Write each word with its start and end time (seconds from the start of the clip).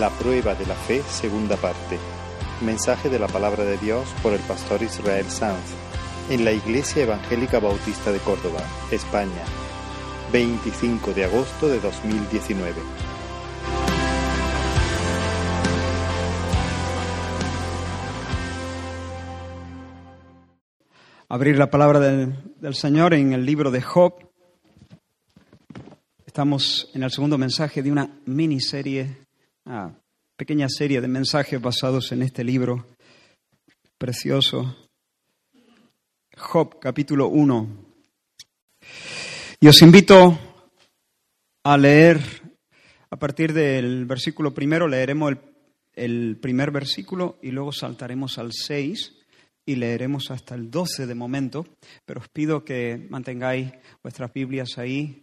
La 0.00 0.08
prueba 0.08 0.54
de 0.54 0.64
la 0.64 0.74
fe, 0.74 1.02
segunda 1.02 1.58
parte. 1.58 1.98
Mensaje 2.62 3.10
de 3.10 3.18
la 3.18 3.26
palabra 3.28 3.64
de 3.64 3.76
Dios 3.76 4.08
por 4.22 4.32
el 4.32 4.40
pastor 4.40 4.82
Israel 4.82 5.26
Sanz 5.26 5.74
en 6.30 6.42
la 6.42 6.52
Iglesia 6.52 7.02
Evangélica 7.02 7.58
Bautista 7.60 8.10
de 8.10 8.18
Córdoba, 8.20 8.60
España, 8.90 9.44
25 10.32 11.12
de 11.12 11.24
agosto 11.24 11.68
de 11.68 11.80
2019. 11.80 12.76
Abrir 21.28 21.58
la 21.58 21.68
palabra 21.68 22.00
del, 22.00 22.74
Señor 22.74 23.12
en 23.12 23.34
el 23.34 23.44
libro 23.44 23.70
de 23.70 23.82
Job. 23.82 24.14
Estamos 26.24 26.90
en 26.94 27.02
el 27.02 27.10
segundo 27.10 27.36
mensaje 27.36 27.82
de 27.82 27.92
una 27.92 28.18
miniserie, 28.24 29.28
una 29.64 30.00
pequeña 30.36 30.68
serie 30.68 31.00
de 31.00 31.08
mensajes 31.08 31.60
basados 31.60 32.12
en 32.12 32.22
este 32.22 32.44
libro 32.44 32.86
precioso. 33.98 34.88
Job, 36.36 36.78
capítulo 36.80 37.28
1. 37.28 37.68
Y 39.60 39.68
os 39.68 39.82
invito 39.82 40.38
a 41.64 41.76
leer, 41.76 42.20
a 43.10 43.16
partir 43.16 43.52
del 43.52 44.06
versículo 44.06 44.54
primero, 44.54 44.88
leeremos 44.88 45.32
el, 45.32 45.40
el 45.94 46.38
primer 46.40 46.70
versículo 46.70 47.38
y 47.42 47.50
luego 47.50 47.72
saltaremos 47.72 48.38
al 48.38 48.52
6 48.52 49.16
y 49.66 49.76
leeremos 49.76 50.30
hasta 50.30 50.54
el 50.54 50.70
12 50.70 51.06
de 51.06 51.14
momento, 51.14 51.66
pero 52.06 52.20
os 52.20 52.28
pido 52.28 52.64
que 52.64 53.06
mantengáis 53.10 53.70
vuestras 54.02 54.32
Biblias 54.32 54.78
ahí, 54.78 55.22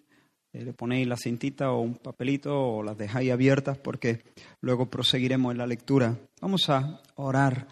eh, 0.58 0.64
le 0.64 0.74
ponéis 0.74 1.08
la 1.08 1.18
cintita 1.18 1.72
o 1.72 1.82
un 1.82 1.96
papelito 1.96 2.60
o 2.60 2.84
las 2.84 2.98
dejáis 2.98 3.32
abiertas 3.32 3.78
porque 3.78 4.24
luego 4.62 4.88
proseguiremos 4.88 5.52
en 5.52 5.60
la 5.60 5.68
lectura. 5.68 6.18
Vamos 6.42 6.70
a 6.70 7.02
orar 7.16 7.68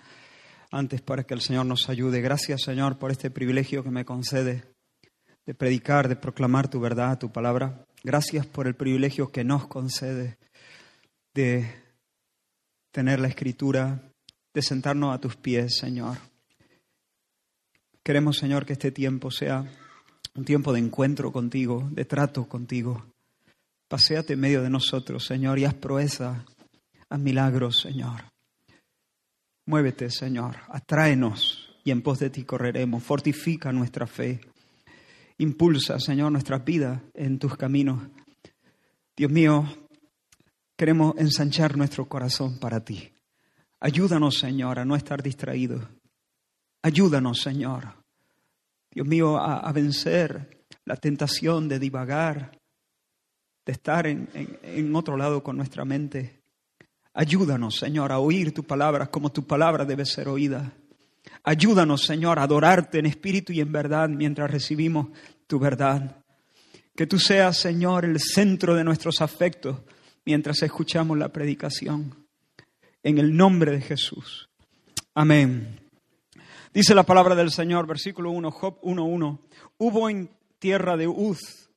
antes 0.71 1.01
para 1.01 1.23
que 1.23 1.33
el 1.33 1.41
Señor 1.41 1.65
nos 1.65 1.89
ayude. 1.89 2.21
Gracias 2.21 2.61
Señor 2.63 2.97
por 2.97 3.11
este 3.11 3.31
privilegio 3.31 3.83
que 3.83 3.89
me 3.89 4.05
concede 4.05 4.63
de 5.45 5.53
predicar, 5.53 6.07
de 6.07 6.15
proclamar 6.15 6.69
tu 6.69 6.79
verdad, 6.79 7.17
tu 7.17 7.31
palabra. 7.31 7.85
Gracias 8.03 8.45
por 8.45 8.67
el 8.67 8.75
privilegio 8.75 9.31
que 9.31 9.43
nos 9.43 9.67
concede 9.67 10.37
de 11.33 11.65
tener 12.91 13.19
la 13.19 13.27
escritura, 13.27 13.99
de 14.53 14.61
sentarnos 14.61 15.13
a 15.13 15.19
tus 15.19 15.35
pies, 15.35 15.77
Señor. 15.77 16.17
Queremos, 18.03 18.37
Señor, 18.37 18.65
que 18.65 18.73
este 18.73 18.91
tiempo 18.91 19.31
sea 19.31 19.65
un 20.35 20.43
tiempo 20.43 20.73
de 20.73 20.79
encuentro 20.79 21.31
contigo, 21.31 21.87
de 21.91 22.05
trato 22.05 22.47
contigo. 22.47 23.05
Paseate 23.87 24.33
en 24.33 24.39
medio 24.41 24.61
de 24.61 24.69
nosotros, 24.69 25.25
Señor, 25.25 25.59
y 25.59 25.65
haz 25.65 25.73
proeza, 25.75 26.45
haz 27.09 27.19
milagros, 27.19 27.79
Señor. 27.79 28.25
Muévete, 29.67 30.09
Señor, 30.11 30.57
atráenos 30.69 31.71
y 31.83 31.91
en 31.91 32.01
pos 32.01 32.19
de 32.19 32.29
ti 32.29 32.43
correremos. 32.43 33.03
Fortifica 33.03 33.71
nuestra 33.71 34.07
fe. 34.07 34.41
Impulsa, 35.37 35.99
Señor, 35.99 36.31
nuestras 36.31 36.63
vidas 36.63 37.01
en 37.13 37.39
tus 37.39 37.55
caminos. 37.55 38.01
Dios 39.15 39.31
mío, 39.31 39.65
queremos 40.77 41.15
ensanchar 41.17 41.77
nuestro 41.77 42.07
corazón 42.07 42.59
para 42.59 42.83
ti. 42.83 43.11
Ayúdanos, 43.79 44.39
Señor, 44.39 44.79
a 44.79 44.85
no 44.85 44.95
estar 44.95 45.21
distraídos. 45.23 45.87
Ayúdanos, 46.83 47.39
Señor, 47.39 48.04
Dios 48.95 49.05
mío, 49.05 49.37
a, 49.37 49.69
vencer 49.73 50.63
la 50.85 50.95
tentación 50.95 51.67
de 51.67 51.79
divagar, 51.79 52.57
de 53.65 53.73
estar 53.73 54.07
en, 54.07 54.29
en, 54.33 54.57
en, 54.63 54.95
otro 54.95 55.17
lado 55.17 55.43
con 55.43 55.57
nuestra 55.57 55.83
mente. 55.83 56.41
Ayúdanos, 57.13 57.75
Señor, 57.75 58.13
a 58.13 58.19
oír 58.19 58.53
tu 58.53 58.63
palabra 58.63 59.07
como 59.07 59.33
tu 59.33 59.45
palabra 59.45 59.83
debe 59.83 60.05
ser 60.05 60.29
oída. 60.29 60.71
Ayúdanos, 61.43 62.03
Señor, 62.05 62.39
a 62.39 62.43
adorarte 62.43 62.99
en 62.99 63.05
espíritu 63.05 63.51
y 63.51 63.59
en 63.59 63.73
verdad 63.73 64.07
mientras 64.07 64.49
recibimos 64.49 65.07
tu 65.45 65.59
verdad. 65.59 66.23
Que 66.95 67.05
tú 67.05 67.19
seas, 67.19 67.57
Señor, 67.57 68.05
el 68.05 68.21
centro 68.21 68.75
de 68.75 68.85
nuestros 68.85 69.21
afectos 69.21 69.77
mientras 70.23 70.63
escuchamos 70.63 71.17
la 71.17 71.33
predicación. 71.33 72.25
En 73.03 73.17
el 73.17 73.35
nombre 73.35 73.73
de 73.73 73.81
Jesús. 73.81 74.49
Amén. 75.13 75.84
Dice 76.75 76.93
la 76.93 77.03
palabra 77.03 77.35
del 77.35 77.51
Señor, 77.51 77.87
versículo 77.87 78.31
1, 78.31 78.51
Job 78.51 78.81
1.1. 78.81 79.39
Hubo 79.77 80.09
en 80.09 80.29
tierra 80.59 80.97
de 80.97 81.07
Uz 81.07 81.69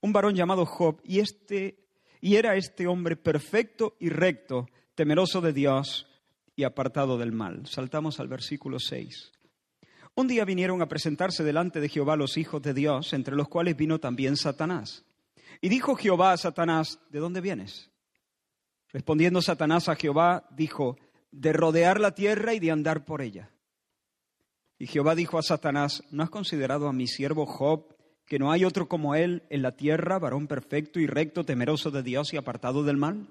un 0.00 0.12
varón 0.12 0.34
llamado 0.34 0.66
Job, 0.66 1.00
y, 1.04 1.20
este, 1.20 1.78
y 2.20 2.34
era 2.34 2.56
este 2.56 2.88
hombre 2.88 3.14
perfecto 3.14 3.94
y 4.00 4.08
recto, 4.08 4.66
temeroso 4.96 5.40
de 5.40 5.52
Dios 5.52 6.08
y 6.56 6.64
apartado 6.64 7.16
del 7.16 7.30
mal. 7.30 7.64
Saltamos 7.68 8.18
al 8.18 8.26
versículo 8.26 8.80
6. 8.80 9.30
Un 10.16 10.26
día 10.26 10.44
vinieron 10.44 10.82
a 10.82 10.88
presentarse 10.88 11.44
delante 11.44 11.78
de 11.80 11.88
Jehová 11.88 12.16
los 12.16 12.36
hijos 12.36 12.60
de 12.60 12.74
Dios, 12.74 13.12
entre 13.12 13.36
los 13.36 13.46
cuales 13.46 13.76
vino 13.76 14.00
también 14.00 14.36
Satanás. 14.36 15.04
Y 15.60 15.68
dijo 15.68 15.94
Jehová 15.94 16.32
a 16.32 16.36
Satanás, 16.36 16.98
¿de 17.10 17.20
dónde 17.20 17.40
vienes? 17.40 17.92
Respondiendo 18.88 19.42
Satanás 19.42 19.88
a 19.88 19.94
Jehová, 19.94 20.48
dijo, 20.50 20.96
de 21.30 21.52
rodear 21.52 22.00
la 22.00 22.16
tierra 22.16 22.52
y 22.52 22.58
de 22.58 22.72
andar 22.72 23.04
por 23.04 23.22
ella. 23.22 23.52
Y 24.80 24.86
Jehová 24.86 25.14
dijo 25.14 25.38
a 25.38 25.42
Satanás, 25.42 26.02
¿no 26.10 26.22
has 26.22 26.30
considerado 26.30 26.88
a 26.88 26.94
mi 26.94 27.06
siervo 27.06 27.44
Job, 27.44 27.94
que 28.24 28.38
no 28.38 28.50
hay 28.50 28.64
otro 28.64 28.88
como 28.88 29.14
él 29.14 29.42
en 29.50 29.60
la 29.60 29.76
tierra, 29.76 30.18
varón 30.18 30.46
perfecto 30.46 30.98
y 30.98 31.06
recto, 31.06 31.44
temeroso 31.44 31.90
de 31.90 32.02
Dios 32.02 32.32
y 32.32 32.38
apartado 32.38 32.82
del 32.82 32.96
mal? 32.96 33.28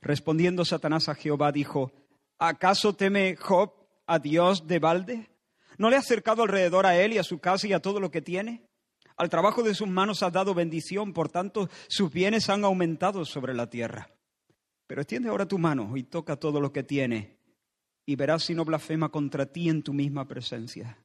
Respondiendo 0.00 0.64
Satanás 0.64 1.08
a 1.08 1.16
Jehová, 1.16 1.50
dijo, 1.50 1.90
¿acaso 2.38 2.94
teme 2.94 3.34
Job 3.34 3.72
a 4.06 4.20
Dios 4.20 4.68
de 4.68 4.78
balde? 4.78 5.28
¿No 5.76 5.90
le 5.90 5.96
ha 5.96 5.98
acercado 5.98 6.44
alrededor 6.44 6.86
a 6.86 6.96
él 6.96 7.14
y 7.14 7.18
a 7.18 7.24
su 7.24 7.40
casa 7.40 7.66
y 7.66 7.72
a 7.72 7.82
todo 7.82 7.98
lo 7.98 8.12
que 8.12 8.22
tiene? 8.22 8.62
Al 9.16 9.30
trabajo 9.30 9.64
de 9.64 9.74
sus 9.74 9.88
manos 9.88 10.22
has 10.22 10.32
dado 10.32 10.54
bendición, 10.54 11.12
por 11.12 11.30
tanto 11.30 11.68
sus 11.88 12.12
bienes 12.12 12.48
han 12.48 12.64
aumentado 12.64 13.24
sobre 13.24 13.54
la 13.54 13.68
tierra. 13.68 14.08
Pero 14.86 15.00
extiende 15.00 15.30
ahora 15.30 15.48
tu 15.48 15.58
mano 15.58 15.96
y 15.96 16.04
toca 16.04 16.36
todo 16.36 16.60
lo 16.60 16.72
que 16.72 16.84
tiene 16.84 17.37
y 18.08 18.16
verás 18.16 18.44
si 18.44 18.54
no 18.54 18.64
blasfema 18.64 19.10
contra 19.10 19.44
ti 19.44 19.68
en 19.68 19.82
tu 19.82 19.92
misma 19.92 20.26
presencia. 20.26 20.96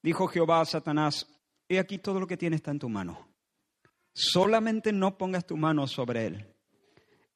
Dijo 0.00 0.28
Jehová 0.28 0.60
a 0.60 0.64
Satanás, 0.64 1.26
he 1.68 1.80
aquí 1.80 1.98
todo 1.98 2.20
lo 2.20 2.28
que 2.28 2.36
tiene 2.36 2.54
está 2.54 2.70
en 2.70 2.78
tu 2.78 2.88
mano. 2.88 3.28
Solamente 4.12 4.92
no 4.92 5.18
pongas 5.18 5.44
tu 5.44 5.56
mano 5.56 5.88
sobre 5.88 6.26
él. 6.26 6.46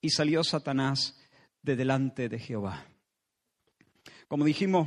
Y 0.00 0.10
salió 0.10 0.44
Satanás 0.44 1.20
de 1.62 1.74
delante 1.74 2.28
de 2.28 2.38
Jehová. 2.38 2.86
Como 4.28 4.44
dijimos 4.44 4.86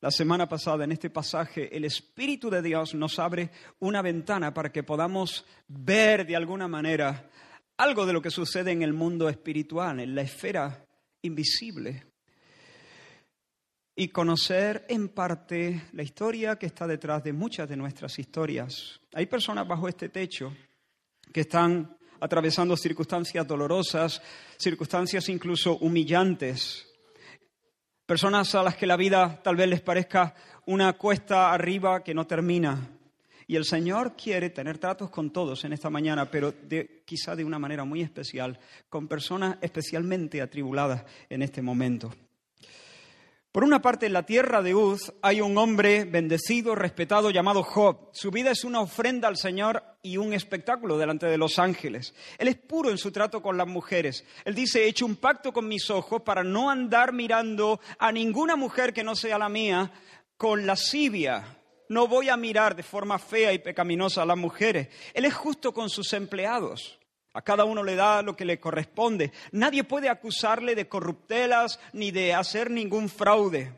la 0.00 0.10
semana 0.10 0.48
pasada 0.48 0.84
en 0.84 0.92
este 0.92 1.10
pasaje, 1.10 1.76
el 1.76 1.84
Espíritu 1.84 2.48
de 2.48 2.62
Dios 2.62 2.94
nos 2.94 3.18
abre 3.18 3.50
una 3.78 4.00
ventana 4.00 4.54
para 4.54 4.72
que 4.72 4.82
podamos 4.82 5.44
ver 5.68 6.26
de 6.26 6.36
alguna 6.36 6.66
manera 6.66 7.28
algo 7.76 8.06
de 8.06 8.14
lo 8.14 8.22
que 8.22 8.30
sucede 8.30 8.70
en 8.70 8.80
el 8.80 8.94
mundo 8.94 9.28
espiritual, 9.28 10.00
en 10.00 10.14
la 10.14 10.22
esfera 10.22 10.86
invisible 11.20 12.10
y 13.94 14.08
conocer 14.08 14.86
en 14.88 15.08
parte 15.08 15.82
la 15.92 16.02
historia 16.02 16.56
que 16.56 16.66
está 16.66 16.86
detrás 16.86 17.22
de 17.22 17.32
muchas 17.32 17.68
de 17.68 17.76
nuestras 17.76 18.18
historias. 18.18 19.00
Hay 19.14 19.26
personas 19.26 19.68
bajo 19.68 19.88
este 19.88 20.08
techo 20.08 20.52
que 21.32 21.40
están 21.40 21.96
atravesando 22.20 22.76
circunstancias 22.76 23.46
dolorosas, 23.46 24.22
circunstancias 24.56 25.28
incluso 25.28 25.76
humillantes, 25.78 26.86
personas 28.06 28.54
a 28.54 28.62
las 28.62 28.76
que 28.76 28.86
la 28.86 28.96
vida 28.96 29.40
tal 29.42 29.56
vez 29.56 29.68
les 29.68 29.80
parezca 29.80 30.34
una 30.66 30.92
cuesta 30.94 31.52
arriba 31.52 32.02
que 32.02 32.14
no 32.14 32.26
termina. 32.26 32.98
Y 33.46 33.56
el 33.56 33.64
Señor 33.64 34.16
quiere 34.16 34.50
tener 34.50 34.78
tratos 34.78 35.10
con 35.10 35.30
todos 35.30 35.64
en 35.64 35.72
esta 35.72 35.90
mañana, 35.90 36.30
pero 36.30 36.54
quizá 37.04 37.34
de 37.34 37.44
una 37.44 37.58
manera 37.58 37.84
muy 37.84 38.00
especial, 38.00 38.58
con 38.88 39.08
personas 39.08 39.58
especialmente 39.60 40.40
atribuladas 40.40 41.04
en 41.28 41.42
este 41.42 41.60
momento. 41.60 42.14
Por 43.52 43.64
una 43.64 43.82
parte, 43.82 44.06
en 44.06 44.14
la 44.14 44.24
tierra 44.24 44.62
de 44.62 44.74
Uz 44.74 45.12
hay 45.20 45.42
un 45.42 45.58
hombre 45.58 46.06
bendecido, 46.06 46.74
respetado, 46.74 47.30
llamado 47.30 47.62
Job. 47.62 48.08
Su 48.12 48.30
vida 48.30 48.50
es 48.50 48.64
una 48.64 48.80
ofrenda 48.80 49.28
al 49.28 49.36
Señor 49.36 49.84
y 50.02 50.16
un 50.16 50.32
espectáculo 50.32 50.96
delante 50.96 51.26
de 51.26 51.36
los 51.36 51.58
ángeles. 51.58 52.14
Él 52.38 52.48
es 52.48 52.56
puro 52.56 52.88
en 52.88 52.96
su 52.96 53.12
trato 53.12 53.42
con 53.42 53.58
las 53.58 53.68
mujeres. 53.68 54.24
Él 54.46 54.54
dice, 54.54 54.84
he 54.84 54.88
hecho 54.88 55.04
un 55.04 55.16
pacto 55.16 55.52
con 55.52 55.68
mis 55.68 55.90
ojos 55.90 56.22
para 56.22 56.42
no 56.42 56.70
andar 56.70 57.12
mirando 57.12 57.78
a 57.98 58.10
ninguna 58.10 58.56
mujer 58.56 58.94
que 58.94 59.04
no 59.04 59.14
sea 59.14 59.36
la 59.36 59.50
mía 59.50 59.92
con 60.38 60.66
lascivia. 60.66 61.58
No 61.90 62.08
voy 62.08 62.30
a 62.30 62.38
mirar 62.38 62.74
de 62.74 62.82
forma 62.82 63.18
fea 63.18 63.52
y 63.52 63.58
pecaminosa 63.58 64.22
a 64.22 64.26
las 64.26 64.38
mujeres. 64.38 64.88
Él 65.12 65.26
es 65.26 65.34
justo 65.34 65.74
con 65.74 65.90
sus 65.90 66.14
empleados. 66.14 66.98
A 67.34 67.42
cada 67.42 67.64
uno 67.64 67.82
le 67.82 67.94
da 67.94 68.22
lo 68.22 68.36
que 68.36 68.44
le 68.44 68.60
corresponde. 68.60 69.32
Nadie 69.52 69.84
puede 69.84 70.08
acusarle 70.08 70.74
de 70.74 70.88
corruptelas 70.88 71.80
ni 71.92 72.10
de 72.10 72.34
hacer 72.34 72.70
ningún 72.70 73.08
fraude. 73.08 73.72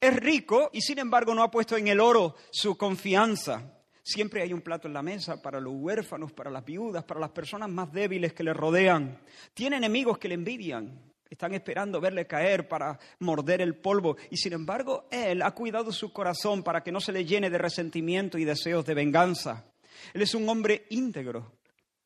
Es 0.00 0.16
rico 0.16 0.70
y 0.72 0.80
sin 0.80 0.98
embargo 0.98 1.34
no 1.34 1.42
ha 1.42 1.50
puesto 1.50 1.76
en 1.76 1.88
el 1.88 2.00
oro 2.00 2.34
su 2.50 2.76
confianza. 2.76 3.80
Siempre 4.02 4.42
hay 4.42 4.52
un 4.52 4.62
plato 4.62 4.88
en 4.88 4.94
la 4.94 5.02
mesa 5.02 5.40
para 5.40 5.60
los 5.60 5.74
huérfanos, 5.76 6.32
para 6.32 6.50
las 6.50 6.64
viudas, 6.64 7.04
para 7.04 7.20
las 7.20 7.30
personas 7.30 7.68
más 7.68 7.92
débiles 7.92 8.32
que 8.32 8.42
le 8.42 8.54
rodean. 8.54 9.20
Tiene 9.54 9.76
enemigos 9.76 10.18
que 10.18 10.28
le 10.28 10.34
envidian, 10.34 11.00
están 11.28 11.54
esperando 11.54 12.00
verle 12.00 12.26
caer 12.26 12.66
para 12.66 12.98
morder 13.20 13.60
el 13.60 13.76
polvo. 13.76 14.16
Y 14.30 14.36
sin 14.36 14.54
embargo, 14.54 15.06
Él 15.10 15.42
ha 15.42 15.52
cuidado 15.52 15.92
su 15.92 16.12
corazón 16.12 16.64
para 16.64 16.82
que 16.82 16.90
no 16.90 16.98
se 16.98 17.12
le 17.12 17.24
llene 17.24 17.50
de 17.50 17.58
resentimiento 17.58 18.36
y 18.36 18.44
deseos 18.44 18.84
de 18.84 18.94
venganza. 18.94 19.64
Él 20.12 20.22
es 20.22 20.34
un 20.34 20.48
hombre 20.48 20.86
íntegro. 20.90 21.59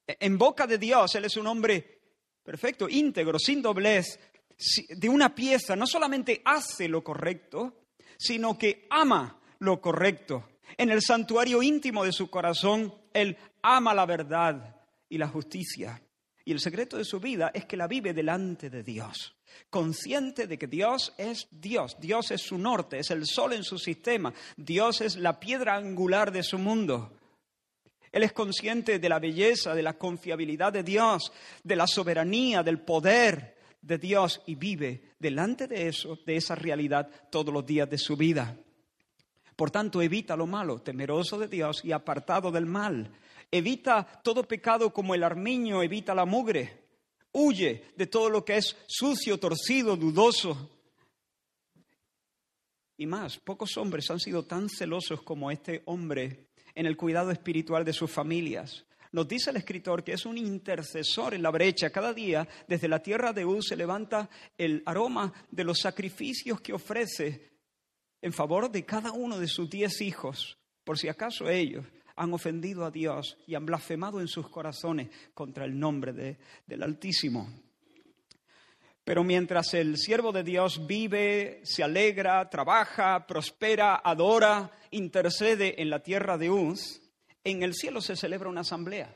En 0.07 0.37
boca 0.39 0.67
de 0.67 0.79
Dios, 0.79 1.15
Él 1.15 1.25
es 1.25 1.37
un 1.37 1.47
hombre 1.47 2.01
perfecto, 2.43 2.89
íntegro, 2.89 3.39
sin 3.39 3.63
doblez, 3.63 4.19
de 4.89 5.09
una 5.09 5.35
pieza. 5.35 5.75
No 5.77 5.87
solamente 5.87 6.43
hace 6.45 6.89
lo 6.89 7.03
correcto, 7.03 7.85
sino 8.19 8.59
que 8.59 8.87
ama 8.91 9.41
lo 9.59 9.81
correcto. 9.81 10.49
En 10.77 10.91
el 10.91 11.03
santuario 11.03 11.63
íntimo 11.63 12.05
de 12.05 12.13
su 12.13 12.29
corazón, 12.29 12.95
Él 13.13 13.37
ama 13.63 13.95
la 13.95 14.07
verdad 14.07 14.77
y 15.09 15.19
la 15.19 15.29
justicia. 15.29 16.01
Y 16.45 16.53
el 16.53 16.61
secreto 16.61 16.99
de 16.99 17.05
su 17.05 17.21
vida 17.21 17.51
es 17.55 17.65
que 17.65 17.77
la 17.77 17.87
vive 17.87 18.13
delante 18.13 18.69
de 18.69 18.83
Dios, 18.83 19.35
consciente 19.71 20.47
de 20.47 20.59
que 20.59 20.67
Dios 20.67 21.15
es 21.17 21.49
Dios, 21.51 21.97
Dios 21.99 22.31
es 22.33 22.43
su 22.43 22.59
norte, 22.59 22.99
es 22.99 23.11
el 23.11 23.25
sol 23.25 23.55
en 23.55 23.65
su 23.65 23.79
sistema, 23.79 24.35
Dios 24.57 25.01
es 25.01 25.17
la 25.17 25.41
piedra 25.41 25.77
angular 25.77 26.31
de 26.33 26.43
su 26.43 26.59
mundo. 26.59 27.17
Él 28.15 28.23
es 28.23 28.33
consciente 28.33 29.01
de 29.01 29.09
la 29.09 29.19
belleza, 29.19 29.75
de 29.75 29.83
la 29.83 29.95
confiabilidad 29.95 30.73
de 30.73 30.85
Dios, 30.85 31.33
de 31.65 31.75
la 31.75 31.89
soberanía, 31.89 32.63
del 32.63 32.79
poder 32.79 33.57
de 33.83 33.99
Dios 33.99 34.41
y 34.47 34.55
vive 34.55 35.15
delante 35.19 35.67
de 35.67 35.89
eso, 35.89 36.17
de 36.25 36.37
esa 36.37 36.55
realidad 36.55 37.11
todos 37.29 37.53
los 37.53 37.67
días 37.67 37.91
de 37.91 37.99
su 37.99 38.17
vida. 38.17 38.57
Por 39.57 39.73
tanto, 39.73 40.01
evita 40.01 40.37
lo 40.37 40.47
malo, 40.47 40.81
temeroso 40.81 41.41
de 41.41 41.49
Dios 41.49 41.85
y 41.85 41.91
apartado 41.91 42.53
del 42.53 42.67
mal. 42.67 43.11
Evita 43.51 44.07
todo 44.23 44.47
pecado 44.47 44.93
como 44.93 45.17
el 45.17 45.25
armiño 45.25 45.83
evita 45.83 46.15
la 46.15 46.25
mugre. 46.25 46.85
Huye 47.33 47.87
de 47.97 48.07
todo 48.07 48.31
lo 48.31 48.45
que 48.45 48.59
es 48.59 48.77
sucio, 48.87 49.41
torcido, 49.41 49.97
dudoso. 49.97 50.71
Y 52.97 53.07
más, 53.07 53.39
pocos 53.39 53.77
hombres 53.77 54.09
han 54.09 54.21
sido 54.21 54.45
tan 54.45 54.69
celosos 54.69 55.21
como 55.23 55.51
este 55.51 55.83
hombre 55.87 56.54
en 56.75 56.87
el 56.87 56.97
cuidado 56.97 57.31
espiritual 57.31 57.85
de 57.85 57.93
sus 57.93 58.11
familias. 58.11 58.85
Nos 59.13 59.29
dice 59.29 59.51
el 59.51 59.57
escritor 59.57 60.03
que 60.03 60.15
es 60.15 60.27
un 60.27 60.37
intercesor 60.37 61.35
en 61.35 61.43
la 61.43 61.51
brecha. 61.51 61.91
Cada 61.91 62.13
día, 62.13 62.49
desde 62.67 62.89
la 62.89 63.01
tierra 63.01 63.33
de 63.33 63.45
Uz, 63.45 63.67
se 63.69 63.77
levanta 63.77 64.29
el 64.59 64.83
aroma 64.87 65.33
de 65.51 65.63
los 65.63 65.79
sacrificios 65.79 66.61
que 66.61 66.73
ofrece 66.73 67.53
en 68.21 68.33
favor 68.33 68.71
de 68.71 68.85
cada 68.85 69.13
uno 69.13 69.39
de 69.39 69.47
sus 69.47 69.71
diez 69.71 70.01
hijos, 70.01 70.59
por 70.83 70.99
si 70.99 71.09
acaso 71.09 71.49
ellos 71.49 71.85
han 72.17 72.33
ofendido 72.33 72.85
a 72.85 72.91
Dios 72.91 73.37
y 73.47 73.55
han 73.55 73.67
blasfemado 73.67 74.21
en 74.21 74.29
sus 74.29 74.49
corazones 74.49 75.11
contra 75.35 75.65
el 75.65 75.79
nombre 75.79 76.13
de, 76.13 76.39
del 76.67 76.83
Altísimo. 76.83 77.49
Pero 79.05 79.23
mientras 79.23 79.75
el 79.75 79.99
siervo 79.99 80.33
de 80.33 80.43
Dios 80.43 80.87
vive, 80.87 81.61
se 81.63 81.83
alegra, 81.83 82.49
trabaja, 82.49 83.27
prospera, 83.27 84.01
adora, 84.03 84.73
intercede 84.91 85.81
en 85.83 85.91
la 85.91 86.03
tierra 86.03 86.39
de 86.39 86.51
Uz, 86.51 87.03
en 87.45 87.63
el 87.63 87.75
cielo 87.75 88.01
se 88.01 88.17
celebra 88.17 88.49
una 88.49 88.63
asamblea. 88.63 89.15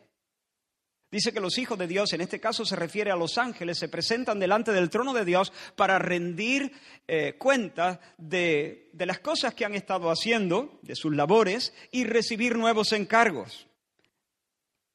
Dice 1.10 1.32
que 1.32 1.40
los 1.40 1.56
hijos 1.56 1.78
de 1.78 1.86
Dios, 1.86 2.12
en 2.12 2.20
este 2.20 2.38
caso 2.38 2.66
se 2.66 2.76
refiere 2.76 3.10
a 3.10 3.16
los 3.16 3.38
ángeles, 3.38 3.78
se 3.78 3.88
presentan 3.88 4.38
delante 4.38 4.72
del 4.72 4.90
trono 4.90 5.14
de 5.14 5.24
Dios 5.24 5.54
para 5.74 5.98
rendir 5.98 6.70
eh, 7.06 7.36
cuenta 7.38 7.98
de, 8.18 8.90
de 8.92 9.06
las 9.06 9.20
cosas 9.20 9.54
que 9.54 9.64
han 9.64 9.74
estado 9.74 10.10
haciendo, 10.10 10.78
de 10.82 10.94
sus 10.94 11.16
labores, 11.16 11.72
y 11.90 12.04
recibir 12.04 12.58
nuevos 12.58 12.92
encargos. 12.92 13.66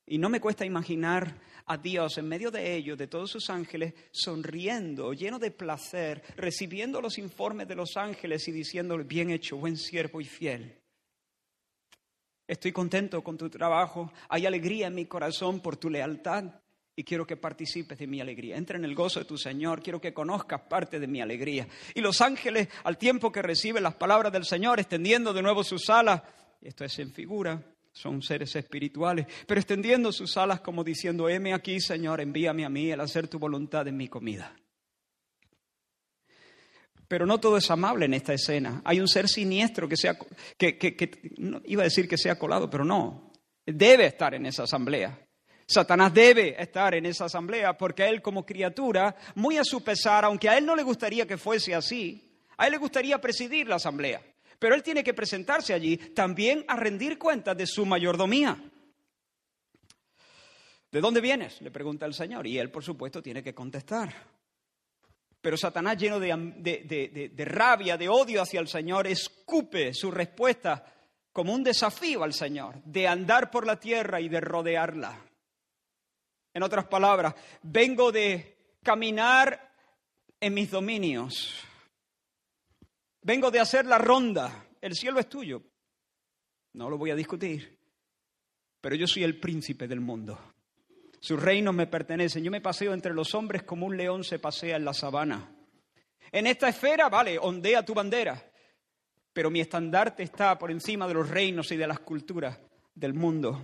Y 0.05 0.19
no 0.19 0.29
me 0.29 0.39
cuesta 0.39 0.65
imaginar 0.65 1.41
a 1.65 1.77
Dios 1.77 2.17
en 2.17 2.27
medio 2.27 2.51
de 2.51 2.75
ellos, 2.75 2.97
de 2.97 3.07
todos 3.07 3.31
sus 3.31 3.49
ángeles, 3.49 3.93
sonriendo, 4.11 5.13
lleno 5.13 5.39
de 5.39 5.51
placer, 5.51 6.23
recibiendo 6.35 7.01
los 7.01 7.17
informes 7.17 7.67
de 7.67 7.75
los 7.75 7.97
ángeles 7.97 8.47
y 8.47 8.51
diciéndole, 8.51 9.03
bien 9.03 9.29
hecho, 9.29 9.57
buen 9.57 9.77
siervo 9.77 10.21
y 10.21 10.25
fiel. 10.25 10.79
Estoy 12.47 12.71
contento 12.71 13.23
con 13.23 13.37
tu 13.37 13.49
trabajo, 13.49 14.11
hay 14.29 14.45
alegría 14.45 14.87
en 14.87 14.95
mi 14.95 15.05
corazón 15.05 15.61
por 15.61 15.77
tu 15.77 15.89
lealtad 15.89 16.45
y 16.95 17.03
quiero 17.03 17.25
que 17.25 17.37
participes 17.37 17.97
de 17.97 18.07
mi 18.07 18.21
alegría. 18.21 18.57
Entra 18.57 18.77
en 18.77 18.85
el 18.85 18.95
gozo 18.95 19.19
de 19.19 19.25
tu 19.25 19.37
Señor, 19.37 19.81
quiero 19.81 19.99
que 19.99 20.13
conozcas 20.13 20.61
parte 20.61 20.99
de 20.99 21.07
mi 21.07 21.21
alegría. 21.21 21.67
Y 21.95 22.01
los 22.01 22.21
ángeles, 22.21 22.67
al 22.83 22.97
tiempo 22.97 23.31
que 23.31 23.41
reciben 23.41 23.83
las 23.83 23.95
palabras 23.95 24.31
del 24.31 24.45
Señor, 24.45 24.79
extendiendo 24.79 25.33
de 25.33 25.41
nuevo 25.41 25.63
sus 25.63 25.89
alas, 25.89 26.21
esto 26.61 26.85
es 26.85 26.99
en 26.99 27.11
figura, 27.11 27.61
son 27.93 28.23
seres 28.23 28.55
espirituales, 28.55 29.27
pero 29.47 29.61
extendiendo 29.61 30.11
sus 30.11 30.35
alas 30.35 30.61
como 30.61 30.83
diciendo, 30.83 31.29
heme 31.29 31.53
aquí, 31.53 31.79
Señor, 31.79 32.19
envíame 32.21 32.65
a 32.65 32.69
mí 32.69 32.91
el 32.91 32.99
hacer 32.99 33.27
tu 33.27 33.37
voluntad 33.37 33.87
en 33.87 33.95
mi 33.95 34.07
comida. 34.07 34.55
Pero 37.07 37.27
no 37.27 37.39
todo 37.39 37.57
es 37.57 37.69
amable 37.69 38.05
en 38.05 38.15
esta 38.15 38.33
escena. 38.33 38.81
Hay 38.83 38.99
un 38.99 39.07
ser 39.07 39.29
siniestro 39.29 39.87
que, 39.87 39.95
sea, 39.95 40.17
que, 40.57 41.21
iba 41.65 41.83
a 41.83 41.85
decir 41.85 42.07
que 42.07 42.17
sea 42.17 42.39
colado, 42.39 42.69
pero 42.69 42.83
no. 42.83 43.31
Debe 43.63 44.07
estar 44.07 44.33
en 44.33 44.47
esa 44.47 44.63
asamblea. 44.63 45.19
Satanás 45.67 46.11
debe 46.13 46.61
estar 46.61 46.95
en 46.95 47.05
esa 47.05 47.25
asamblea 47.25 47.77
porque 47.77 48.07
él 48.07 48.23
como 48.23 48.45
criatura, 48.45 49.15
muy 49.35 49.57
a 49.57 49.63
su 49.63 49.83
pesar, 49.83 50.25
aunque 50.25 50.49
a 50.49 50.57
él 50.57 50.65
no 50.65 50.75
le 50.75 50.81
gustaría 50.81 51.27
que 51.27 51.37
fuese 51.37 51.75
así, 51.75 52.41
a 52.57 52.65
él 52.65 52.71
le 52.71 52.77
gustaría 52.79 53.21
presidir 53.21 53.67
la 53.67 53.75
asamblea. 53.75 54.21
Pero 54.63 54.75
él 54.75 54.81
tiene 54.81 55.03
que 55.03 55.13
presentarse 55.13 55.73
allí 55.73 55.97
también 55.97 56.63
a 56.69 56.77
rendir 56.77 57.19
cuentas 57.19 57.57
de 57.57 57.67
su 57.67 57.85
mayordomía. 57.85 58.57
¿De 60.89 61.01
dónde 61.01 61.19
vienes? 61.19 61.61
le 61.61 61.69
pregunta 61.69 62.05
el 62.05 62.13
Señor. 62.13 62.47
Y 62.47 62.57
él, 62.57 62.71
por 62.71 62.81
supuesto, 62.81 63.21
tiene 63.21 63.43
que 63.43 63.53
contestar. 63.53 64.15
Pero 65.41 65.57
Satanás, 65.57 65.97
lleno 65.97 66.17
de, 66.17 67.45
rabia, 67.45 67.97
de 67.97 68.07
odio 68.07 68.41
hacia 68.41 68.61
el 68.61 68.69
Señor, 68.69 69.05
escupe 69.05 69.93
su 69.93 70.09
respuesta 70.09 70.85
como 71.33 71.53
un 71.53 71.61
desafío 71.61 72.23
al 72.23 72.31
Señor, 72.31 72.81
de 72.85 73.05
andar 73.05 73.51
por 73.51 73.67
la 73.67 73.77
tierra 73.77 74.21
y 74.21 74.29
de 74.29 74.39
rodearla. 74.39 75.19
En 76.53 76.63
otras 76.63 76.85
palabras, 76.85 77.35
vengo 77.63 78.13
de 78.13 78.77
caminar 78.81 79.73
en 80.39 80.53
mis 80.53 80.71
dominios. 80.71 81.65
Vengo 83.23 83.51
de 83.51 83.59
hacer 83.59 83.85
la 83.85 83.97
ronda. 83.97 84.67
El 84.81 84.95
cielo 84.95 85.19
es 85.19 85.29
tuyo. 85.29 85.63
No 86.73 86.89
lo 86.89 86.97
voy 86.97 87.11
a 87.11 87.15
discutir. 87.15 87.79
Pero 88.81 88.95
yo 88.95 89.07
soy 89.07 89.23
el 89.23 89.39
príncipe 89.39 89.87
del 89.87 90.01
mundo. 90.01 90.37
Sus 91.19 91.41
reinos 91.41 91.73
me 91.73 91.87
pertenecen. 91.87 92.43
Yo 92.43 92.51
me 92.51 92.61
paseo 92.61 92.93
entre 92.93 93.13
los 93.13 93.33
hombres 93.33 93.63
como 93.63 93.85
un 93.85 93.95
león 93.95 94.23
se 94.23 94.39
pasea 94.39 94.75
en 94.75 94.85
la 94.85 94.93
sabana. 94.93 95.55
En 96.33 96.47
esta 96.47 96.67
esfera, 96.67 97.09
vale, 97.09 97.37
ondea 97.37 97.85
tu 97.85 97.93
bandera, 97.93 98.43
pero 99.31 99.51
mi 99.51 99.59
estandarte 99.61 100.23
está 100.23 100.57
por 100.57 100.71
encima 100.71 101.07
de 101.07 101.13
los 101.13 101.29
reinos 101.29 101.71
y 101.71 101.77
de 101.77 101.85
las 101.85 101.99
culturas 101.99 102.59
del 102.95 103.13
mundo. 103.13 103.61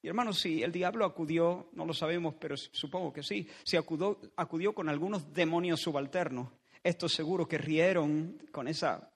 Y 0.00 0.08
hermanos, 0.08 0.40
si 0.40 0.62
el 0.62 0.72
diablo 0.72 1.04
acudió, 1.04 1.68
no 1.72 1.84
lo 1.84 1.92
sabemos, 1.92 2.34
pero 2.40 2.56
supongo 2.56 3.12
que 3.12 3.22
sí, 3.22 3.46
si 3.62 3.76
acudió, 3.76 4.18
acudió 4.36 4.74
con 4.74 4.88
algunos 4.88 5.32
demonios 5.34 5.80
subalternos, 5.80 6.48
estos 6.88 7.12
seguro 7.12 7.46
que 7.46 7.58
rieron 7.58 8.38
con 8.52 8.68
esa, 8.68 9.10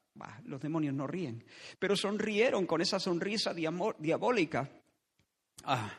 los 0.45 0.61
demonios 0.61 0.95
no 0.95 1.07
ríen, 1.07 1.45
pero 1.79 1.97
sonrieron 1.97 2.67
con 2.67 2.81
esa 2.81 2.99
sonrisa 2.99 3.55
diabólica. 3.55 4.71
Ah, 5.65 5.93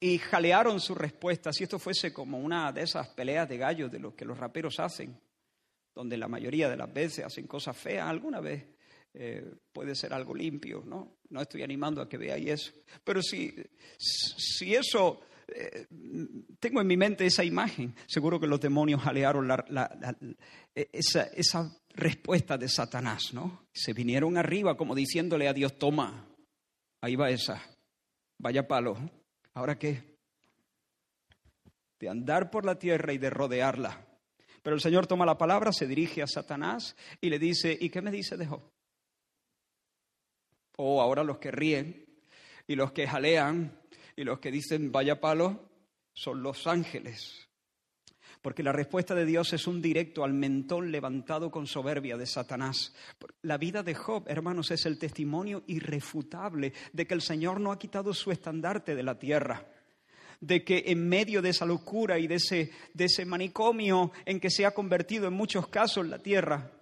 y 0.00 0.18
jalearon 0.18 0.80
su 0.80 0.94
respuesta, 0.94 1.52
si 1.52 1.64
esto 1.64 1.78
fuese 1.78 2.12
como 2.12 2.38
una 2.38 2.72
de 2.72 2.82
esas 2.82 3.08
peleas 3.08 3.48
de 3.48 3.56
gallos 3.56 3.90
de 3.90 4.00
los 4.00 4.14
que 4.14 4.24
los 4.24 4.36
raperos 4.36 4.80
hacen, 4.80 5.16
donde 5.94 6.16
la 6.16 6.26
mayoría 6.26 6.68
de 6.68 6.76
las 6.76 6.92
veces 6.92 7.24
hacen 7.24 7.46
cosas 7.46 7.76
feas, 7.76 8.08
alguna 8.08 8.40
vez 8.40 8.66
eh, 9.14 9.54
puede 9.72 9.94
ser 9.94 10.12
algo 10.12 10.34
limpio, 10.34 10.82
¿no? 10.86 11.18
No 11.28 11.42
estoy 11.42 11.62
animando 11.62 12.00
a 12.00 12.08
que 12.08 12.16
veáis 12.16 12.48
eso. 12.48 12.72
Pero 13.04 13.22
si, 13.22 13.54
si 13.98 14.74
eso, 14.74 15.20
eh, 15.54 15.86
tengo 16.58 16.80
en 16.80 16.86
mi 16.86 16.96
mente 16.96 17.26
esa 17.26 17.44
imagen, 17.44 17.94
seguro 18.06 18.40
que 18.40 18.46
los 18.46 18.60
demonios 18.60 19.02
jalearon 19.02 19.48
esa, 20.74 21.24
esa 21.24 21.76
respuesta 21.94 22.56
de 22.56 22.68
Satanás, 22.68 23.32
¿no? 23.32 23.66
Se 23.72 23.92
vinieron 23.92 24.36
arriba 24.36 24.76
como 24.76 24.94
diciéndole 24.94 25.48
a 25.48 25.52
Dios, 25.52 25.78
toma, 25.78 26.28
ahí 27.00 27.16
va 27.16 27.30
esa, 27.30 27.62
vaya 28.38 28.66
palo. 28.66 28.96
¿Ahora 29.54 29.78
qué? 29.78 30.16
De 31.98 32.08
andar 32.08 32.50
por 32.50 32.64
la 32.64 32.78
tierra 32.78 33.12
y 33.12 33.18
de 33.18 33.30
rodearla. 33.30 34.06
Pero 34.62 34.76
el 34.76 34.80
Señor 34.80 35.06
toma 35.06 35.26
la 35.26 35.38
palabra, 35.38 35.72
se 35.72 35.86
dirige 35.86 36.22
a 36.22 36.26
Satanás 36.26 36.96
y 37.20 37.28
le 37.28 37.38
dice, 37.38 37.76
¿y 37.78 37.90
qué 37.90 38.00
me 38.00 38.10
dice 38.10 38.36
de 38.36 38.46
Job? 38.46 38.62
Oh, 40.76 41.00
ahora 41.02 41.24
los 41.24 41.38
que 41.38 41.50
ríen 41.50 42.06
y 42.66 42.76
los 42.76 42.92
que 42.92 43.06
jalean 43.06 43.81
y 44.16 44.24
los 44.24 44.38
que 44.38 44.50
dicen 44.50 44.92
vaya 44.92 45.20
palo 45.20 45.68
son 46.12 46.42
los 46.42 46.66
ángeles. 46.66 47.48
Porque 48.40 48.64
la 48.64 48.72
respuesta 48.72 49.14
de 49.14 49.24
Dios 49.24 49.52
es 49.52 49.66
un 49.68 49.80
directo 49.80 50.24
al 50.24 50.32
mentón 50.32 50.90
levantado 50.90 51.50
con 51.50 51.66
soberbia 51.66 52.16
de 52.16 52.26
Satanás. 52.26 52.92
La 53.42 53.56
vida 53.56 53.84
de 53.84 53.94
Job, 53.94 54.24
hermanos, 54.26 54.72
es 54.72 54.84
el 54.84 54.98
testimonio 54.98 55.62
irrefutable 55.68 56.72
de 56.92 57.06
que 57.06 57.14
el 57.14 57.22
Señor 57.22 57.60
no 57.60 57.70
ha 57.70 57.78
quitado 57.78 58.12
su 58.12 58.32
estandarte 58.32 58.96
de 58.96 59.02
la 59.02 59.18
tierra 59.18 59.66
de 60.40 60.64
que 60.64 60.82
en 60.88 61.08
medio 61.08 61.40
de 61.40 61.50
esa 61.50 61.64
locura 61.64 62.18
y 62.18 62.26
de 62.26 62.34
ese, 62.34 62.72
de 62.94 63.04
ese 63.04 63.24
manicomio 63.24 64.10
en 64.26 64.40
que 64.40 64.50
se 64.50 64.66
ha 64.66 64.72
convertido 64.72 65.28
en 65.28 65.34
muchos 65.34 65.68
casos 65.68 66.04
la 66.08 66.18
tierra, 66.18 66.72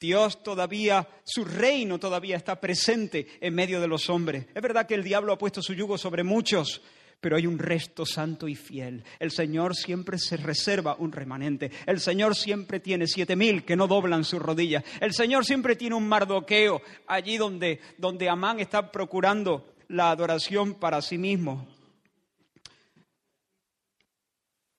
Dios 0.00 0.42
todavía, 0.42 1.08
su 1.24 1.44
reino 1.44 1.98
todavía 1.98 2.36
está 2.36 2.60
presente 2.60 3.26
en 3.40 3.54
medio 3.54 3.80
de 3.80 3.88
los 3.88 4.08
hombres. 4.08 4.46
Es 4.54 4.62
verdad 4.62 4.86
que 4.86 4.94
el 4.94 5.02
diablo 5.02 5.32
ha 5.32 5.38
puesto 5.38 5.60
su 5.60 5.74
yugo 5.74 5.98
sobre 5.98 6.22
muchos, 6.22 6.82
pero 7.20 7.36
hay 7.36 7.46
un 7.46 7.58
resto 7.58 8.06
santo 8.06 8.46
y 8.46 8.54
fiel. 8.54 9.02
El 9.18 9.32
Señor 9.32 9.74
siempre 9.74 10.18
se 10.18 10.36
reserva 10.36 10.96
un 10.98 11.10
remanente. 11.10 11.72
El 11.84 11.98
Señor 12.00 12.36
siempre 12.36 12.78
tiene 12.78 13.08
siete 13.08 13.34
mil 13.34 13.64
que 13.64 13.76
no 13.76 13.88
doblan 13.88 14.24
sus 14.24 14.40
rodillas. 14.40 14.84
El 15.00 15.12
Señor 15.12 15.44
siempre 15.44 15.74
tiene 15.74 15.96
un 15.96 16.08
mardoqueo 16.08 16.80
allí 17.08 17.36
donde, 17.36 17.80
donde 17.96 18.28
Amán 18.28 18.60
está 18.60 18.92
procurando 18.92 19.74
la 19.88 20.10
adoración 20.10 20.74
para 20.74 21.02
sí 21.02 21.18
mismo. 21.18 21.66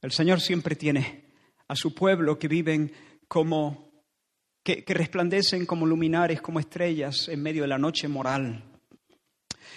El 0.02 0.12
Señor 0.14 0.40
siempre 0.40 0.76
tiene 0.76 1.26
a 1.68 1.76
su 1.76 1.94
pueblo 1.94 2.40
que 2.40 2.48
viven 2.48 2.94
como, 3.28 3.89
que, 4.78 4.94
resplandecen 4.94 5.66
como 5.66 5.86
luminares, 5.86 6.42
como 6.42 6.60
estrellas 6.60 7.28
en 7.28 7.42
medio 7.42 7.64
de 7.64 7.70
la 7.70 7.78
noche 7.78 8.08
moral. 8.08 8.64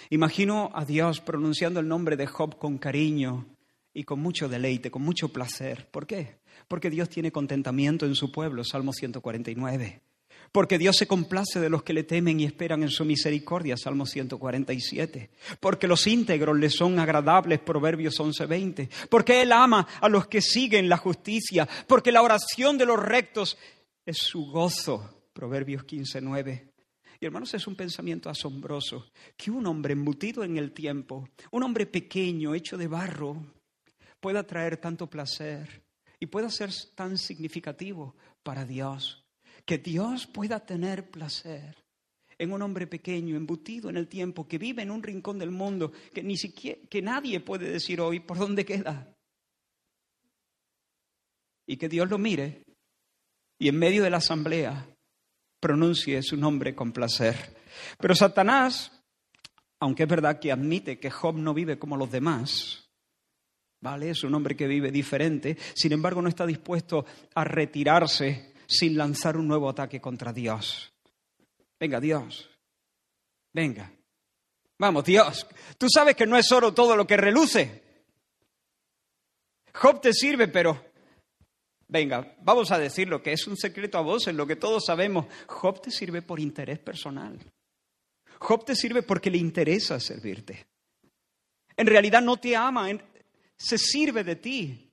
Imagino 0.09 0.69
a 0.73 0.85
Dios 0.85 1.19
pronunciando 1.21 1.79
el 1.79 1.87
nombre 1.87 2.15
de 2.15 2.27
Job 2.27 2.57
con 2.57 2.77
cariño 2.77 3.47
y 3.93 4.03
con 4.03 4.19
mucho 4.19 4.47
deleite, 4.47 4.91
con 4.91 5.01
mucho 5.01 5.29
placer. 5.29 5.87
¿Por 5.89 6.05
qué? 6.05 6.37
Porque 6.67 6.89
Dios 6.89 7.09
tiene 7.09 7.31
contentamiento 7.31 8.05
en 8.05 8.15
su 8.15 8.31
pueblo, 8.31 8.63
Salmo 8.63 8.93
149. 8.93 10.01
Porque 10.51 10.77
Dios 10.77 10.97
se 10.97 11.07
complace 11.07 11.59
de 11.59 11.69
los 11.69 11.81
que 11.81 11.93
le 11.93 12.03
temen 12.03 12.39
y 12.39 12.45
esperan 12.45 12.83
en 12.83 12.89
su 12.89 13.05
misericordia, 13.05 13.75
Salmo 13.75 14.05
147. 14.05 15.31
Porque 15.59 15.87
los 15.87 16.05
íntegros 16.05 16.59
le 16.59 16.69
son 16.69 16.99
agradables, 16.99 17.59
Proverbios 17.59 18.19
11:20. 18.19 18.87
Porque 19.09 19.41
Él 19.41 19.51
ama 19.51 19.87
a 19.99 20.07
los 20.09 20.27
que 20.27 20.43
siguen 20.43 20.89
la 20.89 20.97
justicia. 20.97 21.67
Porque 21.87 22.11
la 22.11 22.21
oración 22.21 22.77
de 22.77 22.85
los 22.85 23.01
rectos 23.01 23.57
es 24.05 24.17
su 24.17 24.45
gozo, 24.45 25.29
Proverbios 25.33 25.83
15:9. 25.83 26.69
Y 27.19 27.25
hermanos, 27.25 27.53
es 27.53 27.67
un 27.67 27.75
pensamiento 27.75 28.29
asombroso 28.29 29.07
que 29.37 29.49
un 29.49 29.65
hombre 29.65 29.93
embutido 29.93 30.43
en 30.43 30.57
el 30.57 30.73
tiempo, 30.73 31.29
un 31.51 31.63
hombre 31.63 31.85
pequeño, 31.85 32.53
hecho 32.53 32.77
de 32.77 32.87
barro, 32.87 33.45
pueda 34.19 34.45
traer 34.45 34.77
tanto 34.77 35.09
placer 35.09 35.83
y 36.19 36.25
pueda 36.25 36.49
ser 36.49 36.71
tan 36.95 37.17
significativo 37.17 38.15
para 38.43 38.65
Dios. 38.65 39.23
Que 39.65 39.77
Dios 39.77 40.27
pueda 40.27 40.65
tener 40.65 41.09
placer 41.09 41.77
en 42.37 42.51
un 42.51 42.61
hombre 42.61 42.87
pequeño, 42.87 43.37
embutido 43.37 43.89
en 43.89 43.95
el 43.95 44.09
tiempo, 44.09 44.47
que 44.47 44.57
vive 44.57 44.81
en 44.81 44.91
un 44.91 45.01
rincón 45.01 45.39
del 45.39 45.51
mundo, 45.51 45.93
que 46.13 46.23
ni 46.23 46.35
siquiera, 46.35 46.81
que 46.89 47.01
nadie 47.01 47.39
puede 47.39 47.69
decir 47.69 48.01
hoy 48.01 48.19
por 48.19 48.37
dónde 48.37 48.65
queda. 48.65 49.15
Y 51.65 51.77
que 51.77 51.87
Dios 51.87 52.09
lo 52.09 52.17
mire 52.17 52.62
y 53.59 53.69
en 53.69 53.77
medio 53.77 54.03
de 54.03 54.09
la 54.09 54.17
asamblea 54.17 54.87
pronuncie 55.59 56.21
su 56.21 56.35
nombre 56.37 56.75
con 56.75 56.91
placer. 56.91 57.55
Pero 57.97 58.15
Satanás, 58.15 58.91
aunque 59.79 60.03
es 60.03 60.09
verdad 60.09 60.39
que 60.39 60.51
admite 60.51 60.99
que 60.99 61.09
Job 61.09 61.35
no 61.35 61.53
vive 61.53 61.79
como 61.79 61.97
los 61.97 62.11
demás, 62.11 62.89
¿vale? 63.81 64.09
Es 64.09 64.23
un 64.23 64.35
hombre 64.35 64.55
que 64.55 64.67
vive 64.67 64.91
diferente, 64.91 65.57
sin 65.73 65.93
embargo 65.93 66.21
no 66.21 66.29
está 66.29 66.45
dispuesto 66.45 67.05
a 67.35 67.43
retirarse 67.43 68.53
sin 68.67 68.97
lanzar 68.97 69.37
un 69.37 69.47
nuevo 69.47 69.69
ataque 69.69 70.01
contra 70.01 70.33
Dios. 70.33 70.93
Venga, 71.79 71.99
Dios, 71.99 72.49
venga. 73.53 73.91
Vamos, 74.79 75.05
Dios, 75.05 75.47
tú 75.77 75.87
sabes 75.89 76.15
que 76.15 76.25
no 76.25 76.37
es 76.37 76.51
oro 76.51 76.73
todo 76.73 76.95
lo 76.95 77.05
que 77.05 77.17
reluce. 77.17 77.83
Job 79.73 80.01
te 80.01 80.13
sirve, 80.13 80.47
pero 80.47 80.92
Venga, 81.93 82.35
vamos 82.41 82.71
a 82.71 82.79
decir 82.79 83.07
lo 83.07 83.21
que 83.21 83.33
es 83.33 83.45
un 83.45 83.55
secreto 83.55 83.99
a 83.99 84.01
voces, 84.01 84.33
lo 84.33 84.47
que 84.47 84.55
todos 84.55 84.83
sabemos. 84.83 85.27
Job 85.45 85.79
te 85.79 85.91
sirve 85.91 86.23
por 86.23 86.39
interés 86.39 86.79
personal. 86.79 87.37
Job 88.39 88.65
te 88.65 88.75
sirve 88.75 89.03
porque 89.03 89.29
le 89.29 89.37
interesa 89.37 89.99
servirte. 89.99 90.65
En 91.77 91.85
realidad 91.85 92.23
no 92.23 92.37
te 92.37 92.55
ama, 92.55 92.87
se 93.55 93.77
sirve 93.77 94.23
de 94.23 94.37
ti. 94.37 94.91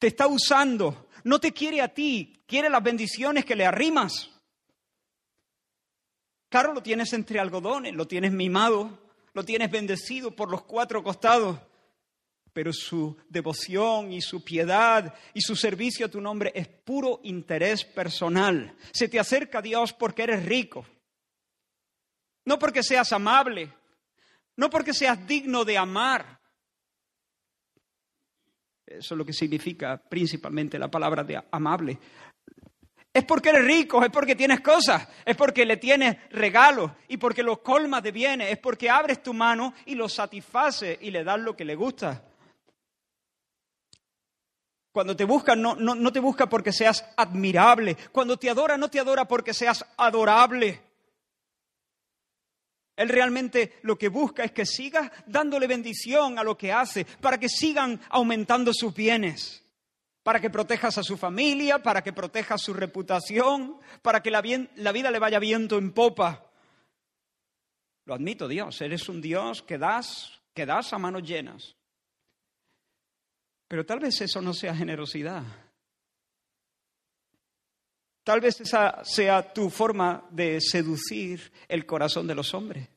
Te 0.00 0.08
está 0.08 0.26
usando, 0.26 1.06
no 1.22 1.38
te 1.38 1.52
quiere 1.52 1.80
a 1.80 1.94
ti, 1.94 2.42
quiere 2.44 2.68
las 2.68 2.82
bendiciones 2.82 3.44
que 3.44 3.54
le 3.54 3.66
arrimas. 3.66 4.28
Claro, 6.48 6.74
lo 6.74 6.82
tienes 6.82 7.12
entre 7.12 7.38
algodones, 7.38 7.94
lo 7.94 8.08
tienes 8.08 8.32
mimado, 8.32 8.98
lo 9.32 9.44
tienes 9.44 9.70
bendecido 9.70 10.34
por 10.34 10.50
los 10.50 10.64
cuatro 10.64 11.04
costados 11.04 11.56
pero 12.56 12.72
su 12.72 13.14
devoción 13.28 14.14
y 14.14 14.22
su 14.22 14.42
piedad 14.42 15.12
y 15.34 15.42
su 15.42 15.54
servicio 15.54 16.06
a 16.06 16.08
tu 16.08 16.22
nombre 16.22 16.52
es 16.54 16.66
puro 16.66 17.20
interés 17.24 17.84
personal. 17.84 18.74
Se 18.92 19.10
te 19.10 19.20
acerca 19.20 19.58
a 19.58 19.62
Dios 19.62 19.92
porque 19.92 20.22
eres 20.22 20.42
rico, 20.46 20.86
no 22.46 22.58
porque 22.58 22.82
seas 22.82 23.12
amable, 23.12 23.70
no 24.56 24.70
porque 24.70 24.94
seas 24.94 25.26
digno 25.26 25.66
de 25.66 25.76
amar. 25.76 26.40
Eso 28.86 29.12
es 29.14 29.18
lo 29.18 29.26
que 29.26 29.34
significa 29.34 29.98
principalmente 29.98 30.78
la 30.78 30.90
palabra 30.90 31.22
de 31.24 31.38
amable. 31.50 31.98
Es 33.12 33.24
porque 33.26 33.50
eres 33.50 33.66
rico, 33.66 34.02
es 34.02 34.10
porque 34.10 34.34
tienes 34.34 34.62
cosas, 34.62 35.06
es 35.26 35.36
porque 35.36 35.66
le 35.66 35.76
tienes 35.76 36.16
regalos 36.30 36.90
y 37.08 37.18
porque 37.18 37.42
los 37.42 37.58
colmas 37.58 38.02
de 38.02 38.12
bienes, 38.12 38.50
es 38.50 38.58
porque 38.58 38.88
abres 38.88 39.22
tu 39.22 39.34
mano 39.34 39.74
y 39.84 39.94
lo 39.94 40.08
satisfaces 40.08 40.96
y 41.02 41.10
le 41.10 41.22
das 41.22 41.38
lo 41.38 41.54
que 41.54 41.66
le 41.66 41.74
gusta. 41.74 42.22
Cuando 44.96 45.14
te 45.14 45.24
busca, 45.24 45.54
no, 45.54 45.74
no, 45.74 46.10
te 46.10 46.20
busca 46.20 46.48
porque 46.48 46.72
seas 46.72 47.04
admirable. 47.18 47.98
Cuando 48.12 48.38
te 48.38 48.48
adora, 48.48 48.78
no 48.78 48.88
te 48.88 48.98
adora 48.98 49.28
porque 49.28 49.52
seas 49.52 49.84
adorable. 49.98 50.80
Él 52.96 53.10
realmente 53.10 53.78
lo 53.82 53.98
que 53.98 54.08
busca 54.08 54.42
es 54.42 54.52
que 54.52 54.64
sigas 54.64 55.12
dándole 55.26 55.66
bendición 55.66 56.38
a 56.38 56.42
lo 56.42 56.56
que 56.56 56.72
hace, 56.72 57.04
para 57.04 57.36
que 57.36 57.50
sigan 57.50 58.00
aumentando 58.08 58.72
sus 58.72 58.94
bienes, 58.94 59.62
para 60.22 60.40
que 60.40 60.48
protejas 60.48 60.96
a 60.96 61.02
su 61.02 61.18
familia, 61.18 61.82
para 61.82 62.02
que 62.02 62.14
protejas 62.14 62.62
su 62.62 62.72
reputación, 62.72 63.78
para 64.00 64.22
que 64.22 64.30
la, 64.30 64.42
la 64.76 64.92
vida 64.92 65.10
le 65.10 65.18
vaya 65.18 65.38
viento 65.38 65.76
en 65.76 65.92
popa. 65.92 66.50
Lo 68.06 68.14
admito, 68.14 68.48
Dios, 68.48 68.80
eres 68.80 69.10
un 69.10 69.20
Dios 69.20 69.60
que 69.60 69.76
das, 69.76 70.40
que 70.54 70.64
das 70.64 70.94
a 70.94 70.98
manos 70.98 71.22
llenas. 71.22 71.76
Pero 73.68 73.84
tal 73.84 74.00
vez 74.00 74.20
eso 74.20 74.40
no 74.40 74.54
sea 74.54 74.74
generosidad. 74.74 75.42
Tal 78.22 78.40
vez 78.40 78.60
esa 78.60 79.04
sea 79.04 79.52
tu 79.52 79.70
forma 79.70 80.26
de 80.30 80.60
seducir 80.60 81.52
el 81.68 81.86
corazón 81.86 82.26
de 82.26 82.34
los 82.34 82.52
hombres. 82.54 82.88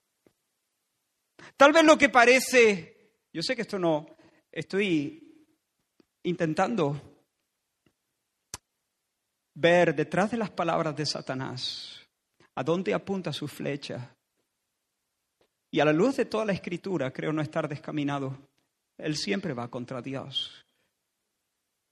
Tal 1.56 1.72
vez 1.72 1.84
lo 1.84 1.98
que 1.98 2.10
parece, 2.10 3.14
yo 3.32 3.42
sé 3.42 3.56
que 3.56 3.62
esto 3.62 3.78
no, 3.78 4.08
estoy 4.52 5.48
intentando 6.24 7.00
ver 9.54 9.96
detrás 9.96 10.32
de 10.32 10.38
las 10.38 10.50
palabras 10.50 10.96
de 10.96 11.06
Satanás 11.06 12.00
a 12.56 12.64
dónde 12.64 12.94
apunta 12.94 13.32
su 13.32 13.48
flecha. 13.48 14.16
Y 15.72 15.80
a 15.80 15.86
la 15.86 15.94
luz 15.94 16.18
de 16.18 16.26
toda 16.26 16.46
la 16.46 16.54
escritura 16.54 17.12
creo 17.12 17.32
no 17.32 17.42
estar 17.42 17.68
descaminado. 17.68 18.38
Él 19.00 19.18
siempre 19.18 19.54
va 19.54 19.70
contra 19.70 20.02
Dios. 20.02 20.66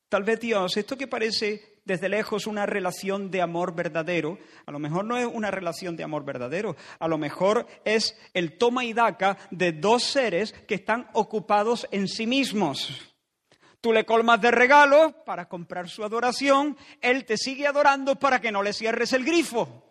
Tal 0.10 0.24
vez 0.24 0.40
Dios, 0.40 0.78
esto 0.78 0.98
que 0.98 1.08
parece 1.08 1.78
desde 1.84 2.10
lejos 2.10 2.48
una 2.48 2.66
relación 2.66 3.32
de 3.32 3.42
amor 3.42 3.74
verdadero, 3.74 4.38
a 4.66 4.72
lo 4.72 4.80
mejor 4.80 5.06
no 5.06 5.18
es 5.18 5.26
una 5.26 5.52
relación 5.52 5.96
de 5.96 6.04
amor 6.04 6.26
verdadero, 6.26 6.76
a 7.00 7.08
lo 7.08 7.18
mejor 7.18 7.66
es 7.86 8.18
el 8.34 8.58
toma 8.58 8.84
y 8.84 8.94
daca 8.94 9.38
de 9.52 9.72
dos 9.72 10.04
seres 10.04 10.54
que 10.68 10.76
están 10.76 11.10
ocupados 11.14 11.88
en 11.92 12.08
sí 12.08 12.28
mismos. 12.28 13.16
Tú 13.80 13.94
le 13.94 14.06
colmas 14.06 14.42
de 14.42 14.52
regalos 14.52 15.14
para 15.26 15.48
comprar 15.48 15.88
su 15.88 16.04
adoración, 16.04 16.78
él 17.00 17.26
te 17.26 17.38
sigue 17.38 17.68
adorando 17.68 18.16
para 18.16 18.42
que 18.42 18.52
no 18.52 18.64
le 18.64 18.74
cierres 18.74 19.14
el 19.14 19.24
grifo. 19.24 19.84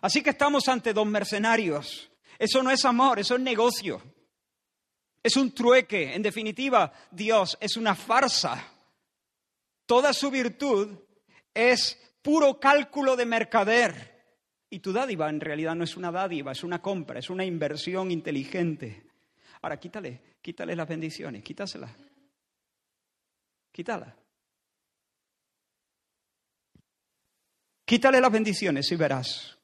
Así 0.00 0.22
que 0.22 0.30
estamos 0.30 0.68
ante 0.68 0.92
dos 0.92 1.06
mercenarios. 1.06 2.10
Eso 2.38 2.62
no 2.62 2.70
es 2.70 2.84
amor, 2.84 3.18
eso 3.18 3.34
es 3.34 3.40
negocio. 3.40 4.00
Es 5.22 5.36
un 5.36 5.52
trueque, 5.52 6.14
en 6.14 6.22
definitiva, 6.22 6.92
Dios 7.10 7.58
es 7.60 7.76
una 7.76 7.94
farsa. 7.94 8.72
Toda 9.84 10.12
su 10.12 10.30
virtud 10.30 10.98
es 11.52 11.98
puro 12.22 12.58
cálculo 12.58 13.16
de 13.16 13.26
mercader. 13.26 14.10
Y 14.70 14.78
tu 14.78 14.92
dádiva 14.92 15.28
en 15.28 15.40
realidad 15.40 15.74
no 15.74 15.84
es 15.84 15.96
una 15.96 16.12
dádiva, 16.12 16.52
es 16.52 16.62
una 16.62 16.80
compra, 16.80 17.18
es 17.18 17.28
una 17.28 17.44
inversión 17.44 18.10
inteligente. 18.10 19.04
Ahora 19.62 19.78
quítale, 19.78 20.38
quítale 20.40 20.74
las 20.76 20.88
bendiciones, 20.88 21.42
quítaselas. 21.42 21.90
quítala. 23.72 24.16
Quítale 27.84 28.20
las 28.20 28.30
bendiciones 28.30 28.90
y 28.92 28.96
verás. 28.96 29.59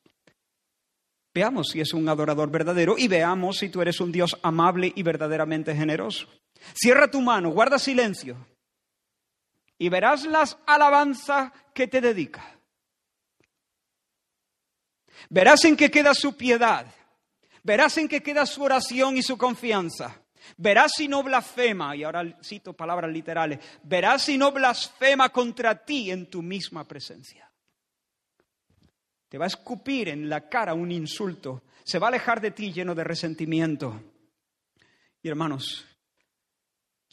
Veamos 1.37 1.69
si 1.69 1.83
es 1.83 1.93
un 1.93 2.09
adorador 2.09 2.51
verdadero 2.51 2.95
y 2.97 3.09
veamos 3.09 3.59
si 3.59 3.69
tú 3.69 3.83
eres 3.83 4.01
un 4.01 4.11
Dios 4.11 4.39
amable 4.43 4.91
y 4.97 5.03
verdaderamente 5.03 5.77
generoso. 5.77 6.27
Cierra 6.73 7.11
tu 7.11 7.21
mano, 7.21 7.51
guarda 7.51 7.79
silencio 7.79 8.39
y 9.77 9.91
verás 9.91 10.25
las 10.25 10.57
alabanzas 10.67 11.53
que 11.75 11.89
te 11.89 12.01
dedica. 12.01 12.59
Verás 15.29 15.63
en 15.67 15.77
qué 15.77 15.91
queda 15.91 16.15
su 16.15 16.39
piedad. 16.39 16.87
Verás 17.63 17.99
en 17.99 18.09
qué 18.09 18.23
queda 18.23 18.47
su 18.47 18.63
oración 18.63 19.19
y 19.19 19.23
su 19.23 19.37
confianza. 19.37 20.19
Verás 20.57 20.93
si 20.97 21.07
no 21.07 21.23
blasfema, 21.23 21.95
y 21.95 22.05
ahora 22.05 22.39
cito 22.43 22.73
palabras 22.73 23.13
literales, 23.13 23.59
verás 23.83 24.23
si 24.23 24.39
no 24.39 24.53
blasfema 24.53 25.29
contra 25.29 25.85
ti 25.85 26.11
en 26.11 26.31
tu 26.31 26.41
misma 26.41 26.89
presencia. 26.89 27.47
Te 29.29 29.39
va 29.39 29.45
a 29.45 29.49
escupir 29.49 30.09
en 30.09 30.29
la 30.29 30.49
cara 30.49 30.75
un 30.75 30.93
insulto. 30.93 31.65
Se 31.85 31.99
va 31.99 32.07
a 32.07 32.11
alejar 32.11 32.41
de 32.41 32.53
ti 32.53 32.73
lleno 32.73 32.95
de 32.95 33.05
resentimiento. 33.05 34.01
Y 35.23 35.29
hermanos, 35.29 35.85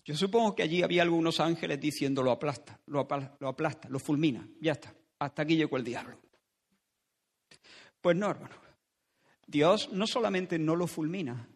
yo 0.05 0.15
supongo 0.15 0.55
que 0.55 0.63
allí 0.63 0.83
había 0.83 1.01
algunos 1.01 1.39
ángeles 1.39 1.79
diciendo 1.79 2.21
lo 2.21 2.31
aplasta, 2.31 2.79
lo 2.87 2.99
aplasta, 2.99 3.87
lo, 3.87 3.93
lo 3.93 3.99
fulmina, 3.99 4.47
ya 4.59 4.73
está. 4.73 4.93
Hasta 5.19 5.41
aquí 5.41 5.55
llegó 5.55 5.77
el 5.77 5.83
diablo. 5.83 6.19
Pues 8.01 8.15
no, 8.15 8.29
hermano. 8.29 8.55
Dios 9.47 9.91
no 9.91 10.07
solamente 10.07 10.59
no 10.59 10.75
lo 10.75 10.87
fulmina, 10.87 11.47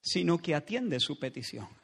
sino 0.00 0.38
que 0.38 0.54
atiende 0.54 1.00
su 1.00 1.18
petición 1.18 1.79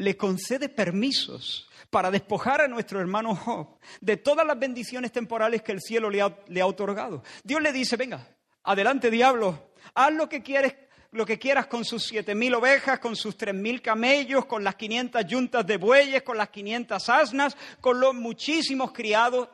le 0.00 0.16
concede 0.16 0.68
permisos 0.68 1.68
para 1.90 2.10
despojar 2.10 2.62
a 2.62 2.68
nuestro 2.68 3.00
hermano 3.00 3.34
Job 3.34 3.78
de 4.00 4.16
todas 4.16 4.46
las 4.46 4.58
bendiciones 4.58 5.12
temporales 5.12 5.62
que 5.62 5.72
el 5.72 5.80
cielo 5.80 6.08
le 6.08 6.20
ha, 6.20 6.66
otorgado. 6.66 7.22
Dios 7.44 7.60
le 7.60 7.72
dice, 7.72 7.96
venga, 7.96 8.26
adelante 8.62 9.10
diablo, 9.10 9.72
haz 9.94 10.12
lo 10.12 10.28
que 10.28 10.42
quieres 10.42 10.74
lo 11.12 11.26
que 11.26 11.40
quieras 11.40 11.66
con 11.66 11.84
sus 11.84 12.04
siete 12.04 12.36
mil 12.36 12.54
ovejas, 12.54 13.00
con 13.00 13.16
sus 13.16 13.36
tres 13.36 13.52
mil 13.52 13.82
camellos, 13.82 14.46
con 14.46 14.62
las 14.62 14.76
quinientas 14.76 15.26
yuntas 15.26 15.66
de 15.66 15.76
bueyes, 15.76 16.22
con 16.22 16.38
las 16.38 16.50
quinientas 16.50 17.08
asnas, 17.08 17.56
con 17.80 17.98
los 17.98 18.14
muchísimos 18.14 18.92
criados. 18.92 19.48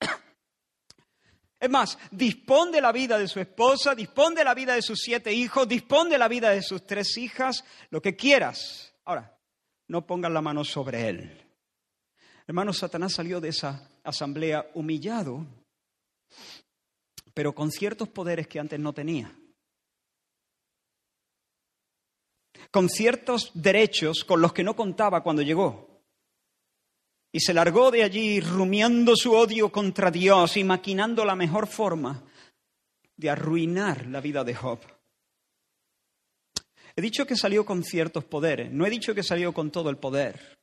Es 1.60 1.70
más, 1.70 1.96
dispón 2.10 2.72
de 2.72 2.80
la 2.80 2.90
vida 2.90 3.18
de 3.18 3.28
su 3.28 3.38
esposa, 3.38 3.94
dispón 3.94 4.34
de 4.34 4.42
la 4.42 4.52
vida 4.52 4.74
de 4.74 4.82
sus 4.82 4.98
siete 4.98 5.32
hijos, 5.32 5.68
dispón 5.68 6.08
de 6.08 6.18
la 6.18 6.26
vida 6.26 6.50
de 6.50 6.60
sus 6.60 6.84
tres 6.84 7.16
hijas, 7.18 7.62
lo 7.90 8.02
que 8.02 8.16
quieras. 8.16 8.92
Ahora, 9.04 9.31
no 9.92 10.06
pongan 10.06 10.32
la 10.32 10.40
mano 10.40 10.64
sobre 10.64 11.06
él. 11.06 11.30
Hermano, 12.46 12.72
Satanás 12.72 13.12
salió 13.12 13.42
de 13.42 13.50
esa 13.50 13.90
asamblea 14.02 14.70
humillado, 14.72 15.44
pero 17.34 17.54
con 17.54 17.70
ciertos 17.70 18.08
poderes 18.08 18.48
que 18.48 18.58
antes 18.58 18.80
no 18.80 18.94
tenía. 18.94 19.30
Con 22.70 22.88
ciertos 22.88 23.50
derechos 23.52 24.24
con 24.24 24.40
los 24.40 24.54
que 24.54 24.64
no 24.64 24.74
contaba 24.74 25.22
cuando 25.22 25.42
llegó. 25.42 26.00
Y 27.30 27.40
se 27.40 27.52
largó 27.52 27.90
de 27.90 28.02
allí 28.02 28.40
rumiando 28.40 29.14
su 29.14 29.34
odio 29.34 29.70
contra 29.70 30.10
Dios 30.10 30.56
y 30.56 30.64
maquinando 30.64 31.26
la 31.26 31.36
mejor 31.36 31.66
forma 31.66 32.24
de 33.14 33.28
arruinar 33.28 34.06
la 34.06 34.22
vida 34.22 34.42
de 34.42 34.54
Job. 34.54 34.78
He 36.96 37.02
dicho 37.02 37.26
que 37.26 37.36
salió 37.36 37.64
con 37.64 37.84
ciertos 37.84 38.24
poderes, 38.24 38.70
no 38.70 38.86
he 38.86 38.90
dicho 38.90 39.14
que 39.14 39.22
salió 39.22 39.52
con 39.52 39.70
todo 39.70 39.90
el 39.90 39.96
poder, 39.96 40.58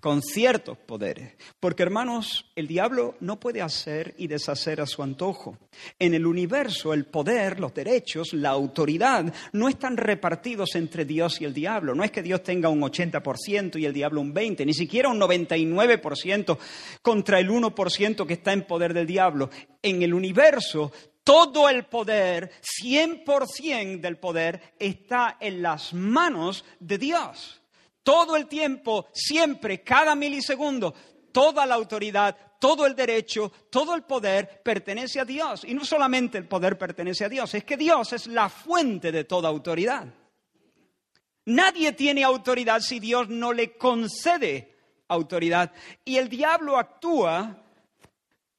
con 0.00 0.22
ciertos 0.22 0.78
poderes. 0.78 1.34
Porque 1.58 1.82
hermanos, 1.82 2.52
el 2.54 2.66
diablo 2.66 3.16
no 3.20 3.40
puede 3.40 3.62
hacer 3.62 4.14
y 4.18 4.26
deshacer 4.26 4.80
a 4.80 4.86
su 4.86 5.02
antojo. 5.02 5.58
En 5.98 6.14
el 6.14 6.26
universo 6.26 6.92
el 6.92 7.06
poder, 7.06 7.60
los 7.60 7.74
derechos, 7.74 8.32
la 8.32 8.50
autoridad 8.50 9.32
no 9.52 9.68
están 9.68 9.96
repartidos 9.96 10.74
entre 10.74 11.04
Dios 11.04 11.40
y 11.40 11.44
el 11.44 11.54
diablo. 11.54 11.94
No 11.94 12.04
es 12.04 12.10
que 12.10 12.22
Dios 12.22 12.42
tenga 12.42 12.68
un 12.68 12.82
80% 12.82 13.80
y 13.80 13.86
el 13.86 13.92
diablo 13.92 14.20
un 14.20 14.34
20%, 14.34 14.64
ni 14.66 14.74
siquiera 14.74 15.08
un 15.08 15.20
99% 15.20 16.58
contra 17.02 17.40
el 17.40 17.50
1% 17.50 18.26
que 18.26 18.34
está 18.34 18.52
en 18.52 18.66
poder 18.66 18.94
del 18.94 19.06
diablo. 19.06 19.50
En 19.82 20.02
el 20.02 20.14
universo 20.14 20.92
todo 21.26 21.68
el 21.68 21.86
poder, 21.86 22.52
100% 22.62 24.00
del 24.00 24.16
poder, 24.16 24.76
está 24.78 25.38
en 25.40 25.60
las 25.60 25.92
manos 25.92 26.64
de 26.78 26.98
Dios. 26.98 27.60
Todo 28.04 28.36
el 28.36 28.46
tiempo, 28.46 29.08
siempre, 29.12 29.82
cada 29.82 30.14
milisegundo, 30.14 30.94
toda 31.32 31.66
la 31.66 31.74
autoridad, 31.74 32.36
todo 32.60 32.86
el 32.86 32.94
derecho, 32.94 33.50
todo 33.68 33.96
el 33.96 34.04
poder 34.04 34.62
pertenece 34.62 35.18
a 35.18 35.24
Dios. 35.24 35.64
Y 35.64 35.74
no 35.74 35.84
solamente 35.84 36.38
el 36.38 36.46
poder 36.46 36.78
pertenece 36.78 37.24
a 37.24 37.28
Dios, 37.28 37.52
es 37.54 37.64
que 37.64 37.76
Dios 37.76 38.12
es 38.12 38.28
la 38.28 38.48
fuente 38.48 39.10
de 39.10 39.24
toda 39.24 39.48
autoridad. 39.48 40.06
Nadie 41.46 41.90
tiene 41.90 42.22
autoridad 42.22 42.80
si 42.82 43.00
Dios 43.00 43.28
no 43.28 43.52
le 43.52 43.76
concede 43.76 44.76
autoridad. 45.08 45.72
Y 46.04 46.18
el 46.18 46.28
diablo 46.28 46.78
actúa 46.78 47.64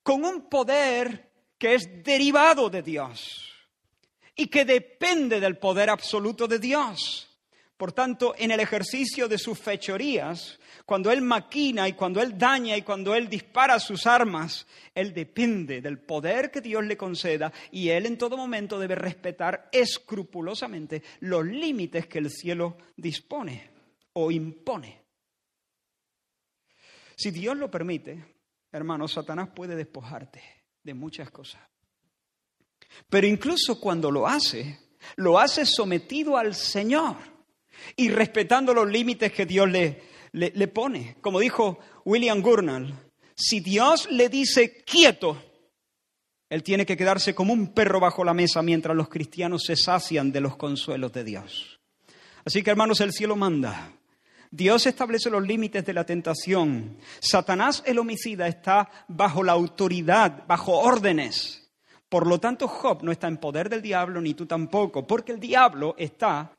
con 0.04 0.26
un 0.26 0.50
poder 0.50 1.27
que 1.58 1.76
es 1.76 2.04
derivado 2.04 2.70
de 2.70 2.82
Dios 2.82 3.52
y 4.36 4.48
que 4.48 4.65
depende 4.65 5.39
del 5.39 5.58
poder 5.58 5.89
absoluto 5.89 6.48
de 6.48 6.60
Dios. 6.60 7.24
Por 7.76 7.91
tanto, 7.91 8.34
en 8.38 8.52
el 8.52 8.60
ejercicio 8.60 9.28
de 9.28 9.38
sus 9.38 9.60
fechorías, 9.60 10.60
cuando 10.86 11.12
Él 11.12 11.22
maquina 11.22 11.88
y 11.88 11.93
cuando 11.93 12.22
Él 12.22 12.38
daña 12.38 12.76
y 12.76 12.82
cuando 12.82 13.13
Él 13.13 13.30
dispara 13.30 13.80
sus 13.80 14.08
armas, 14.08 14.65
Él 14.96 15.13
depende 15.13 15.82
del 15.82 16.00
poder 16.00 16.50
que 16.50 16.62
Dios 16.62 16.84
le 16.86 16.98
conceda 16.98 17.52
y 17.72 17.89
Él 17.89 18.08
en 18.08 18.17
todo 18.17 18.38
momento 18.38 18.80
debe 18.80 18.96
respetar 18.96 19.70
escrupulosamente 19.72 21.04
los 21.20 21.46
límites 21.46 22.08
que 22.08 22.20
el 22.20 22.32
cielo 22.32 22.78
dispone 22.96 23.70
o 24.13 24.32
impone. 24.32 25.02
Si 27.15 27.32
Dios 27.32 27.58
lo 27.58 27.70
permite, 27.70 28.38
hermano, 28.72 29.08
Satanás 29.08 29.50
puede 29.54 29.76
despojarte 29.76 30.57
de 30.88 30.93
muchas 30.93 31.30
cosas. 31.30 31.62
Pero 33.10 33.28
incluso 33.28 33.78
cuando 33.80 34.10
lo 34.10 34.26
hace, 34.26 34.80
lo 35.17 35.38
hace 35.38 35.65
sometido 35.65 36.38
al 36.38 36.56
Señor 36.56 37.17
y 37.97 38.10
respetando 38.10 38.73
los 38.73 38.89
límites 38.89 39.34
que 39.34 39.45
Dios 39.45 39.69
le, 39.69 40.02
le, 40.32 40.67
pone. 40.69 41.17
Como 41.19 41.41
dijo 41.41 41.80
William 42.06 42.41
Gurnall, 42.41 42.95
si 43.36 43.60
Dios 43.60 44.10
le 44.10 44.30
dice 44.30 44.82
quieto, 44.86 45.43
él 46.50 46.63
tiene 46.63 46.86
que 46.86 46.95
quedarse 46.95 47.36
como 47.36 47.52
un 47.52 47.73
perro 47.73 48.00
bajo 48.00 48.23
la 48.23 48.34
mesa 48.34 48.62
mientras 48.62 48.95
los 48.95 49.10
cristianos 49.10 49.63
se 49.65 49.76
sacian 49.76 50.32
de 50.32 50.39
los 50.39 50.56
consuelos 50.56 51.12
de 51.12 51.26
Dios. 51.26 51.82
Así 52.45 52.63
que 52.63 52.71
hermanos, 52.71 53.02
el 53.02 53.12
cielo 53.12 53.36
manda. 53.36 53.91
Dios 54.52 54.86
establece 54.86 55.30
los 55.30 55.46
límites 55.46 55.86
de 55.86 55.94
la 55.94 56.06
tentación. 56.06 56.98
Satanás, 57.20 57.84
el 57.86 58.00
homicida, 58.00 58.48
está 58.48 58.90
bajo 59.08 59.44
la 59.44 59.54
autoridad, 59.54 60.46
bajo 60.48 60.78
órdenes. 60.80 61.72
Por 62.10 62.26
lo 62.26 62.40
tanto, 62.40 62.68
Job 62.68 63.04
no 63.04 63.12
está 63.12 63.28
en 63.28 63.38
poder 63.38 63.70
del 63.70 63.82
diablo, 63.82 64.22
ni 64.22 64.34
tú 64.34 64.46
tampoco, 64.46 65.06
porque 65.06 65.34
el 65.34 65.40
diablo 65.40 65.96
está 65.98 66.54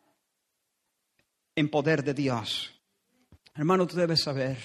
en 1.56 1.68
poder 1.70 2.04
de 2.04 2.14
Dios. 2.14 2.74
Hermano, 3.54 3.86
tú 3.86 3.96
debes 3.96 4.22
saber, 4.22 4.58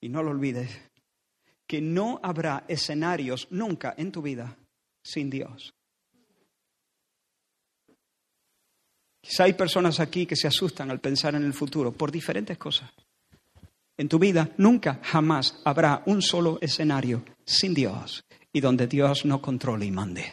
y 0.00 0.08
no 0.08 0.22
lo 0.22 0.30
olvides, 0.30 0.70
que 1.66 1.80
no 1.80 2.20
habrá 2.22 2.64
escenarios 2.68 3.48
nunca 3.50 3.94
en 3.96 4.12
tu 4.12 4.20
vida 4.20 4.56
sin 5.02 5.30
Dios. 5.30 5.74
Quizá 9.22 9.44
hay 9.44 9.52
personas 9.52 10.00
aquí 10.00 10.26
que 10.26 10.36
se 10.36 10.48
asustan 10.48 10.90
al 10.90 11.00
pensar 11.00 11.34
en 11.36 11.44
el 11.44 11.54
futuro 11.54 11.92
por 11.92 12.10
diferentes 12.10 12.58
cosas. 12.58 12.90
En 13.96 14.08
tu 14.08 14.18
vida 14.18 14.50
nunca, 14.56 15.00
jamás 15.02 15.60
habrá 15.64 16.02
un 16.06 16.20
solo 16.20 16.58
escenario 16.60 17.24
sin 17.46 17.72
Dios 17.72 18.24
y 18.52 18.60
donde 18.60 18.88
Dios 18.88 19.24
no 19.24 19.40
controle 19.40 19.86
y 19.86 19.92
mande. 19.92 20.32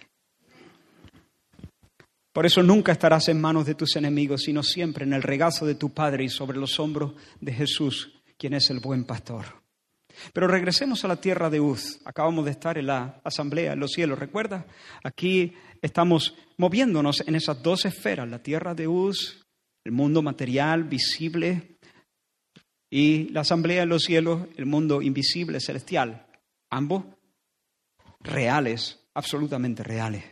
Por 2.33 2.45
eso 2.45 2.63
nunca 2.63 2.91
estarás 2.91 3.27
en 3.29 3.39
manos 3.39 3.65
de 3.65 3.75
tus 3.75 3.95
enemigos, 3.95 4.43
sino 4.43 4.63
siempre 4.63 5.05
en 5.05 5.13
el 5.13 5.21
regazo 5.21 5.65
de 5.65 5.75
tu 5.75 5.93
Padre 5.93 6.23
y 6.23 6.29
sobre 6.29 6.57
los 6.57 6.79
hombros 6.79 7.13
de 7.39 7.53
Jesús, 7.53 8.13
quien 8.37 8.53
es 8.53 8.69
el 8.69 8.79
buen 8.79 9.03
pastor. 9.03 9.45
Pero 10.33 10.47
regresemos 10.47 11.03
a 11.03 11.07
la 11.07 11.21
tierra 11.21 11.49
de 11.49 11.59
Uz. 11.59 11.99
Acabamos 12.05 12.45
de 12.45 12.51
estar 12.51 12.77
en 12.77 12.87
la 12.87 13.21
asamblea 13.23 13.73
en 13.73 13.79
los 13.79 13.91
cielos, 13.91 14.19
¿recuerda? 14.19 14.65
Aquí 15.03 15.53
estamos 15.81 16.35
moviéndonos 16.57 17.23
en 17.27 17.35
esas 17.35 17.61
dos 17.61 17.85
esferas, 17.85 18.29
la 18.29 18.43
tierra 18.43 18.73
de 18.73 18.87
Uz, 18.87 19.45
el 19.83 19.91
mundo 19.91 20.21
material, 20.21 20.83
visible, 20.83 21.77
y 22.89 23.29
la 23.29 23.41
asamblea 23.41 23.83
en 23.83 23.89
los 23.89 24.03
cielos, 24.03 24.47
el 24.57 24.65
mundo 24.65 25.01
invisible, 25.01 25.59
celestial. 25.59 26.25
Ambos 26.71 27.05
reales, 28.19 28.99
absolutamente 29.13 29.83
reales. 29.83 30.23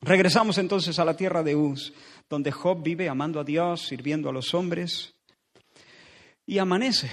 Regresamos 0.00 0.58
entonces 0.58 0.98
a 0.98 1.04
la 1.04 1.16
tierra 1.16 1.42
de 1.42 1.54
Uz, 1.54 1.92
donde 2.28 2.50
Job 2.50 2.82
vive 2.82 3.08
amando 3.08 3.38
a 3.38 3.44
Dios, 3.44 3.82
sirviendo 3.82 4.28
a 4.28 4.32
los 4.32 4.54
hombres. 4.54 5.14
Y 6.46 6.58
amanece. 6.58 7.10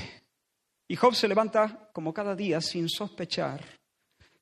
Y 0.88 0.96
Job 0.96 1.16
se 1.16 1.28
levanta 1.28 1.90
como 1.94 2.14
cada 2.14 2.36
día 2.36 2.62
sin 2.62 2.88
sospechar 2.88 3.78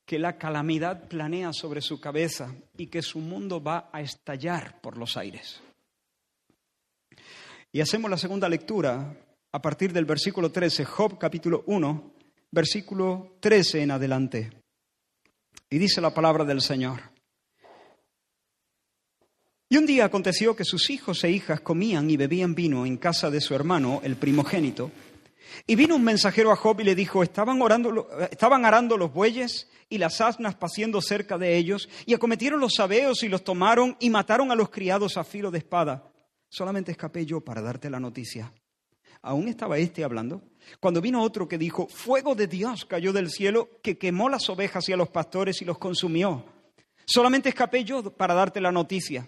que 0.05 0.19
la 0.19 0.37
calamidad 0.37 1.07
planea 1.07 1.51
sobre 1.51 1.81
su 1.81 1.99
cabeza 1.99 2.53
y 2.77 2.87
que 2.87 3.01
su 3.01 3.19
mundo 3.19 3.61
va 3.61 3.89
a 3.91 4.01
estallar 4.01 4.79
por 4.79 4.97
los 4.97 5.17
aires. 5.17 5.61
Y 7.71 7.81
hacemos 7.81 8.11
la 8.11 8.17
segunda 8.17 8.47
lectura 8.47 9.17
a 9.51 9.61
partir 9.61 9.91
del 9.91 10.05
versículo 10.05 10.51
13, 10.51 10.85
Job 10.85 11.17
capítulo 11.17 11.63
1, 11.65 12.13
versículo 12.51 13.37
13 13.39 13.81
en 13.81 13.91
adelante. 13.91 14.51
Y 15.69 15.79
dice 15.79 15.99
la 15.99 16.13
palabra 16.13 16.45
del 16.45 16.61
Señor. 16.61 17.01
Y 19.67 19.77
un 19.77 19.87
día 19.87 20.05
aconteció 20.05 20.55
que 20.55 20.63
sus 20.63 20.91
hijos 20.91 21.23
e 21.23 21.31
hijas 21.31 21.61
comían 21.61 22.09
y 22.09 22.17
bebían 22.17 22.53
vino 22.53 22.85
en 22.85 22.97
casa 22.97 23.31
de 23.31 23.41
su 23.41 23.55
hermano, 23.55 23.99
el 24.03 24.15
primogénito. 24.15 24.91
Y 25.67 25.75
vino 25.75 25.95
un 25.95 26.03
mensajero 26.03 26.51
a 26.51 26.55
Job 26.55 26.81
y 26.81 26.83
le 26.83 26.95
dijo, 26.95 27.23
estaban, 27.23 27.61
orando, 27.61 28.07
estaban 28.31 28.65
arando 28.65 28.97
los 28.97 29.13
bueyes 29.13 29.69
y 29.89 29.97
las 29.97 30.21
asnas 30.21 30.55
paciendo 30.55 31.01
cerca 31.01 31.37
de 31.37 31.57
ellos, 31.57 31.89
y 32.05 32.13
acometieron 32.13 32.59
los 32.59 32.73
sabeos 32.75 33.23
y 33.23 33.29
los 33.29 33.43
tomaron 33.43 33.95
y 33.99 34.09
mataron 34.09 34.51
a 34.51 34.55
los 34.55 34.69
criados 34.69 35.17
a 35.17 35.23
filo 35.23 35.51
de 35.51 35.59
espada. 35.59 36.11
Solamente 36.49 36.91
escapé 36.91 37.25
yo 37.25 37.41
para 37.41 37.61
darte 37.61 37.89
la 37.89 37.99
noticia. 37.99 38.51
Aún 39.21 39.47
estaba 39.47 39.77
este 39.77 40.03
hablando, 40.03 40.43
cuando 40.79 41.01
vino 41.01 41.21
otro 41.21 41.47
que 41.47 41.57
dijo, 41.57 41.87
fuego 41.87 42.35
de 42.35 42.47
Dios 42.47 42.85
cayó 42.85 43.11
del 43.11 43.31
cielo 43.31 43.69
que 43.81 43.97
quemó 43.97 44.29
las 44.29 44.49
ovejas 44.49 44.87
y 44.87 44.93
a 44.93 44.97
los 44.97 45.09
pastores 45.09 45.61
y 45.61 45.65
los 45.65 45.77
consumió. 45.77 46.45
Solamente 47.05 47.49
escapé 47.49 47.83
yo 47.83 48.03
para 48.15 48.33
darte 48.33 48.61
la 48.61 48.71
noticia. 48.71 49.27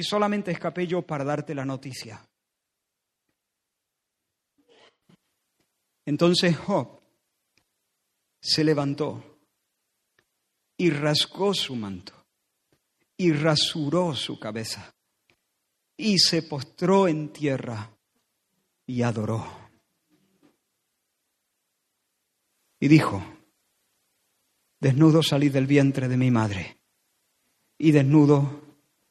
y 0.00 0.02
solamente 0.02 0.50
escapé 0.50 0.86
yo 0.86 1.02
para 1.02 1.24
darte 1.24 1.54
la 1.54 1.66
noticia. 1.66 2.26
Entonces 6.06 6.56
Job 6.56 7.02
se 8.40 8.64
levantó 8.64 9.42
y 10.78 10.88
rasgó 10.88 11.52
su 11.52 11.76
manto 11.76 12.14
y 13.18 13.30
rasuró 13.32 14.14
su 14.14 14.40
cabeza 14.40 14.90
y 15.98 16.18
se 16.18 16.44
postró 16.44 17.06
en 17.06 17.30
tierra 17.30 17.94
y 18.86 19.02
adoró. 19.02 19.46
Y 22.80 22.88
dijo, 22.88 23.22
desnudo 24.80 25.22
salí 25.22 25.50
del 25.50 25.66
vientre 25.66 26.08
de 26.08 26.16
mi 26.16 26.30
madre 26.30 26.80
y 27.76 27.92
desnudo 27.92 28.69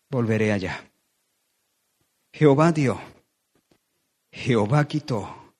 volveré 0.09 0.51
allá. 0.51 0.89
Jehová 2.33 2.71
dio, 2.71 2.99
Jehová 4.31 4.87
quitó, 4.87 5.53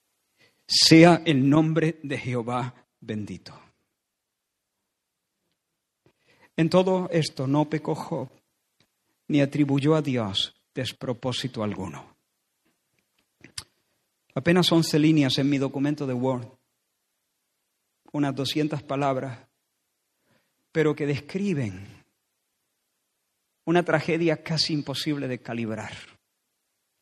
sea 0.68 1.22
el 1.26 1.50
nombre 1.50 2.00
de 2.04 2.18
Jehová 2.18 2.74
bendito. 3.00 3.60
En 6.56 6.70
todo 6.70 7.10
esto 7.12 7.48
no 7.48 7.70
pecó 7.70 7.96
Job, 7.96 8.30
ni 9.28 9.42
atribuyó 9.42 9.96
a 9.96 10.02
Dios 10.02 10.56
despropósito 10.76 11.64
alguno. 11.64 12.18
Apenas 14.36 14.72
once 14.72 15.00
líneas 15.00 15.38
en 15.38 15.50
mi 15.50 15.58
documento 15.58 16.06
de 16.06 16.14
Word, 16.14 16.48
unas 18.12 18.36
doscientas 18.36 18.84
palabras, 18.84 19.40
pero 20.72 20.96
que 20.96 21.06
describen 21.06 21.99
una 23.70 23.84
tragedia 23.84 24.42
casi 24.42 24.74
imposible 24.74 25.28
de 25.28 25.40
calibrar. 25.40 25.94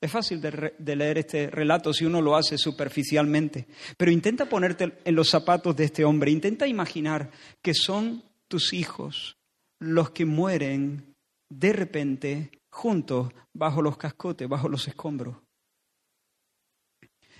Es 0.01 0.11
fácil 0.11 0.41
de, 0.41 0.95
leer 0.95 1.17
este 1.17 1.49
relato 1.49 1.93
si 1.93 2.05
uno 2.05 2.21
lo 2.21 2.35
hace 2.35 2.57
superficialmente, 2.57 3.67
pero 3.95 4.11
intenta 4.11 4.47
ponerte 4.47 4.99
en 5.05 5.15
los 5.15 5.29
zapatos 5.29 5.75
de 5.77 5.85
este 5.85 6.03
hombre, 6.03 6.29
intenta 6.29 6.67
imaginar 6.67 7.31
que 7.61 7.73
son 7.73 8.21
tus 8.49 8.73
hijos 8.73 9.37
los 9.79 10.11
que 10.11 10.25
mueren 10.25 11.15
de 11.49 11.71
repente 11.71 12.51
juntos 12.69 13.31
bajo 13.53 13.81
los 13.81 13.97
cascotes, 13.97 14.49
bajo 14.49 14.67
los 14.67 14.87
escombros 14.87 15.37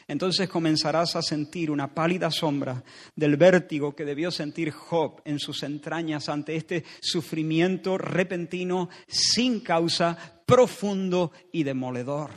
entonces 0.08 0.48
comenzarás 0.48 1.16
a 1.16 1.22
sentir 1.22 1.70
una 1.70 1.94
pálida 1.94 2.32
sombra 2.32 2.82
del 3.16 3.36
vértigo 3.36 3.94
que 3.94 4.06
debió 4.06 4.32
sentir 4.32 4.72
Job 4.72 5.22
en 5.26 5.38
sus 5.38 5.64
entrañas 5.64 6.30
ante 6.30 6.56
este 6.56 6.86
sufrimiento 7.02 7.98
repentino, 7.98 8.90
sin 9.08 9.60
causa, 9.60 10.18
profundo 10.46 11.34
y 11.52 11.64
demoledor. 11.64 12.32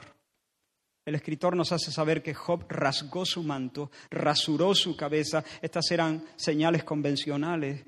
El 1.06 1.14
escritor 1.14 1.56
nos 1.56 1.72
hace 1.72 1.92
saber 1.92 2.22
que 2.22 2.34
Job 2.34 2.66
rasgó 2.68 3.24
su 3.24 3.42
manto, 3.42 3.90
rasuró 4.10 4.74
su 4.74 4.96
cabeza. 4.96 5.44
Estas 5.62 5.90
eran 5.90 6.24
señales 6.36 6.84
convencionales 6.84 7.84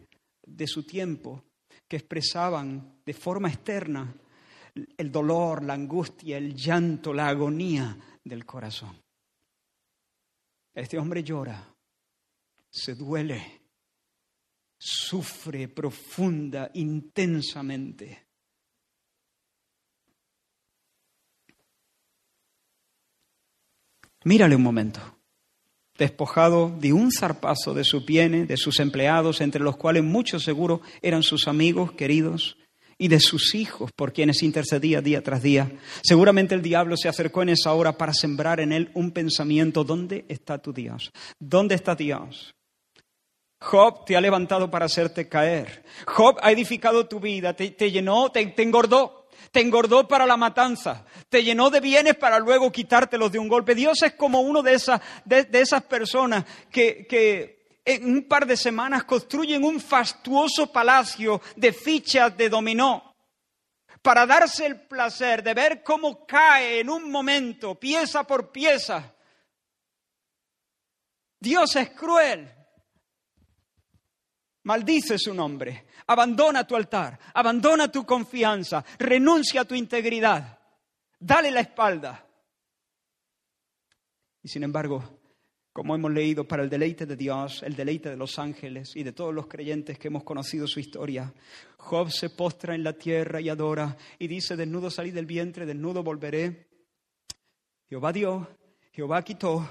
de 0.46 0.66
su 0.66 0.84
tiempo 0.84 1.44
que 1.88 1.96
expresaban 1.96 3.00
de 3.04 3.12
forma 3.12 3.48
externa 3.48 4.14
el 4.96 5.12
dolor, 5.12 5.62
la 5.62 5.74
angustia, 5.74 6.38
el 6.38 6.54
llanto, 6.54 7.12
la 7.12 7.28
agonía 7.28 7.96
del 8.24 8.46
corazón. 8.46 9.01
Este 10.74 10.98
hombre 10.98 11.22
llora, 11.22 11.74
se 12.70 12.94
duele, 12.94 13.60
sufre 14.78 15.68
profunda, 15.68 16.70
intensamente. 16.74 18.26
Mírale 24.24 24.56
un 24.56 24.62
momento, 24.62 25.00
despojado 25.98 26.70
de 26.70 26.92
un 26.92 27.10
zarpazo 27.10 27.74
de 27.74 27.84
su 27.84 28.06
piene, 28.06 28.46
de 28.46 28.56
sus 28.56 28.80
empleados, 28.80 29.40
entre 29.40 29.62
los 29.62 29.76
cuales 29.76 30.04
muchos 30.04 30.42
seguro 30.42 30.80
eran 31.02 31.22
sus 31.22 31.48
amigos 31.48 31.92
queridos, 31.92 32.56
y 32.98 33.08
de 33.08 33.20
sus 33.20 33.54
hijos 33.54 33.90
por 33.92 34.12
quienes 34.12 34.42
intercedía 34.42 35.00
día 35.00 35.22
tras 35.22 35.42
día. 35.42 35.70
Seguramente 36.02 36.54
el 36.54 36.62
diablo 36.62 36.96
se 36.96 37.08
acercó 37.08 37.42
en 37.42 37.50
esa 37.50 37.72
hora 37.72 37.96
para 37.98 38.14
sembrar 38.14 38.60
en 38.60 38.72
él 38.72 38.90
un 38.94 39.10
pensamiento, 39.10 39.84
¿dónde 39.84 40.24
está 40.28 40.58
tu 40.58 40.72
Dios? 40.72 41.10
¿Dónde 41.38 41.74
está 41.74 41.94
Dios? 41.94 42.54
Job 43.62 44.04
te 44.04 44.16
ha 44.16 44.20
levantado 44.20 44.70
para 44.70 44.86
hacerte 44.86 45.28
caer. 45.28 45.84
Job 46.06 46.36
ha 46.42 46.50
edificado 46.50 47.06
tu 47.06 47.20
vida, 47.20 47.54
te, 47.54 47.90
llenó, 47.90 48.30
te, 48.30 48.52
engordó, 48.56 49.28
te 49.52 49.60
engordó 49.60 50.08
para 50.08 50.26
la 50.26 50.36
matanza, 50.36 51.06
te 51.28 51.44
llenó 51.44 51.70
de 51.70 51.80
bienes 51.80 52.16
para 52.16 52.40
luego 52.40 52.72
quitártelos 52.72 53.30
de 53.30 53.38
un 53.38 53.48
golpe. 53.48 53.74
Dios 53.74 54.02
es 54.02 54.14
como 54.14 54.40
uno 54.40 54.62
de 54.62 54.74
esas, 54.74 55.00
de, 55.24 55.46
esas 55.52 55.82
personas 55.84 56.44
que, 56.70 57.06
que 57.08 57.61
en 57.84 58.04
un 58.04 58.28
par 58.28 58.46
de 58.46 58.56
semanas 58.56 59.04
construyen 59.04 59.64
un 59.64 59.80
fastuoso 59.80 60.72
palacio 60.72 61.40
de 61.56 61.72
fichas 61.72 62.36
de 62.36 62.48
dominó 62.48 63.12
para 64.02 64.26
darse 64.26 64.66
el 64.66 64.80
placer 64.80 65.42
de 65.42 65.54
ver 65.54 65.82
cómo 65.82 66.26
cae 66.26 66.80
en 66.80 66.90
un 66.90 67.10
momento, 67.10 67.78
pieza 67.78 68.24
por 68.24 68.50
pieza. 68.50 69.14
Dios 71.38 71.76
es 71.76 71.90
cruel. 71.90 72.52
Maldice 74.64 75.18
su 75.18 75.32
nombre. 75.32 75.86
Abandona 76.06 76.66
tu 76.66 76.76
altar. 76.76 77.18
Abandona 77.34 77.90
tu 77.90 78.04
confianza. 78.04 78.84
Renuncia 78.98 79.62
a 79.62 79.64
tu 79.64 79.74
integridad. 79.74 80.58
Dale 81.18 81.50
la 81.50 81.60
espalda. 81.60 82.26
Y 84.42 84.48
sin 84.48 84.64
embargo, 84.64 85.21
como 85.72 85.94
hemos 85.94 86.12
leído, 86.12 86.46
para 86.46 86.62
el 86.62 86.68
deleite 86.68 87.06
de 87.06 87.16
Dios, 87.16 87.62
el 87.62 87.74
deleite 87.74 88.10
de 88.10 88.16
los 88.16 88.38
ángeles 88.38 88.94
y 88.94 89.02
de 89.02 89.12
todos 89.12 89.32
los 89.32 89.46
creyentes 89.46 89.98
que 89.98 90.08
hemos 90.08 90.22
conocido 90.22 90.66
su 90.66 90.80
historia. 90.80 91.32
Job 91.78 92.10
se 92.10 92.30
postra 92.30 92.74
en 92.74 92.84
la 92.84 92.92
tierra 92.92 93.40
y 93.40 93.48
adora 93.48 93.96
y 94.18 94.28
dice, 94.28 94.56
desnudo 94.56 94.90
salí 94.90 95.10
del 95.10 95.26
vientre, 95.26 95.64
desnudo 95.64 96.02
volveré. 96.02 96.68
Jehová 97.88 98.12
dio, 98.12 98.48
Jehová 98.92 99.22
quitó, 99.22 99.66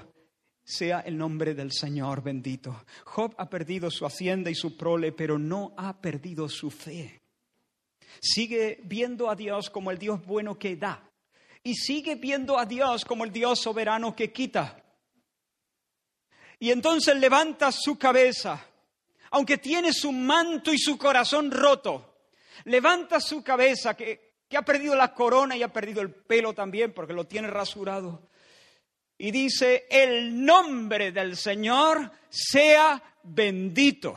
sea 0.64 1.02
el 1.02 1.18
nombre 1.18 1.54
del 1.54 1.72
Señor 1.72 2.24
bendito. 2.24 2.84
Job 3.06 3.36
ha 3.38 3.50
perdido 3.50 3.92
su 3.92 4.06
hacienda 4.06 4.50
y 4.50 4.56
su 4.56 4.76
prole, 4.76 5.12
pero 5.12 5.38
no 5.38 5.74
ha 5.78 6.02
perdido 6.02 6.50
su 6.50 6.72
fe. 6.72 7.22
Sigue 8.20 8.80
viendo 8.84 9.30
a 9.30 9.36
Dios 9.36 9.70
como 9.70 9.92
el 9.92 9.98
Dios 9.98 10.26
bueno 10.26 10.58
que 10.58 10.76
da 10.76 11.08
y 11.64 11.76
sigue 11.76 12.16
viendo 12.16 12.58
a 12.58 12.66
Dios 12.66 13.06
como 13.06 13.24
el 13.24 13.32
Dios 13.32 13.60
soberano 13.60 14.16
que 14.16 14.32
quita. 14.32 14.81
Y 16.62 16.70
entonces 16.70 17.16
levanta 17.16 17.72
su 17.72 17.98
cabeza, 17.98 18.64
aunque 19.32 19.58
tiene 19.58 19.92
su 19.92 20.12
manto 20.12 20.72
y 20.72 20.78
su 20.78 20.96
corazón 20.96 21.50
roto, 21.50 22.18
levanta 22.66 23.20
su 23.20 23.44
cabeza 23.44 23.96
que, 23.96 24.36
ha 24.56 24.62
perdido 24.62 24.96
la 24.96 25.12
corona 25.12 25.58
y 25.58 25.64
ha 25.64 25.74
perdido 25.74 26.02
el 26.02 26.12
pelo 26.12 26.54
también 26.54 26.94
porque 26.94 27.14
lo 27.14 27.26
tiene 27.26 27.48
rasurado. 27.48 28.30
Y 29.18 29.32
dice, 29.32 29.88
el 29.90 30.46
nombre 30.46 31.12
del 31.12 31.36
Señor 31.36 32.12
sea 32.30 33.02
bendito. 33.24 34.16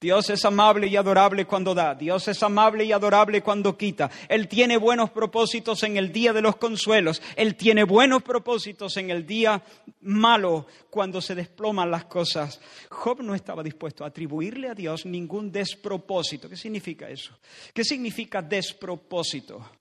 Dios 0.00 0.30
es 0.30 0.46
amable 0.46 0.86
y 0.86 0.96
adorable 0.96 1.44
cuando 1.44 1.74
da. 1.74 1.94
Dios 1.94 2.26
es 2.28 2.42
amable 2.42 2.84
y 2.84 2.92
adorable 2.92 3.42
cuando 3.42 3.76
quita. 3.76 4.10
Él 4.28 4.48
tiene 4.48 4.78
buenos 4.78 5.10
propósitos 5.10 5.82
en 5.82 5.98
el 5.98 6.10
día 6.10 6.32
de 6.32 6.40
los 6.40 6.56
consuelos. 6.56 7.20
Él 7.36 7.54
tiene 7.54 7.84
buenos 7.84 8.22
propósitos 8.22 8.96
en 8.96 9.10
el 9.10 9.26
día 9.26 9.62
malo 10.00 10.66
cuando 10.88 11.20
se 11.20 11.34
desploman 11.34 11.90
las 11.90 12.06
cosas. 12.06 12.60
Job 12.88 13.20
no 13.22 13.34
estaba 13.34 13.62
dispuesto 13.62 14.02
a 14.02 14.06
atribuirle 14.06 14.70
a 14.70 14.74
Dios 14.74 15.04
ningún 15.04 15.52
despropósito. 15.52 16.48
¿Qué 16.48 16.56
significa 16.56 17.10
eso? 17.10 17.36
¿Qué 17.74 17.84
significa 17.84 18.40
despropósito? 18.40 19.79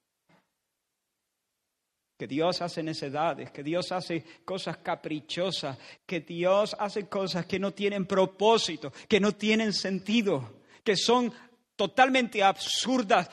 Que 2.20 2.28
Dios 2.28 2.62
hace 2.62 2.84
necedades, 2.84 3.50
que 3.50 3.64
Dios 3.64 3.94
hace 3.94 4.26
cosas 4.44 4.76
caprichosas, 4.80 5.78
que 6.06 6.20
Dios 6.20 6.76
hace 6.78 7.08
cosas 7.08 7.46
que 7.46 7.58
no 7.58 7.72
tienen 7.72 8.06
propósito, 8.06 8.92
que 9.08 9.22
no 9.22 9.36
tienen 9.36 9.72
sentido, 9.72 10.64
que 10.84 10.98
son 10.98 11.32
totalmente 11.78 12.44
absurdas. 12.44 13.30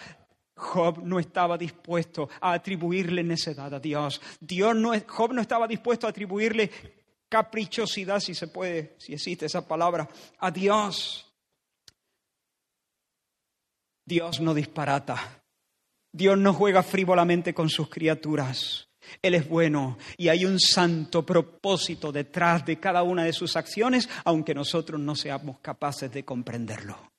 Job 0.55 1.01
no 1.03 1.19
estaba 1.19 1.59
dispuesto 1.59 2.29
a 2.41 2.53
atribuirle 2.53 3.25
necedad 3.25 3.75
a 3.75 3.81
Dios. 3.81 4.21
Dios 4.39 4.77
no, 4.77 4.93
Job 5.05 5.33
no 5.33 5.41
estaba 5.41 5.67
dispuesto 5.67 6.07
a 6.07 6.11
atribuirle 6.11 6.71
caprichosidad, 7.29 8.21
si 8.21 8.37
se 8.37 8.47
puede, 8.47 8.95
si 8.99 9.15
existe 9.15 9.47
esa 9.47 9.67
palabra, 9.67 10.09
a 10.39 10.49
Dios. 10.53 11.27
Dios 14.05 14.41
no 14.41 14.55
disparata. 14.55 15.43
Dios 16.17 16.39
no 16.39 16.55
juega 16.55 16.83
frívolamente 16.83 17.53
con 17.53 17.69
sus 17.69 17.91
criaturas. 17.91 18.89
Él 19.21 19.35
es 19.35 19.47
bueno 19.47 19.99
y 20.17 20.29
hay 20.29 20.47
un 20.47 20.59
santo 20.59 21.27
propósito 21.27 22.11
detrás 22.11 22.65
de 22.65 22.81
cada 22.81 23.03
una 23.03 23.23
de 23.23 23.35
sus 23.35 23.55
acciones, 23.55 24.09
aunque 24.25 24.55
nosotros 24.55 24.99
no 24.99 25.15
seamos 25.15 25.59
capaces 25.61 26.11
de 26.11 26.25
comprenderlo. 26.25 27.13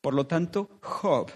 Por 0.00 0.14
lo 0.14 0.26
tanto, 0.26 0.78
Job 0.80 1.30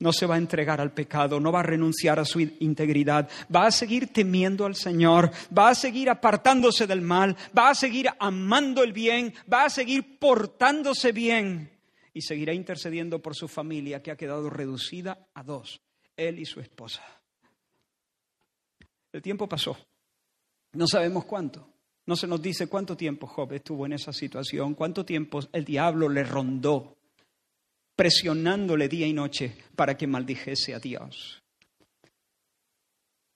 no 0.00 0.12
se 0.12 0.26
va 0.26 0.34
a 0.34 0.38
entregar 0.38 0.80
al 0.80 0.92
pecado, 0.92 1.38
no 1.38 1.52
va 1.52 1.60
a 1.60 1.64
renunciar 1.64 2.18
a 2.18 2.24
su 2.24 2.40
integridad, 2.40 3.28
va 3.54 3.66
a 3.66 3.70
seguir 3.70 4.12
temiendo 4.12 4.66
al 4.66 4.74
Señor, 4.74 5.30
va 5.56 5.68
a 5.68 5.74
seguir 5.76 6.10
apartándose 6.10 6.88
del 6.88 7.00
mal, 7.00 7.36
va 7.56 7.70
a 7.70 7.74
seguir 7.76 8.08
amando 8.18 8.82
el 8.82 8.92
bien, 8.92 9.34
va 9.50 9.66
a 9.66 9.70
seguir 9.70 10.18
portándose 10.18 11.12
bien 11.12 11.79
y 12.12 12.22
seguirá 12.22 12.52
intercediendo 12.52 13.20
por 13.20 13.34
su 13.34 13.48
familia 13.48 14.02
que 14.02 14.10
ha 14.10 14.16
quedado 14.16 14.50
reducida 14.50 15.28
a 15.34 15.42
dos, 15.42 15.80
él 16.16 16.38
y 16.38 16.44
su 16.44 16.60
esposa. 16.60 17.02
El 19.12 19.22
tiempo 19.22 19.48
pasó, 19.48 19.76
no 20.72 20.86
sabemos 20.86 21.24
cuánto, 21.24 21.68
no 22.06 22.16
se 22.16 22.26
nos 22.26 22.40
dice 22.40 22.66
cuánto 22.66 22.96
tiempo 22.96 23.26
Job 23.26 23.52
estuvo 23.52 23.86
en 23.86 23.92
esa 23.92 24.12
situación, 24.12 24.74
cuánto 24.74 25.04
tiempo 25.04 25.40
el 25.52 25.64
diablo 25.64 26.08
le 26.08 26.24
rondó, 26.24 26.96
presionándole 27.94 28.88
día 28.88 29.06
y 29.06 29.12
noche 29.12 29.56
para 29.76 29.96
que 29.96 30.06
maldijese 30.06 30.74
a 30.74 30.78
Dios. 30.78 31.42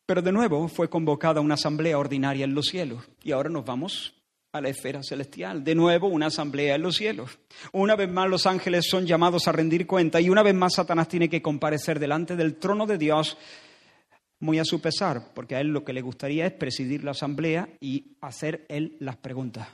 Pero 0.06 0.22
de 0.22 0.32
nuevo 0.32 0.68
fue 0.68 0.88
convocada 0.88 1.40
una 1.40 1.54
asamblea 1.54 1.98
ordinaria 1.98 2.44
en 2.44 2.54
los 2.54 2.66
cielos 2.66 3.04
y 3.22 3.32
ahora 3.32 3.48
nos 3.48 3.64
vamos 3.64 4.14
a 4.54 4.60
la 4.60 4.68
esfera 4.68 5.02
celestial. 5.02 5.64
De 5.64 5.74
nuevo, 5.74 6.06
una 6.06 6.26
asamblea 6.26 6.76
en 6.76 6.82
los 6.82 6.96
cielos. 6.96 7.38
Una 7.72 7.96
vez 7.96 8.08
más 8.08 8.30
los 8.30 8.46
ángeles 8.46 8.86
son 8.88 9.04
llamados 9.04 9.48
a 9.48 9.52
rendir 9.52 9.84
cuenta 9.84 10.20
y 10.20 10.30
una 10.30 10.44
vez 10.44 10.54
más 10.54 10.74
Satanás 10.74 11.08
tiene 11.08 11.28
que 11.28 11.42
comparecer 11.42 11.98
delante 11.98 12.36
del 12.36 12.54
trono 12.54 12.86
de 12.86 12.96
Dios 12.96 13.36
muy 14.38 14.60
a 14.60 14.64
su 14.64 14.80
pesar, 14.80 15.32
porque 15.34 15.56
a 15.56 15.60
él 15.60 15.68
lo 15.68 15.84
que 15.84 15.92
le 15.92 16.02
gustaría 16.02 16.46
es 16.46 16.52
presidir 16.52 17.02
la 17.02 17.10
asamblea 17.10 17.68
y 17.80 18.16
hacer 18.20 18.64
él 18.68 18.96
las 19.00 19.16
preguntas. 19.16 19.66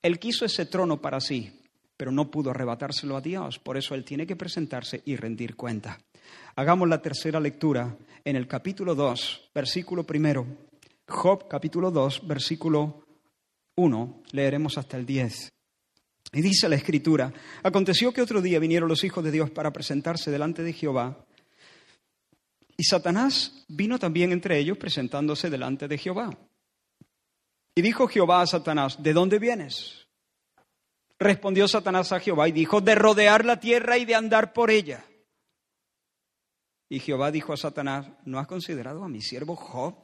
Él 0.00 0.18
quiso 0.18 0.46
ese 0.46 0.64
trono 0.64 1.02
para 1.02 1.20
sí, 1.20 1.60
pero 1.94 2.10
no 2.10 2.30
pudo 2.30 2.50
arrebatárselo 2.50 3.14
a 3.14 3.20
Dios, 3.20 3.58
por 3.58 3.76
eso 3.76 3.94
él 3.94 4.04
tiene 4.04 4.26
que 4.26 4.36
presentarse 4.36 5.02
y 5.04 5.16
rendir 5.16 5.54
cuenta. 5.54 5.98
Hagamos 6.56 6.88
la 6.88 7.02
tercera 7.02 7.40
lectura 7.40 7.94
en 8.24 8.36
el 8.36 8.46
capítulo 8.48 8.94
2, 8.94 9.50
versículo 9.54 10.04
primero. 10.04 10.46
Job 11.08 11.46
capítulo 11.46 11.90
2, 11.90 12.26
versículo 12.26 13.01
1, 13.76 14.22
leeremos 14.32 14.78
hasta 14.78 14.96
el 14.96 15.06
10. 15.06 15.52
Y 16.34 16.40
dice 16.40 16.68
la 16.68 16.76
escritura, 16.76 17.32
aconteció 17.62 18.12
que 18.12 18.22
otro 18.22 18.40
día 18.40 18.58
vinieron 18.58 18.88
los 18.88 19.04
hijos 19.04 19.22
de 19.22 19.30
Dios 19.30 19.50
para 19.50 19.72
presentarse 19.72 20.30
delante 20.30 20.62
de 20.62 20.72
Jehová, 20.72 21.26
y 22.76 22.84
Satanás 22.84 23.64
vino 23.68 23.98
también 23.98 24.32
entre 24.32 24.58
ellos 24.58 24.78
presentándose 24.78 25.50
delante 25.50 25.88
de 25.88 25.98
Jehová. 25.98 26.36
Y 27.74 27.82
dijo 27.82 28.08
Jehová 28.08 28.42
a 28.42 28.46
Satanás, 28.46 29.02
¿de 29.02 29.12
dónde 29.12 29.38
vienes? 29.38 30.08
Respondió 31.18 31.68
Satanás 31.68 32.12
a 32.12 32.20
Jehová 32.20 32.48
y 32.48 32.52
dijo, 32.52 32.80
de 32.80 32.94
rodear 32.94 33.44
la 33.44 33.60
tierra 33.60 33.98
y 33.98 34.04
de 34.04 34.14
andar 34.14 34.52
por 34.52 34.70
ella. 34.70 35.04
Y 36.88 36.98
Jehová 36.98 37.30
dijo 37.30 37.52
a 37.52 37.56
Satanás, 37.56 38.08
¿no 38.24 38.38
has 38.38 38.46
considerado 38.46 39.04
a 39.04 39.08
mi 39.08 39.22
siervo 39.22 39.54
Job? 39.54 39.94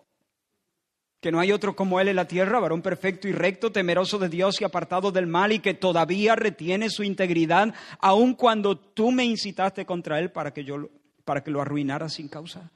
Que 1.20 1.32
no 1.32 1.40
hay 1.40 1.52
otro 1.52 1.74
como 1.74 1.98
él 2.00 2.08
en 2.08 2.16
la 2.16 2.28
tierra, 2.28 2.60
varón 2.60 2.82
perfecto 2.82 3.26
y 3.26 3.32
recto, 3.32 3.72
temeroso 3.72 4.18
de 4.18 4.28
Dios 4.28 4.60
y 4.60 4.64
apartado 4.64 5.10
del 5.10 5.26
mal, 5.26 5.52
y 5.52 5.58
que 5.58 5.74
todavía 5.74 6.36
retiene 6.36 6.90
su 6.90 7.02
integridad, 7.02 7.74
aun 7.98 8.34
cuando 8.34 8.78
tú 8.78 9.10
me 9.10 9.24
incitaste 9.24 9.84
contra 9.84 10.20
él 10.20 10.30
para 10.30 10.52
que 10.52 10.64
yo 10.64 10.88
para 11.24 11.44
que 11.44 11.50
lo 11.50 11.60
arruinara 11.60 12.08
sin 12.08 12.28
causa. 12.28 12.70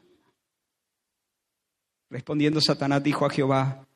Respondiendo 2.11 2.61
Satanás 2.61 3.03
dijo 3.03 3.25
a 3.25 3.31
Jehová, 3.31 3.87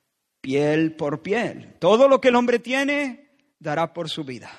piel 0.41 0.95
por 0.97 1.21
piel, 1.21 1.75
todo 1.79 2.09
lo 2.09 2.23
que 2.23 2.29
el 2.29 2.37
hombre 2.37 2.59
tiene 2.59 3.29
dará 3.59 3.93
por 3.93 4.09
su 4.09 4.25
vida. 4.25 4.51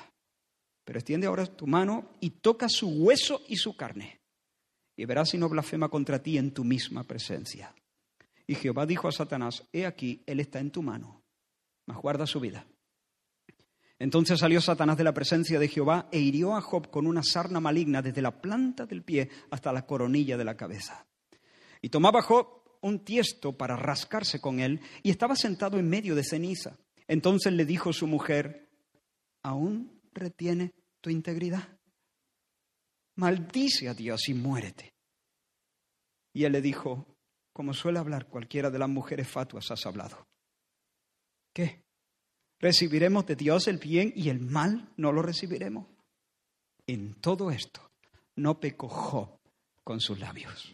Pero 0.84 1.00
extiende 1.00 1.26
ahora 1.26 1.46
tu 1.46 1.66
mano 1.66 2.12
y 2.20 2.30
toca 2.30 2.68
su 2.68 2.88
hueso 2.88 3.42
y 3.48 3.56
su 3.56 3.76
carne, 3.76 4.20
y 4.96 5.04
verás 5.04 5.30
si 5.30 5.38
no 5.38 5.48
blasfema 5.48 5.88
contra 5.88 6.22
ti 6.22 6.38
en 6.38 6.52
tu 6.52 6.62
misma 6.62 7.02
presencia. 7.02 7.74
Y 8.48 8.54
Jehová 8.54 8.86
dijo 8.86 9.06
a 9.06 9.12
Satanás, 9.12 9.68
he 9.72 9.84
aquí, 9.84 10.24
él 10.26 10.40
está 10.40 10.58
en 10.58 10.70
tu 10.70 10.82
mano, 10.82 11.22
mas 11.86 11.98
guarda 11.98 12.26
su 12.26 12.40
vida. 12.40 12.66
Entonces 13.98 14.40
salió 14.40 14.60
Satanás 14.62 14.96
de 14.96 15.04
la 15.04 15.12
presencia 15.12 15.58
de 15.58 15.68
Jehová 15.68 16.08
e 16.10 16.18
hirió 16.18 16.56
a 16.56 16.62
Job 16.62 16.88
con 16.88 17.06
una 17.06 17.22
sarna 17.22 17.60
maligna 17.60 18.00
desde 18.00 18.22
la 18.22 18.40
planta 18.40 18.86
del 18.86 19.02
pie 19.02 19.28
hasta 19.50 19.70
la 19.70 19.84
coronilla 19.84 20.38
de 20.38 20.44
la 20.44 20.56
cabeza. 20.56 21.06
Y 21.82 21.90
tomaba 21.90 22.22
Job 22.22 22.46
un 22.80 23.04
tiesto 23.04 23.56
para 23.56 23.76
rascarse 23.76 24.40
con 24.40 24.60
él 24.60 24.80
y 25.02 25.10
estaba 25.10 25.36
sentado 25.36 25.78
en 25.78 25.88
medio 25.88 26.14
de 26.14 26.24
ceniza. 26.24 26.78
Entonces 27.06 27.52
le 27.52 27.66
dijo 27.66 27.92
su 27.92 28.06
mujer, 28.06 28.70
¿aún 29.42 30.00
retiene 30.14 30.72
tu 31.02 31.10
integridad? 31.10 31.68
Maldice 33.16 33.88
a 33.88 33.94
Dios 33.94 34.26
y 34.28 34.34
muérete. 34.34 34.94
Y 36.32 36.44
él 36.44 36.52
le 36.52 36.62
dijo, 36.62 37.17
como 37.58 37.74
suele 37.74 37.98
hablar 37.98 38.26
cualquiera 38.26 38.70
de 38.70 38.78
las 38.78 38.88
mujeres 38.88 39.26
fatuas, 39.26 39.68
has 39.72 39.84
hablado. 39.84 40.28
¿Qué? 41.52 41.82
¿Recibiremos 42.60 43.26
de 43.26 43.34
Dios 43.34 43.66
el 43.66 43.78
bien 43.78 44.12
y 44.14 44.28
el 44.28 44.38
mal 44.38 44.92
no 44.96 45.10
lo 45.10 45.22
recibiremos? 45.22 45.88
En 46.86 47.14
todo 47.14 47.50
esto 47.50 47.90
no 48.36 48.60
pecó 48.60 49.40
con 49.82 49.98
sus 49.98 50.20
labios. 50.20 50.72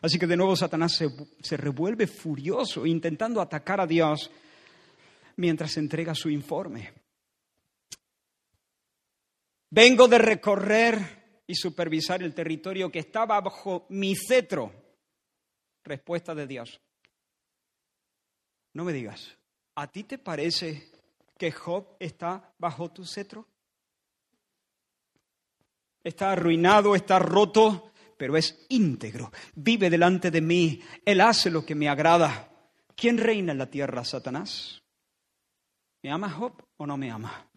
Así 0.00 0.18
que 0.18 0.26
de 0.26 0.38
nuevo 0.38 0.56
Satanás 0.56 0.94
se, 0.94 1.10
se, 1.42 1.58
revuelve 1.58 2.06
furioso 2.06 2.86
intentando 2.86 3.42
atacar 3.42 3.78
a 3.78 3.86
Dios 3.86 4.30
mientras 5.36 5.76
entrega 5.76 6.14
su 6.14 6.30
informe. 6.30 6.90
Vengo 9.68 10.08
de 10.08 10.16
recorrer 10.16 11.42
y 11.46 11.54
supervisar 11.54 12.22
el 12.22 12.32
territorio 12.32 12.90
que 12.90 13.00
estaba 13.00 13.38
bajo 13.42 13.84
mi 13.90 14.16
cetro 14.16 14.87
Respuesta 15.88 16.34
de 16.34 16.46
Dios. 16.46 16.78
No 18.74 18.84
me 18.84 18.92
digas, 18.92 19.38
¿a 19.74 19.90
ti 19.90 20.04
te 20.04 20.18
parece 20.18 20.92
que 21.38 21.50
Job 21.50 21.96
está 21.98 22.52
bajo 22.58 22.90
tu 22.90 23.06
cetro? 23.06 23.48
Está 26.04 26.32
arruinado, 26.32 26.94
está 26.94 27.18
roto, 27.18 27.92
pero 28.18 28.36
es 28.36 28.66
íntegro. 28.68 29.32
Vive 29.54 29.88
delante 29.88 30.30
de 30.30 30.42
mí. 30.42 30.82
Él 31.06 31.22
hace 31.22 31.50
lo 31.50 31.64
que 31.64 31.74
me 31.74 31.88
agrada. 31.88 32.50
¿Quién 32.94 33.16
reina 33.16 33.52
en 33.52 33.58
la 33.58 33.70
tierra, 33.70 34.04
Satanás? 34.04 34.82
¿Me 36.02 36.10
ama 36.10 36.28
Job 36.28 36.52
o 36.76 36.86
no 36.86 36.98
me 36.98 37.10
ama? 37.10 37.50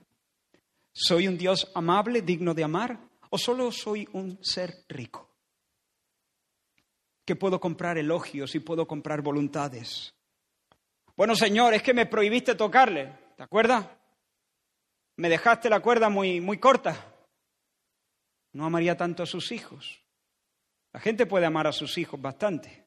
¿Soy 0.93 1.27
un 1.27 1.37
Dios 1.37 1.69
amable, 1.75 2.21
digno 2.21 2.53
de 2.53 2.63
amar? 2.63 2.97
¿O 3.29 3.37
solo 3.37 3.73
soy 3.73 4.07
un 4.13 4.41
ser 4.41 4.85
rico? 4.87 5.30
Que 7.31 7.37
puedo 7.37 7.61
comprar 7.61 7.97
elogios 7.97 8.55
y 8.55 8.59
puedo 8.59 8.85
comprar 8.85 9.21
voluntades. 9.21 10.13
Bueno, 11.15 11.33
Señor, 11.33 11.73
es 11.73 11.81
que 11.81 11.93
me 11.93 12.05
prohibiste 12.05 12.55
tocarle, 12.55 13.17
¿te 13.37 13.43
acuerdas? 13.43 13.87
Me 15.15 15.29
dejaste 15.29 15.69
la 15.69 15.79
cuerda 15.79 16.09
muy, 16.09 16.41
muy 16.41 16.57
corta. 16.57 17.15
No 18.51 18.65
amaría 18.65 18.97
tanto 18.97 19.23
a 19.23 19.25
sus 19.25 19.53
hijos. 19.53 20.03
La 20.91 20.99
gente 20.99 21.25
puede 21.25 21.45
amar 21.45 21.67
a 21.67 21.71
sus 21.71 21.97
hijos 21.97 22.21
bastante, 22.21 22.85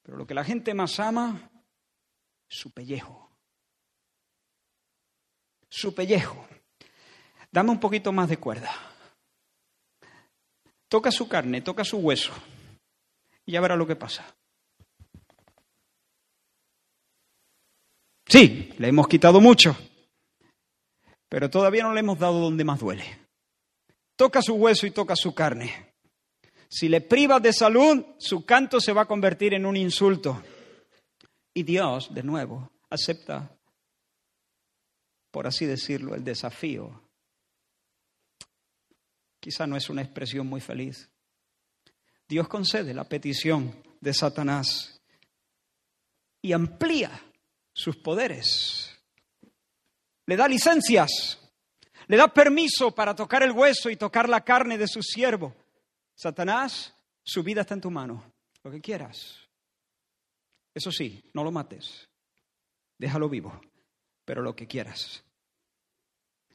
pero 0.00 0.16
lo 0.16 0.24
que 0.24 0.34
la 0.34 0.44
gente 0.44 0.72
más 0.72 1.00
ama 1.00 1.50
es 2.48 2.56
su 2.56 2.70
pellejo. 2.70 3.28
Su 5.68 5.92
pellejo. 5.92 6.46
Dame 7.50 7.72
un 7.72 7.80
poquito 7.80 8.12
más 8.12 8.28
de 8.28 8.36
cuerda. 8.36 8.70
Toca 10.86 11.10
su 11.10 11.26
carne, 11.26 11.60
toca 11.60 11.82
su 11.82 11.98
hueso 11.98 12.32
y 13.46 13.52
ya 13.52 13.60
verá 13.60 13.76
lo 13.76 13.86
que 13.86 13.96
pasa. 13.96 14.24
Sí, 18.26 18.72
le 18.78 18.88
hemos 18.88 19.06
quitado 19.06 19.40
mucho, 19.40 19.76
pero 21.28 21.50
todavía 21.50 21.82
no 21.82 21.92
le 21.92 22.00
hemos 22.00 22.18
dado 22.18 22.40
donde 22.40 22.64
más 22.64 22.80
duele. 22.80 23.04
Toca 24.16 24.42
su 24.42 24.54
hueso 24.54 24.86
y 24.86 24.90
toca 24.90 25.14
su 25.16 25.34
carne. 25.34 25.94
Si 26.68 26.88
le 26.88 27.00
privas 27.00 27.42
de 27.42 27.52
salud, 27.52 28.04
su 28.18 28.44
canto 28.44 28.80
se 28.80 28.92
va 28.92 29.02
a 29.02 29.06
convertir 29.06 29.54
en 29.54 29.66
un 29.66 29.76
insulto. 29.76 30.42
Y 31.52 31.62
Dios, 31.62 32.12
de 32.12 32.22
nuevo, 32.22 32.72
acepta, 32.90 33.56
por 35.30 35.46
así 35.46 35.66
decirlo, 35.66 36.14
el 36.14 36.24
desafío. 36.24 37.02
Quizá 39.38 39.66
no 39.66 39.76
es 39.76 39.88
una 39.90 40.02
expresión 40.02 40.46
muy 40.46 40.60
feliz. 40.60 41.10
Dios 42.28 42.48
concede 42.48 42.94
la 42.94 43.04
petición 43.04 43.74
de 44.00 44.14
Satanás 44.14 45.00
y 46.40 46.52
amplía 46.52 47.10
sus 47.72 47.96
poderes. 47.96 48.90
Le 50.26 50.36
da 50.36 50.48
licencias, 50.48 51.38
le 52.06 52.16
da 52.16 52.28
permiso 52.28 52.94
para 52.94 53.14
tocar 53.14 53.42
el 53.42 53.52
hueso 53.52 53.90
y 53.90 53.96
tocar 53.96 54.28
la 54.28 54.42
carne 54.42 54.78
de 54.78 54.88
su 54.88 55.02
siervo. 55.02 55.54
Satanás, 56.14 56.94
su 57.22 57.42
vida 57.42 57.62
está 57.62 57.74
en 57.74 57.80
tu 57.80 57.90
mano, 57.90 58.32
lo 58.62 58.70
que 58.70 58.80
quieras. 58.80 59.38
Eso 60.74 60.90
sí, 60.90 61.22
no 61.34 61.44
lo 61.44 61.52
mates, 61.52 62.08
déjalo 62.98 63.28
vivo, 63.28 63.60
pero 64.24 64.42
lo 64.42 64.56
que 64.56 64.66
quieras. 64.66 65.22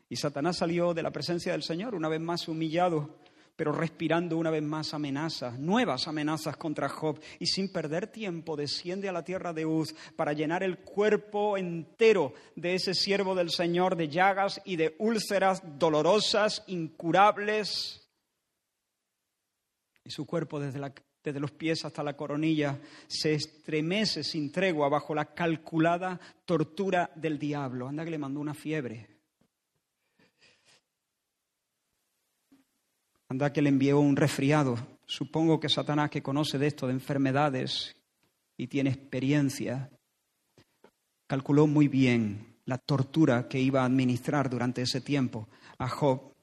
Y 0.10 0.16
Satanás 0.16 0.58
salió 0.58 0.94
de 0.94 1.04
la 1.04 1.12
presencia 1.12 1.52
del 1.52 1.64
Señor, 1.64 1.94
una 1.94 2.10
vez 2.10 2.20
más 2.20 2.48
humillado 2.48 3.20
pero 3.60 3.74
respirando 3.74 4.38
una 4.38 4.52
vez 4.52 4.64
más 4.64 4.94
amenazas, 4.94 5.60
nuevas 5.60 6.08
amenazas 6.08 6.56
contra 6.56 6.88
Job, 6.88 7.20
y 7.40 7.48
sin 7.48 7.74
perder 7.74 8.08
tiempo 8.08 8.56
desciende 8.56 9.10
a 9.10 9.12
la 9.12 9.26
tierra 9.26 9.52
de 9.52 9.66
Uz 9.66 9.94
para 10.16 10.32
llenar 10.32 10.64
el 10.64 10.78
cuerpo 10.78 11.58
entero 11.58 12.32
de 12.56 12.76
ese 12.76 12.94
siervo 12.94 13.36
del 13.36 13.50
Señor 13.50 13.98
de 13.98 14.08
llagas 14.08 14.62
y 14.64 14.78
de 14.78 14.96
úlceras 15.00 15.62
dolorosas, 15.78 16.64
incurables. 16.68 18.08
Y 20.06 20.10
su 20.10 20.26
cuerpo 20.26 20.62
desde, 20.62 20.80
desde 21.22 21.40
los 21.42 21.52
pies 21.52 21.84
hasta 21.84 22.02
la 22.02 22.16
coronilla 22.16 22.80
se 23.08 23.34
estremece 23.34 24.24
sin 24.24 24.54
tregua 24.54 24.88
bajo 24.88 25.14
la 25.14 25.34
calculada 25.34 26.18
tortura 26.46 27.12
del 27.14 27.38
diablo. 27.38 27.90
Anda 27.90 28.06
que 28.06 28.12
le 28.12 28.18
mandó 28.20 28.40
una 28.40 28.54
fiebre 28.54 29.19
Anda 33.30 33.54
que 33.54 33.62
le 33.62 33.70
envió 33.70 34.00
un 34.00 34.16
resfriado. 34.16 34.76
Supongo 35.06 35.60
que 35.60 35.70
Satanás, 35.70 36.10
que 36.10 36.24
conoce 36.24 36.58
de 36.58 36.66
esto, 36.66 36.88
de 36.88 36.94
enfermedades 36.94 37.96
y 38.58 38.66
tiene 38.66 38.90
experiencia, 38.90 39.92
calculó 41.28 41.68
muy 41.68 41.88
bien 41.88 42.58
la 42.66 42.80
tortura 42.80 43.48
que 43.48 43.60
iba 43.60 43.82
a 43.82 43.86
administrar 43.86 44.50
durante 44.50 44.82
ese 44.82 45.02
tiempo 45.02 45.48
a 45.78 45.88
Job. 45.88 46.34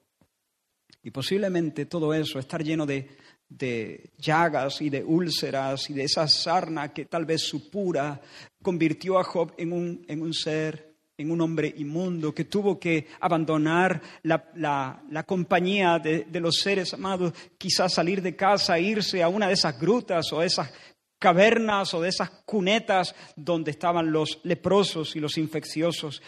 Y 1.03 1.11
posiblemente 1.11 1.85
todo 1.87 2.13
eso, 2.13 2.39
estar 2.39 2.63
lleno 2.63 2.85
de, 2.85 3.09
de 3.49 4.11
llagas 4.17 4.81
y 4.81 4.89
de 4.89 5.03
úlceras 5.03 5.89
y 5.89 5.93
de 5.93 6.03
esa 6.03 6.25
sarna 6.29 6.93
que 6.93 7.05
tal 7.05 7.25
vez 7.25 7.41
supura, 7.41 8.21
convirtió 8.61 9.19
a 9.19 9.25
Job 9.25 9.53
en 9.57 9.73
un, 9.73 10.05
en 10.07 10.21
un 10.21 10.33
ser 10.33 10.86
en 11.17 11.31
un 11.31 11.41
hombre 11.41 11.73
inmundo 11.77 12.33
que 12.33 12.45
tuvo 12.45 12.79
que 12.79 13.07
abandonar 13.21 13.99
la, 14.23 15.25
compañía 15.25 15.97
de, 15.97 16.25
de, 16.25 16.39
los 16.39 16.57
seres 16.57 16.93
amados, 16.93 17.33
quizás 17.57 17.93
salir 17.93 18.21
de 18.21 18.35
casa, 18.35 18.77
irse 18.77 19.23
a 19.23 19.27
una 19.27 19.47
de 19.47 19.53
esas 19.53 19.79
grutas 19.79 20.31
o 20.31 20.43
esas 20.43 20.71
cavernas 21.17 21.95
o 21.95 22.01
de 22.01 22.09
esas 22.09 22.29
cunetas 22.45 23.15
donde 23.35 23.71
estaban 23.71 24.11
los 24.11 24.39
leprosos 24.43 25.15
y 25.15 25.19
los 25.19 25.39
infecciosos. 25.39 26.21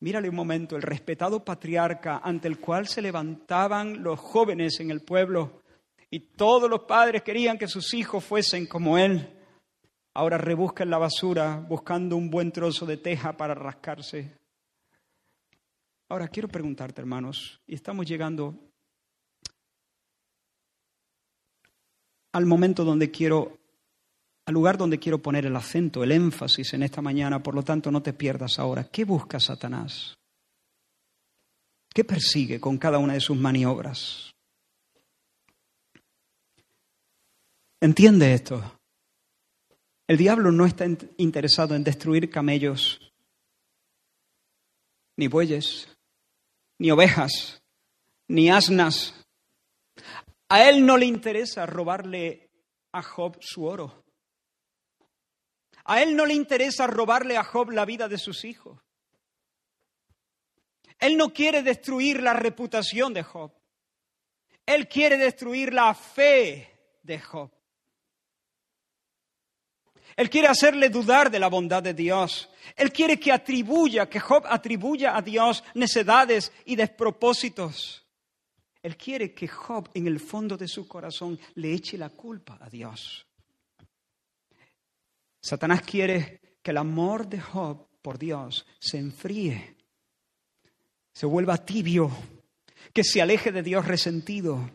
Mírale 0.00 0.28
un 0.28 0.36
momento, 0.36 0.76
el 0.76 0.82
respetado 0.82 1.42
patriarca 1.42 2.20
ante 2.22 2.46
el 2.48 2.60
cual 2.60 2.86
se 2.86 3.00
levantaban 3.00 4.02
los 4.02 4.20
jóvenes 4.20 4.80
en 4.80 4.90
el 4.90 5.00
pueblo 5.00 5.62
y 6.10 6.20
todos 6.20 6.68
los 6.68 6.80
padres 6.80 7.22
querían 7.22 7.56
que 7.56 7.68
sus 7.68 7.94
hijos 7.94 8.22
fuesen 8.22 8.66
como 8.66 8.98
él 8.98 9.35
ahora 10.16 10.38
rebusca 10.38 10.82
en 10.82 10.88
la 10.90 10.96
basura 10.96 11.60
buscando 11.68 12.16
un 12.16 12.30
buen 12.30 12.50
trozo 12.50 12.86
de 12.86 12.96
teja 12.96 13.36
para 13.36 13.54
rascarse. 13.54 14.34
Ahora 16.08 16.28
quiero 16.28 16.48
preguntarte, 16.48 17.02
hermanos, 17.02 17.60
y 17.66 17.74
estamos 17.74 18.06
llegando 18.06 18.54
al 22.32 22.46
momento 22.46 22.82
donde 22.82 23.10
quiero, 23.10 23.58
al 24.46 24.54
lugar 24.54 24.78
donde 24.78 24.98
quiero 24.98 25.20
poner 25.20 25.44
el 25.44 25.56
acento, 25.56 26.02
el 26.02 26.12
énfasis 26.12 26.72
en 26.72 26.82
esta 26.82 27.02
mañana, 27.02 27.42
por 27.42 27.54
lo 27.54 27.62
tanto 27.62 27.90
no 27.90 28.02
te 28.02 28.14
pierdas 28.14 28.58
ahora. 28.58 28.84
¿Qué 28.84 29.04
busca 29.04 29.38
Satanás? 29.38 30.14
¿Qué 31.92 32.04
persigue 32.04 32.58
con 32.58 32.78
cada 32.78 32.98
una 32.98 33.12
de 33.12 33.20
sus 33.20 33.36
maniobras? 33.36 34.30
Entiende 37.82 38.32
esto. 38.32 38.62
El 40.06 40.16
diablo 40.16 40.52
no 40.52 40.66
está 40.66 40.86
interesado 41.16 41.74
en 41.74 41.82
destruir 41.82 42.30
camellos, 42.30 43.12
ni 45.16 45.26
bueyes, 45.26 45.88
ni 46.78 46.90
ovejas, 46.90 47.62
ni 48.28 48.48
asnas. 48.48 49.14
A 50.48 50.68
él 50.68 50.86
no 50.86 50.96
le 50.96 51.06
interesa 51.06 51.66
robarle 51.66 52.50
a 52.92 53.02
Job 53.02 53.36
su 53.40 53.64
oro. 53.64 54.04
A 55.84 56.02
él 56.02 56.14
no 56.14 56.24
le 56.24 56.34
interesa 56.34 56.86
robarle 56.86 57.36
a 57.36 57.42
Job 57.42 57.70
la 57.70 57.84
vida 57.84 58.08
de 58.08 58.18
sus 58.18 58.44
hijos. 58.44 58.80
Él 60.98 61.16
no 61.16 61.32
quiere 61.32 61.62
destruir 61.62 62.22
la 62.22 62.32
reputación 62.32 63.12
de 63.12 63.22
Job. 63.22 63.52
Él 64.64 64.88
quiere 64.88 65.16
destruir 65.16 65.72
la 65.72 65.94
fe 65.94 66.98
de 67.02 67.18
Job. 67.18 67.55
Él 70.16 70.30
quiere 70.30 70.48
hacerle 70.48 70.88
dudar 70.88 71.30
de 71.30 71.38
la 71.38 71.48
bondad 71.48 71.82
de 71.82 71.92
Dios. 71.92 72.48
Él 72.74 72.90
quiere 72.90 73.20
que 73.20 73.32
atribuya, 73.32 74.08
que 74.08 74.18
Job 74.18 74.44
atribuya 74.48 75.16
a 75.16 75.20
Dios 75.20 75.62
necedades 75.74 76.52
y 76.64 76.74
despropósitos. 76.74 78.02
Él 78.82 78.96
quiere 78.96 79.34
que 79.34 79.46
Job 79.46 79.90
en 79.94 80.06
el 80.06 80.18
fondo 80.18 80.56
de 80.56 80.68
su 80.68 80.88
corazón 80.88 81.38
le 81.54 81.72
eche 81.72 81.98
la 81.98 82.08
culpa 82.08 82.58
a 82.60 82.70
Dios. 82.70 83.26
Satanás 85.40 85.82
quiere 85.82 86.40
que 86.62 86.70
el 86.70 86.78
amor 86.78 87.28
de 87.28 87.40
Job 87.40 87.86
por 88.00 88.18
Dios 88.18 88.66
se 88.78 88.98
enfríe, 88.98 89.76
se 91.12 91.26
vuelva 91.26 91.64
tibio, 91.64 92.10
que 92.92 93.04
se 93.04 93.20
aleje 93.20 93.52
de 93.52 93.62
Dios 93.62 93.86
resentido. 93.86 94.70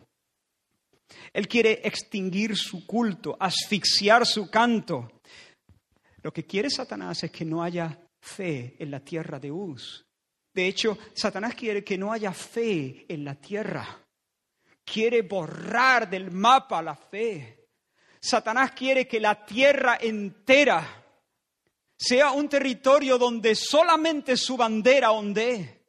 Él 1.32 1.48
quiere 1.48 1.80
extinguir 1.84 2.56
su 2.56 2.86
culto, 2.86 3.36
asfixiar 3.38 4.26
su 4.26 4.50
canto, 4.50 5.10
lo 6.22 6.32
que 6.32 6.44
quiere 6.44 6.70
Satanás 6.70 7.24
es 7.24 7.30
que 7.30 7.44
no 7.44 7.62
haya 7.62 7.98
fe 8.20 8.76
en 8.78 8.90
la 8.90 9.00
tierra 9.00 9.38
de 9.40 9.50
Uz. 9.50 10.06
De 10.54 10.66
hecho, 10.66 10.96
Satanás 11.14 11.54
quiere 11.54 11.82
que 11.82 11.98
no 11.98 12.12
haya 12.12 12.32
fe 12.32 13.04
en 13.08 13.24
la 13.24 13.34
tierra. 13.34 13.98
Quiere 14.84 15.22
borrar 15.22 16.08
del 16.08 16.30
mapa 16.30 16.80
la 16.80 16.94
fe. 16.94 17.66
Satanás 18.20 18.70
quiere 18.72 19.08
que 19.08 19.18
la 19.18 19.44
tierra 19.44 19.98
entera 20.00 21.04
sea 21.96 22.30
un 22.30 22.48
territorio 22.48 23.18
donde 23.18 23.56
solamente 23.56 24.36
su 24.36 24.56
bandera 24.56 25.10
ondee. 25.10 25.81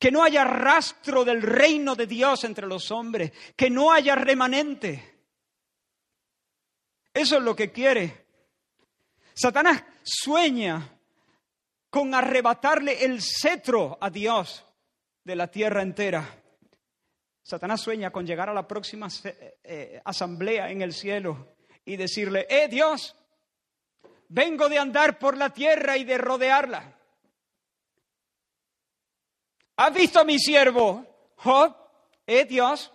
Que 0.00 0.10
no 0.10 0.24
haya 0.24 0.42
rastro 0.42 1.24
del 1.24 1.42
reino 1.42 1.94
de 1.94 2.08
Dios 2.08 2.42
entre 2.42 2.66
los 2.66 2.90
hombres. 2.90 3.32
Que 3.54 3.70
no 3.70 3.92
haya 3.92 4.16
remanente. 4.16 5.20
Eso 7.14 7.36
es 7.36 7.42
lo 7.42 7.54
que 7.54 7.70
quiere. 7.70 8.26
Satanás 9.34 9.84
sueña 10.02 10.98
con 11.88 12.12
arrebatarle 12.14 13.04
el 13.04 13.20
cetro 13.22 13.96
a 14.00 14.10
Dios 14.10 14.64
de 15.22 15.36
la 15.36 15.48
tierra 15.48 15.82
entera. 15.82 16.26
Satanás 17.42 17.80
sueña 17.80 18.10
con 18.10 18.26
llegar 18.26 18.48
a 18.48 18.54
la 18.54 18.66
próxima 18.66 19.06
eh, 19.24 19.58
eh, 19.62 20.02
asamblea 20.04 20.70
en 20.70 20.82
el 20.82 20.92
cielo 20.92 21.54
y 21.84 21.96
decirle, 21.96 22.46
eh 22.48 22.68
Dios, 22.68 23.16
Vengo 24.32 24.68
de 24.68 24.78
andar 24.78 25.18
por 25.18 25.36
la 25.36 25.50
tierra 25.50 25.96
y 25.96 26.04
de 26.04 26.16
rodearla. 26.16 26.99
¿Has 29.82 29.94
visto 29.94 30.20
a 30.20 30.24
mi 30.24 30.38
siervo, 30.38 31.06
Job? 31.36 31.74
¿Eh, 32.26 32.44
Dios? 32.44 32.92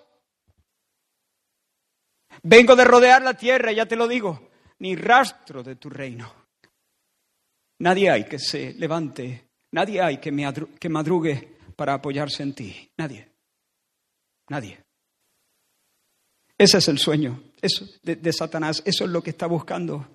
Vengo 2.44 2.76
de 2.76 2.84
rodear 2.86 3.24
la 3.24 3.34
tierra, 3.34 3.72
ya 3.72 3.88
te 3.88 3.96
lo 3.96 4.08
digo, 4.08 4.50
ni 4.78 4.96
rastro 4.96 5.64
de 5.64 5.78
tu 5.78 5.90
reino. 5.90 6.32
Nadie 7.80 8.12
hay 8.12 8.26
que 8.26 8.38
se 8.38 8.74
levante, 8.74 9.50
nadie 9.72 10.00
hay 10.00 10.20
que, 10.20 10.32
que 10.80 10.90
madrugue 10.90 11.58
para 11.76 11.96
apoyarse 11.96 12.44
en 12.44 12.54
ti. 12.54 12.92
Nadie. 12.98 13.32
Nadie. 14.50 14.80
Ese 16.56 16.78
es 16.78 16.88
el 16.88 17.00
sueño 17.00 17.42
eso, 17.64 17.88
de, 18.04 18.32
Satanás. 18.32 18.84
Eso 18.86 19.06
es 19.06 19.10
lo 19.10 19.24
que 19.24 19.32
está 19.32 19.48
buscando. 19.48 20.08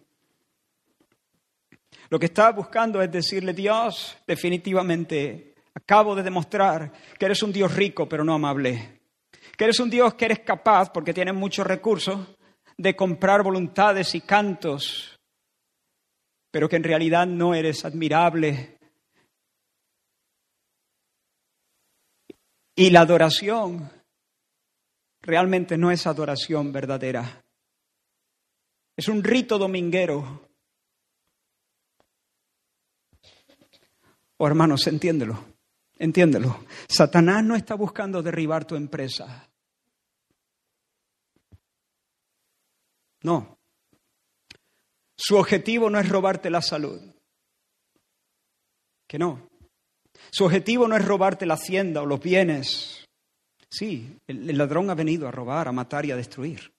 Lo 2.10 2.18
que 2.20 2.26
está 2.26 2.52
buscando 2.52 3.02
es 3.02 3.10
decirle, 3.10 3.54
Dios, 3.54 4.16
definitivamente, 4.24 5.49
acabo 5.74 6.14
de 6.14 6.22
demostrar 6.22 6.92
que 7.18 7.24
eres 7.24 7.42
un 7.42 7.52
Dios 7.52 7.74
rico 7.74 8.08
pero 8.08 8.24
no 8.24 8.34
amable. 8.34 9.00
Que 9.56 9.64
eres 9.64 9.80
un 9.80 9.90
Dios 9.90 10.14
que 10.14 10.24
eres 10.24 10.40
capaz, 10.40 10.90
porque 10.90 11.12
tienes 11.12 11.34
muchos 11.34 11.66
recursos, 11.66 12.18
de 12.76 12.96
comprar 12.96 13.42
voluntades 13.42 14.14
y 14.14 14.22
cantos, 14.22 15.18
pero 16.50 16.68
que 16.68 16.76
en 16.76 16.84
realidad 16.84 17.26
no 17.26 17.54
eres 17.54 17.84
admirable. 17.84 18.78
Y 22.74 22.88
la 22.90 23.02
adoración 23.02 23.90
realmente 25.20 25.76
no 25.76 25.90
es 25.90 26.06
adoración 26.06 26.72
verdadera. 26.72 27.44
Es 28.96 29.08
un 29.08 29.22
rito 29.22 29.58
dominguero. 29.58 30.48
Oh, 34.38 34.46
hermanos, 34.46 34.86
entiéndelo, 34.86 35.49
entiéndelo. 36.00 36.64
Satanás 36.88 37.44
no 37.44 37.54
está 37.54 37.76
buscando 37.76 38.22
derribar 38.22 38.64
tu 38.64 38.74
empresa. 38.74 39.48
No. 43.22 43.58
Su 45.16 45.36
objetivo 45.36 45.90
no 45.90 46.00
es 46.00 46.08
robarte 46.08 46.50
la 46.50 46.62
salud. 46.62 47.00
Que 49.06 49.18
no. 49.18 49.48
Su 50.30 50.44
objetivo 50.44 50.88
no 50.88 50.96
es 50.96 51.04
robarte 51.04 51.46
la 51.46 51.54
hacienda 51.54 52.02
o 52.02 52.06
los 52.06 52.20
bienes. 52.20 53.04
Sí, 53.70 54.16
el, 54.26 54.56
ladrón 54.56 54.90
ha 54.90 54.94
venido 54.94 55.28
a 55.28 55.30
robar, 55.30 55.68
a 55.68 55.72
matar 55.72 56.06
y 56.06 56.10
a 56.10 56.16
destruir. 56.16 56.72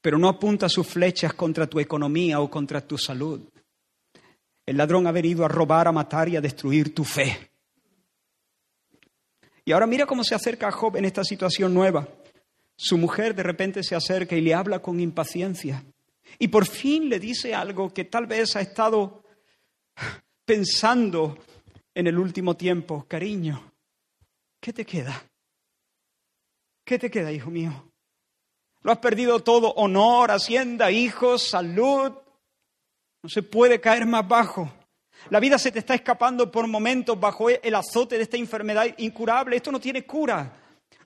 Pero 0.00 0.18
no 0.18 0.28
apunta 0.28 0.68
sus 0.68 0.86
flechas 0.86 1.34
contra 1.34 1.66
tu 1.66 1.80
economía 1.80 2.40
o 2.40 2.50
contra 2.50 2.86
tu 2.86 2.98
salud. 2.98 3.48
El 4.68 4.76
ladrón 4.76 5.06
ha 5.06 5.12
venido 5.12 5.46
a 5.46 5.48
robar, 5.48 5.88
a 5.88 5.92
matar 5.92 6.28
y 6.28 6.36
a 6.36 6.42
destruir 6.42 6.94
tu 6.94 7.02
fe. 7.02 7.52
Y 9.64 9.72
ahora 9.72 9.86
mira 9.86 10.04
cómo 10.04 10.22
se 10.22 10.34
acerca 10.34 10.68
a 10.68 10.72
Job 10.72 10.98
en 10.98 11.06
esta 11.06 11.24
situación 11.24 11.72
nueva. 11.72 12.06
Su 12.76 12.98
mujer 12.98 13.34
de 13.34 13.44
repente 13.44 13.82
se 13.82 13.96
acerca 13.96 14.36
y 14.36 14.42
le 14.42 14.52
habla 14.52 14.80
con 14.80 15.00
impaciencia. 15.00 15.82
Y 16.38 16.48
por 16.48 16.66
fin 16.66 17.08
le 17.08 17.18
dice 17.18 17.54
algo 17.54 17.94
que 17.94 18.04
tal 18.04 18.26
vez 18.26 18.56
ha 18.56 18.60
estado 18.60 19.24
pensando 20.44 21.38
en 21.94 22.06
el 22.06 22.18
último 22.18 22.54
tiempo. 22.54 23.06
Cariño, 23.08 23.72
¿qué 24.60 24.74
te 24.74 24.84
queda? 24.84 25.24
¿Qué 26.84 26.98
te 26.98 27.10
queda, 27.10 27.32
hijo 27.32 27.48
mío? 27.48 27.90
Lo 28.82 28.92
has 28.92 28.98
perdido 28.98 29.40
todo, 29.40 29.72
honor, 29.76 30.30
hacienda, 30.30 30.90
hijos, 30.90 31.48
salud. 31.48 32.12
No 33.22 33.28
se 33.28 33.42
puede 33.42 33.80
caer 33.80 34.06
más 34.06 34.26
bajo. 34.26 34.72
La 35.30 35.40
vida 35.40 35.58
se 35.58 35.72
te 35.72 35.80
está 35.80 35.94
escapando 35.94 36.50
por 36.50 36.66
momentos 36.66 37.18
bajo 37.18 37.50
el 37.50 37.74
azote 37.74 38.16
de 38.16 38.22
esta 38.22 38.36
enfermedad 38.36 38.86
incurable. 38.98 39.56
Esto 39.56 39.72
no 39.72 39.80
tiene 39.80 40.06
cura. 40.06 40.52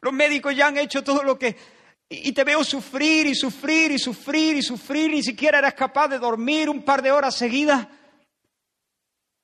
Los 0.00 0.12
médicos 0.12 0.54
ya 0.54 0.68
han 0.68 0.78
hecho 0.78 1.02
todo 1.02 1.22
lo 1.22 1.38
que... 1.38 1.56
Y 2.08 2.32
te 2.32 2.44
veo 2.44 2.62
sufrir 2.62 3.26
y 3.26 3.34
sufrir 3.34 3.92
y 3.92 3.98
sufrir 3.98 4.56
y 4.56 4.62
sufrir. 4.62 5.10
Ni 5.10 5.22
siquiera 5.22 5.58
eras 5.58 5.74
capaz 5.74 6.08
de 6.08 6.18
dormir 6.18 6.68
un 6.68 6.84
par 6.84 7.00
de 7.00 7.10
horas 7.10 7.34
seguidas. 7.34 7.88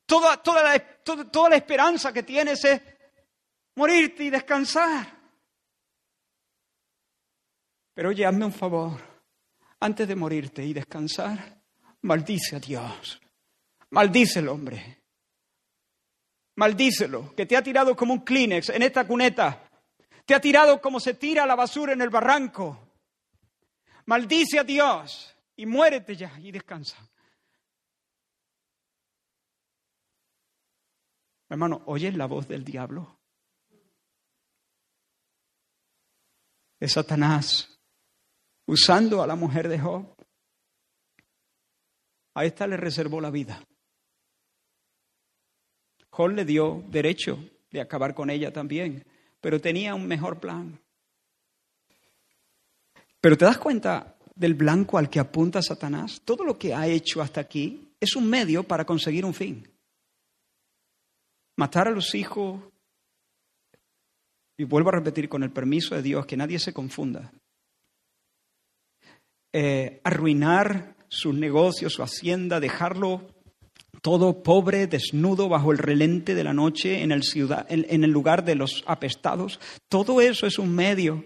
Toda, 0.05 0.37
toda, 0.43 0.62
la, 0.62 0.79
toda 0.79 1.49
la 1.49 1.57
esperanza 1.57 2.12
que 2.12 2.23
tienes 2.23 2.62
es 2.64 2.81
morirte 3.77 4.25
y 4.25 4.31
descansar. 4.31 5.19
Pero 7.95 8.11
oye, 8.11 8.27
hazme 8.27 8.45
un 8.45 8.53
favor. 8.53 8.93
Antes 9.81 10.07
de 10.07 10.14
morirte 10.14 10.64
y 10.64 10.73
descansar, 10.73 11.58
maldice 12.03 12.57
a 12.57 12.61
Dios. 12.61 13.20
Maldice 13.90 14.40
el 14.40 14.49
hombre. 14.49 15.03
Maldícelo, 16.57 17.34
que 17.34 17.46
te 17.46 17.57
ha 17.57 17.62
tirado 17.62 17.96
como 17.96 18.12
un 18.12 18.24
Kleenex 18.24 18.70
en 18.70 18.82
esta 18.82 19.07
cuneta. 19.07 19.68
Te 20.24 20.34
ha 20.34 20.40
tirado 20.40 20.80
como 20.80 21.01
se 21.01 21.14
tira 21.14 21.46
la 21.46 21.55
basura 21.55 21.92
en 21.92 22.03
el 22.03 22.11
barranco. 22.11 22.94
Maldice 24.07 24.59
a 24.59 24.64
Dios 24.64 25.34
y 25.57 25.66
muérete 25.66 26.16
ya 26.16 26.32
y 26.40 26.51
descansa. 26.51 26.96
Hermano, 31.49 31.82
¿oyes 31.86 32.14
la 32.14 32.26
voz 32.26 32.46
del 32.46 32.64
diablo? 32.64 33.18
de 36.80 36.88
Satanás 36.88 37.80
usando 38.66 39.22
a 39.22 39.26
la 39.26 39.34
mujer 39.34 39.68
de 39.68 39.78
Job. 39.78 40.14
A 42.39 42.45
esta 42.45 42.68
le 42.68 42.76
reservó 42.76 43.20
la 43.20 43.32
vida. 43.32 43.61
Job 46.09 46.30
le 46.30 46.45
dio 46.45 46.84
derecho 46.89 47.36
de 47.68 47.80
acabar 47.80 48.14
con 48.14 48.30
ella 48.30 48.53
también, 48.53 49.05
pero 49.41 49.61
tenía 49.61 49.97
un 49.97 50.07
mejor 50.07 50.39
plan. 50.39 50.80
Pero 53.20 53.36
te 53.36 53.45
das 53.45 53.59
cuenta 53.59 54.16
del 54.36 54.55
blanco 54.55 54.99
al 54.99 55.11
que 55.11 55.18
apunta 55.18 55.61
Satanás. 55.61 56.22
Todo 56.24 56.45
lo 56.45 56.57
que 56.57 56.72
ha 56.72 56.86
hecho 56.86 57.20
hasta 57.20 57.41
aquí 57.41 57.93
es 57.99 58.14
un 58.14 58.30
medio 58.30 58.62
para 58.62 58.84
conseguir 58.84 59.24
un 59.24 59.34
fin. 59.34 59.68
Matar 61.57 61.89
a 61.89 61.91
los 61.91 62.14
hijos 62.14 62.62
y 64.57 64.62
vuelvo 64.62 64.91
a 64.91 64.93
repetir 64.93 65.28
con 65.28 65.43
el 65.43 65.51
permiso 65.51 65.97
de 65.97 66.03
Dios, 66.03 66.24
que 66.24 66.36
nadie 66.36 66.61
se 66.61 66.72
confunda. 66.72 67.32
Eh, 69.53 70.01
arruinar 70.05 70.97
sus 71.09 71.35
negocios, 71.35 71.95
su 71.95 72.03
hacienda, 72.03 72.61
dejarlo 72.61 73.23
todo 74.03 74.43
pobre, 74.43 74.87
desnudo, 74.87 75.49
bajo 75.49 75.73
el 75.73 75.79
relente 75.79 76.35
de 76.35 76.45
la 76.45 76.53
noche 76.53 77.03
en 77.03 77.13
el, 77.13 77.25
ciudad, 77.25 77.67
en 77.69 78.05
el 78.05 78.11
lugar 78.11 78.45
de 78.45 78.55
los 78.55 78.85
apestados. 78.87 79.59
Todo 79.89 80.21
eso 80.21 80.47
es 80.47 80.59
un 80.59 80.75
medio 80.75 81.25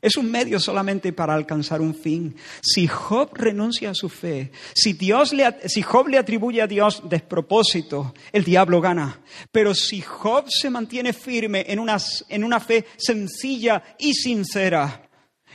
es 0.00 0.16
un 0.16 0.30
medio 0.30 0.60
solamente 0.60 1.12
para 1.12 1.34
alcanzar 1.34 1.80
un 1.80 1.94
fin. 1.94 2.36
Si 2.62 2.86
Job 2.86 3.30
renuncia 3.34 3.90
a 3.90 3.94
su 3.94 4.08
fe, 4.08 4.52
si, 4.74 4.92
Dios 4.92 5.32
le, 5.32 5.68
si 5.68 5.82
Job 5.82 6.08
le 6.08 6.18
atribuye 6.18 6.62
a 6.62 6.66
Dios 6.66 7.02
despropósito, 7.08 8.14
el 8.32 8.44
diablo 8.44 8.80
gana. 8.80 9.20
Pero 9.50 9.74
si 9.74 10.00
Job 10.00 10.46
se 10.48 10.70
mantiene 10.70 11.12
firme 11.12 11.64
en 11.68 11.78
una, 11.78 11.98
en 12.28 12.44
una 12.44 12.60
fe 12.60 12.86
sencilla 12.96 13.82
y 13.98 14.14
sincera, 14.14 15.08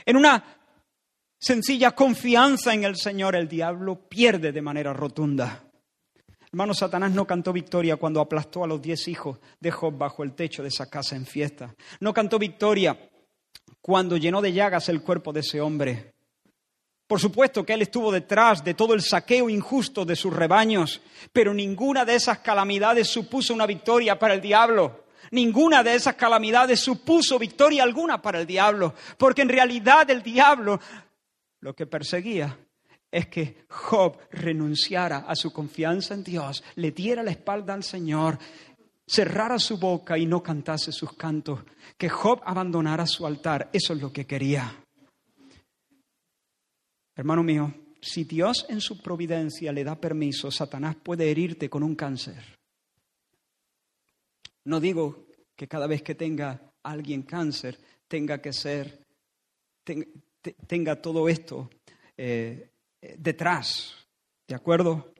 en 0.04 0.16
una 0.16 0.53
sencilla 1.44 1.90
confianza 1.90 2.72
en 2.72 2.84
el 2.84 2.96
Señor, 2.96 3.36
el 3.36 3.46
diablo 3.48 3.96
pierde 4.08 4.50
de 4.50 4.62
manera 4.62 4.94
rotunda. 4.94 5.62
Hermano, 6.46 6.72
Satanás 6.72 7.10
no 7.10 7.26
cantó 7.26 7.52
victoria 7.52 7.96
cuando 7.96 8.22
aplastó 8.22 8.64
a 8.64 8.66
los 8.66 8.80
diez 8.80 9.06
hijos 9.08 9.38
de 9.60 9.70
Job 9.70 9.98
bajo 9.98 10.22
el 10.22 10.32
techo 10.32 10.62
de 10.62 10.68
esa 10.68 10.88
casa 10.88 11.16
en 11.16 11.26
fiesta. 11.26 11.74
No 12.00 12.14
cantó 12.14 12.38
victoria 12.38 12.98
cuando 13.82 14.16
llenó 14.16 14.40
de 14.40 14.54
llagas 14.54 14.88
el 14.88 15.02
cuerpo 15.02 15.34
de 15.34 15.40
ese 15.40 15.60
hombre. 15.60 16.14
Por 17.06 17.20
supuesto 17.20 17.66
que 17.66 17.74
él 17.74 17.82
estuvo 17.82 18.10
detrás 18.10 18.64
de 18.64 18.72
todo 18.72 18.94
el 18.94 19.02
saqueo 19.02 19.50
injusto 19.50 20.06
de 20.06 20.16
sus 20.16 20.32
rebaños, 20.32 21.02
pero 21.30 21.52
ninguna 21.52 22.06
de 22.06 22.14
esas 22.14 22.38
calamidades 22.38 23.08
supuso 23.08 23.52
una 23.52 23.66
victoria 23.66 24.18
para 24.18 24.32
el 24.32 24.40
diablo. 24.40 25.04
Ninguna 25.30 25.82
de 25.82 25.94
esas 25.94 26.14
calamidades 26.14 26.80
supuso 26.80 27.38
victoria 27.38 27.82
alguna 27.82 28.22
para 28.22 28.40
el 28.40 28.46
diablo, 28.46 28.94
porque 29.18 29.42
en 29.42 29.48
realidad 29.48 30.08
el 30.10 30.22
diablo 30.22 30.80
lo 31.64 31.74
que 31.74 31.86
perseguía 31.86 32.58
es 33.10 33.28
que 33.28 33.64
Job 33.70 34.18
renunciara 34.30 35.24
a 35.26 35.34
su 35.34 35.50
confianza 35.50 36.12
en 36.12 36.22
Dios, 36.22 36.62
le 36.74 36.90
diera 36.90 37.22
la 37.22 37.30
espalda 37.30 37.72
al 37.72 37.82
Señor 37.82 38.38
cerrara 39.06 39.58
su 39.58 39.78
boca 39.78 40.18
y 40.18 40.26
no 40.26 40.42
cantase 40.42 40.92
sus 40.92 41.14
cantos, 41.14 41.60
que 41.96 42.10
Job 42.10 42.42
abandonara 42.44 43.06
su 43.06 43.26
altar. 43.26 43.70
Eso 43.72 43.94
es 43.94 44.02
lo 44.02 44.12
que 44.12 44.26
quería. 44.26 44.84
Hermano 47.16 47.42
mío, 47.42 47.72
si 47.98 48.24
Dios 48.24 48.66
en 48.68 48.82
su 48.82 49.00
providencia 49.00 49.72
le 49.72 49.84
da 49.84 49.98
permiso, 49.98 50.50
Satanás 50.50 50.96
puede 51.02 51.30
herirte 51.30 51.70
con 51.70 51.82
un 51.82 51.94
cáncer. 51.94 52.58
No 54.64 54.80
digo 54.80 55.28
que 55.56 55.66
cada 55.66 55.86
vez 55.86 56.02
que 56.02 56.14
tenga 56.14 56.74
alguien 56.82 57.22
cáncer 57.22 57.78
tenga 58.06 58.42
que 58.42 58.52
ser, 58.52 59.02
tenga, 60.52 61.00
todo 61.00 61.28
esto 61.28 61.70
eh, 62.16 62.70
detrás. 63.18 63.94
¿De 64.46 64.54
acuerdo? 64.54 65.12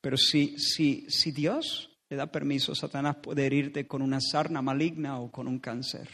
Pero 0.00 0.16
si, 0.16 0.58
si, 0.58 1.06
si 1.08 1.32
Dios 1.32 1.90
le 2.08 2.16
da 2.16 2.26
permiso, 2.26 2.74
Satanás 2.74 3.16
puede 3.16 3.46
herirte 3.46 3.86
con 3.86 4.02
una 4.02 4.20
sarna 4.20 4.62
maligna 4.62 5.18
o 5.18 5.30
con 5.30 5.48
un 5.48 5.58
cáncer. 5.58 6.08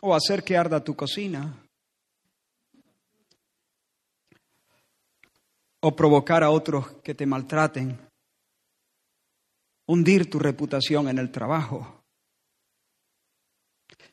O 0.00 0.14
hacer 0.14 0.42
que 0.42 0.56
arda 0.56 0.82
tu 0.82 0.96
cocina. 0.96 1.62
O 5.80 5.94
provocar 5.94 6.42
a 6.42 6.50
otros 6.50 7.00
que 7.02 7.14
te 7.14 7.26
maltraten. 7.26 7.98
Hundir 9.86 10.30
tu 10.30 10.38
reputación 10.38 11.08
en 11.08 11.18
el 11.18 11.30
trabajo. 11.30 12.02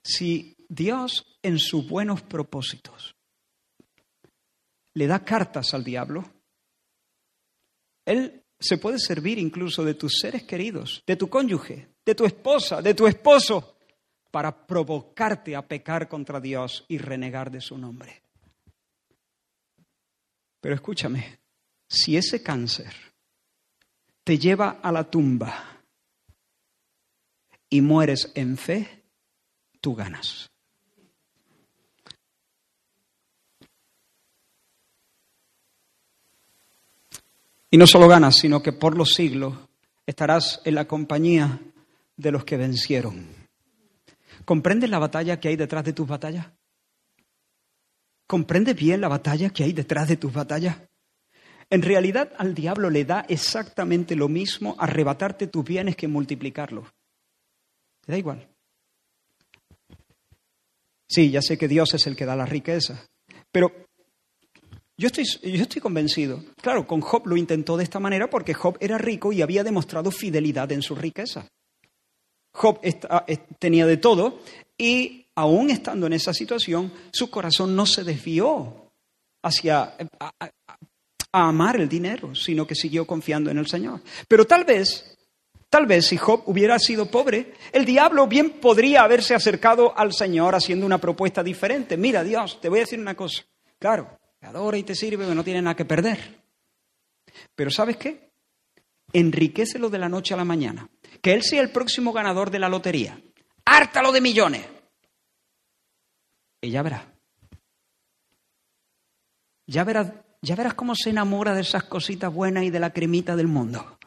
Si 0.03 0.55
Dios 0.73 1.37
en 1.43 1.59
sus 1.59 1.85
buenos 1.85 2.21
propósitos 2.21 3.13
le 4.93 5.05
da 5.05 5.25
cartas 5.25 5.73
al 5.73 5.83
diablo, 5.83 6.23
él 8.05 8.45
se 8.57 8.77
puede 8.77 8.97
servir 8.97 9.37
incluso 9.37 9.83
de 9.83 9.95
tus 9.95 10.19
seres 10.19 10.43
queridos, 10.43 11.03
de 11.05 11.17
tu 11.17 11.29
cónyuge, 11.29 11.89
de 12.05 12.15
tu 12.15 12.25
esposa, 12.25 12.81
de 12.81 12.93
tu 12.93 13.05
esposo, 13.05 13.77
para 14.31 14.65
provocarte 14.65 15.57
a 15.57 15.67
pecar 15.67 16.07
contra 16.07 16.39
Dios 16.39 16.85
y 16.87 16.97
renegar 16.97 17.51
de 17.51 17.59
su 17.59 17.77
nombre. 17.77 18.23
Pero 20.61 20.75
escúchame, 20.75 21.39
si 21.89 22.15
ese 22.15 22.41
cáncer 22.41 22.93
te 24.23 24.37
lleva 24.37 24.79
a 24.81 24.89
la 24.93 25.09
tumba 25.09 25.83
y 27.69 27.81
mueres 27.81 28.31
en 28.35 28.55
fe, 28.57 29.03
tú 29.81 29.95
ganas. 29.95 30.50
Y 37.73 37.77
no 37.77 37.87
solo 37.87 38.09
ganas, 38.09 38.35
sino 38.35 38.61
que 38.61 38.73
por 38.73 38.97
los 38.97 39.13
siglos 39.13 39.57
estarás 40.05 40.61
en 40.65 40.75
la 40.75 40.85
compañía 40.85 41.59
de 42.17 42.31
los 42.31 42.43
que 42.43 42.57
vencieron. 42.57 43.25
¿Comprendes 44.43 44.89
la 44.89 44.99
batalla 44.99 45.39
que 45.39 45.47
hay 45.47 45.55
detrás 45.55 45.85
de 45.85 45.93
tus 45.93 46.05
batallas? 46.05 46.47
¿Comprendes 48.27 48.75
bien 48.75 48.99
la 48.99 49.07
batalla 49.07 49.49
que 49.49 49.63
hay 49.63 49.71
detrás 49.71 50.09
de 50.09 50.17
tus 50.17 50.33
batallas? 50.33 50.77
En 51.69 51.81
realidad 51.81 52.33
al 52.37 52.53
diablo 52.53 52.89
le 52.89 53.05
da 53.05 53.25
exactamente 53.29 54.17
lo 54.17 54.27
mismo 54.27 54.75
arrebatarte 54.77 55.47
tus 55.47 55.63
bienes 55.63 55.95
que 55.95 56.09
multiplicarlos. 56.09 56.89
Te 58.01 58.11
da 58.11 58.17
igual. 58.17 58.49
Sí, 61.07 61.31
ya 61.31 61.41
sé 61.41 61.57
que 61.57 61.69
Dios 61.69 61.93
es 61.93 62.05
el 62.07 62.17
que 62.17 62.25
da 62.25 62.35
la 62.35 62.45
riqueza, 62.45 63.05
pero 63.49 63.87
yo 65.01 65.07
estoy, 65.07 65.25
yo 65.25 65.63
estoy 65.63 65.81
convencido. 65.81 66.43
Claro, 66.61 66.85
con 66.85 67.01
Job 67.01 67.25
lo 67.25 67.35
intentó 67.35 67.75
de 67.75 67.83
esta 67.83 67.99
manera 67.99 68.29
porque 68.29 68.53
Job 68.53 68.77
era 68.79 68.99
rico 68.99 69.33
y 69.33 69.41
había 69.41 69.63
demostrado 69.63 70.11
fidelidad 70.11 70.71
en 70.71 70.83
su 70.83 70.93
riqueza. 70.93 71.47
Job 72.53 72.79
tenía 73.57 73.87
de 73.87 73.97
todo 73.97 74.41
y 74.77 75.25
aún 75.35 75.71
estando 75.71 76.05
en 76.05 76.13
esa 76.13 76.35
situación, 76.35 76.93
su 77.11 77.31
corazón 77.31 77.75
no 77.75 77.87
se 77.87 78.03
desvió 78.03 78.91
hacia 79.41 79.95
a 81.33 81.47
amar 81.47 81.77
el 81.77 81.89
dinero, 81.89 82.35
sino 82.35 82.67
que 82.67 82.75
siguió 82.75 83.07
confiando 83.07 83.49
en 83.49 83.57
el 83.57 83.65
Señor. 83.65 84.01
Pero 84.27 84.45
tal 84.45 84.65
vez, 84.65 85.17
tal 85.69 85.87
vez 85.87 86.05
si 86.05 86.17
Job 86.17 86.43
hubiera 86.45 86.77
sido 86.77 87.09
pobre, 87.09 87.53
el 87.71 87.85
diablo 87.85 88.27
bien 88.27 88.51
podría 88.59 89.01
haberse 89.01 89.33
acercado 89.33 89.97
al 89.97 90.13
Señor 90.13 90.53
haciendo 90.53 90.85
una 90.85 90.99
propuesta 90.99 91.41
diferente. 91.41 91.97
Mira, 91.97 92.23
Dios, 92.23 92.59
te 92.61 92.69
voy 92.69 92.79
a 92.79 92.81
decir 92.81 92.99
una 92.99 93.15
cosa. 93.15 93.43
Claro, 93.79 94.19
te 94.41 94.47
adora 94.47 94.75
y 94.75 94.83
te 94.83 94.95
sirve, 94.95 95.27
que 95.27 95.35
no 95.35 95.43
tiene 95.43 95.61
nada 95.61 95.75
que 95.75 95.85
perder. 95.85 96.41
Pero 97.53 97.69
¿sabes 97.69 97.97
qué? 97.97 98.31
Enriquecelo 99.13 99.87
de 99.87 99.99
la 99.99 100.09
noche 100.09 100.33
a 100.33 100.37
la 100.37 100.45
mañana. 100.45 100.89
Que 101.21 101.33
él 101.33 101.43
sea 101.43 101.61
el 101.61 101.69
próximo 101.69 102.11
ganador 102.11 102.49
de 102.49 102.57
la 102.57 102.67
lotería. 102.67 103.21
Hártalo 103.65 104.11
de 104.11 104.19
millones. 104.19 104.65
Y 106.59 106.71
ya 106.71 106.81
verás. 106.81 107.03
Ya 109.67 109.83
verás, 109.83 110.11
ya 110.41 110.55
verás 110.55 110.73
cómo 110.73 110.95
se 110.95 111.11
enamora 111.11 111.53
de 111.53 111.61
esas 111.61 111.83
cositas 111.83 112.33
buenas 112.33 112.63
y 112.63 112.71
de 112.71 112.79
la 112.79 112.91
cremita 112.91 113.35
del 113.35 113.47
mundo. 113.47 113.99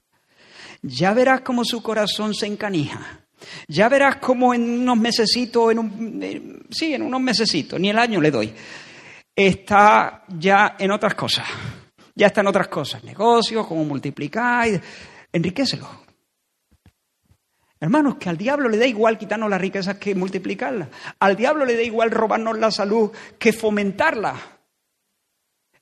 Ya 0.83 1.15
verás 1.15 1.43
cómo 1.43 1.65
su 1.65 1.81
corazón 1.81 2.35
se 2.35 2.47
encanija. 2.47 3.25
Ya 3.69 3.89
verás 3.89 4.17
cómo 4.17 4.53
en 4.53 4.81
unos 4.81 4.99
mesecitos, 4.99 5.71
en 5.71 5.79
un, 5.79 6.67
sí, 6.71 6.95
en 6.95 7.03
unos 7.03 7.21
mesecitos, 7.21 7.79
ni 7.79 7.91
el 7.91 7.99
año 7.99 8.21
le 8.21 8.31
doy, 8.33 8.53
está 9.35 10.25
ya 10.29 10.77
en 10.79 10.91
otras 10.91 11.15
cosas. 11.15 11.47
Ya 12.15 12.29
está 12.29 12.43
en 12.43 12.47
otras 12.47 12.69
cosas, 12.69 13.03
negocios, 13.03 13.67
cómo 13.67 13.85
multiplicar, 13.85 14.81
enriquecelo. 15.33 16.05
Hermanos, 17.81 18.17
que 18.17 18.29
al 18.29 18.39
diablo 18.39 18.69
le 18.69 18.79
da 18.79 18.87
igual 18.87 19.19
quitarnos 19.19 19.51
las 19.51 19.61
riquezas 19.61 19.99
que 19.99 20.15
multiplicarlas. 20.15 20.89
Al 21.19 21.37
diablo 21.37 21.65
le 21.65 21.75
da 21.75 21.83
igual 21.83 22.11
robarnos 22.11 22.59
la 22.59 22.71
salud 22.71 23.11
que 23.39 23.53
fomentarla. 23.53 24.35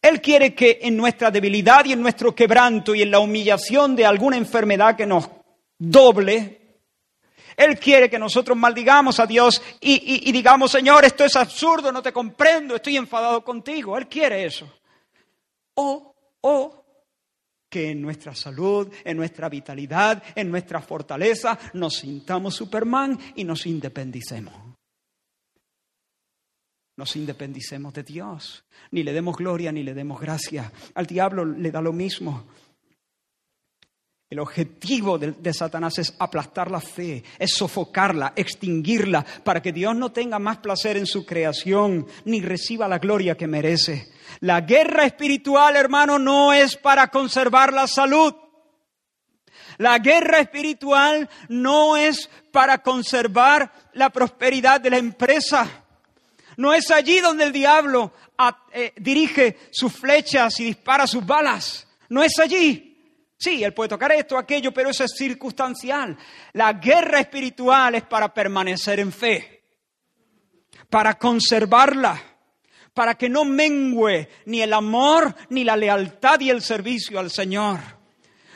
Él 0.01 0.21
quiere 0.21 0.55
que 0.55 0.81
en 0.83 0.97
nuestra 0.97 1.31
debilidad 1.31 1.85
y 1.85 1.93
en 1.93 2.03
nuestro 2.03 2.35
quebranto 2.35 2.95
y 2.95 3.03
en 3.03 3.11
la 3.11 3.21
humillación 3.21 3.95
de 3.95 4.07
alguna 4.07 4.37
enfermedad 4.37 4.97
que 4.97 5.07
nos 5.07 5.31
doble, 5.79 6.62
él 7.65 7.79
quiere 7.79 8.11
que 8.11 8.19
nosotros 8.19 8.57
maldigamos 8.57 9.21
a 9.21 9.27
Dios 9.27 9.63
y, 9.81 10.31
digamos, 10.33 10.71
Señor, 10.71 11.05
esto 11.05 11.25
es 11.25 11.37
absurdo, 11.37 11.93
no 11.93 12.03
te 12.03 12.13
comprendo, 12.13 12.77
estoy 12.77 12.97
enfadado 12.97 13.45
contigo. 13.45 13.97
Él 13.97 14.09
quiere 14.09 14.45
eso. 14.45 14.71
O, 15.75 16.15
o 16.41 16.85
que 17.69 17.91
en 17.91 18.03
nuestra 18.03 18.35
salud, 18.35 18.93
en 19.05 19.17
nuestra 19.17 19.49
vitalidad, 19.49 20.23
en 20.35 20.51
nuestra 20.51 20.83
fortaleza, 20.83 21.59
nos 21.73 21.95
sintamos 21.95 22.55
Superman 22.55 23.19
y 23.35 23.45
nos 23.45 23.67
independicemos. 23.67 24.53
Nos 26.97 27.17
independicemos 27.17 27.95
de 27.95 28.03
Dios. 28.03 28.65
Ni 28.91 29.03
le 29.03 29.13
demos 29.15 29.37
gloria 29.37 29.73
ni 29.73 29.83
le 29.83 29.95
demos 29.95 30.21
gracia. 30.21 30.71
Al 30.95 31.07
diablo 31.07 31.45
le 31.45 31.71
da 31.71 31.81
lo 31.81 31.93
mismo. 31.93 32.45
El 34.33 34.41
objetivo 34.41 35.19
de, 35.19 35.53
Satanás 35.53 35.99
es 35.99 36.15
aplastar 36.19 36.71
la 36.71 36.81
fe, 36.81 37.23
es 37.39 37.53
sofocarla, 37.53 38.33
extinguirla, 38.35 39.23
para 39.45 39.61
que 39.61 39.73
Dios 39.73 39.95
no 39.95 40.11
tenga 40.11 40.39
más 40.39 40.57
placer 40.57 40.97
en 40.97 41.05
su 41.05 41.27
creación, 41.27 42.07
ni 42.25 42.41
reciba 42.41 42.89
la 42.89 42.99
gloria 42.99 43.37
que 43.37 43.47
merece. 43.47 44.11
La 44.41 44.63
guerra 44.63 45.05
espiritual, 45.05 45.77
hermano, 45.77 46.19
no 46.19 46.51
es 46.55 46.79
para 46.79 47.09
conservar 47.09 47.75
la 47.75 47.87
salud. 47.87 48.35
La 49.77 49.99
guerra 49.99 50.39
espiritual 50.39 51.29
no 51.51 51.99
es 51.99 52.31
para 52.51 52.79
conservar 52.79 53.71
la 53.93 54.09
prosperidad 54.09 54.81
de 54.81 54.89
la 54.89 54.97
empresa. 54.97 55.85
No 56.57 56.73
es 56.73 56.91
allí 56.91 57.21
donde 57.21 57.45
el 57.45 57.53
diablo 57.53 58.15
eh, 58.73 58.95
dirige 58.97 59.59
sus 59.71 59.93
flechas 59.93 60.59
y 60.59 60.65
dispara 60.65 61.07
sus 61.07 61.27
balas. 61.27 61.87
No 62.09 62.23
es 62.23 62.39
allí. 62.39 62.92
Sí, 63.43 63.65
él 63.65 63.75
puede 63.75 63.89
tocar 63.89 64.13
esto, 64.13 64.39
aquello, 64.39 64.73
pero 64.73 64.91
eso 64.91 65.03
es 65.03 65.15
circunstancial. 65.17 66.17
La 66.53 66.75
guerra 66.75 67.19
espiritual 67.19 67.97
es 67.97 68.05
para 68.05 68.33
permanecer 68.33 69.01
en 69.01 69.11
fe, 69.11 69.65
para 70.89 71.19
conservarla, 71.19 72.23
para 72.95 73.17
que 73.17 73.29
no 73.29 73.45
mengüe 73.45 74.29
ni 74.47 74.63
el 74.63 74.73
amor, 74.73 75.35
ni 75.49 75.65
la 75.65 75.77
lealtad 75.77 76.39
y 76.39 76.51
el 76.51 76.63
servicio 76.63 77.19
al 77.19 77.33
Señor, 77.33 77.81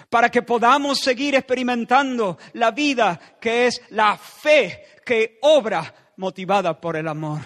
para 0.09 0.31
que 0.31 0.43
podamos 0.43 1.01
seguir 1.01 1.35
experimentando 1.35 2.39
la 2.53 2.71
vida 2.71 3.39
que 3.41 3.67
es 3.67 3.83
la 3.91 4.17
fe 4.17 5.01
que 5.05 5.41
obra 5.43 6.13
motivada 6.19 6.81
por 6.81 6.95
el 6.95 7.09
amor. 7.09 7.41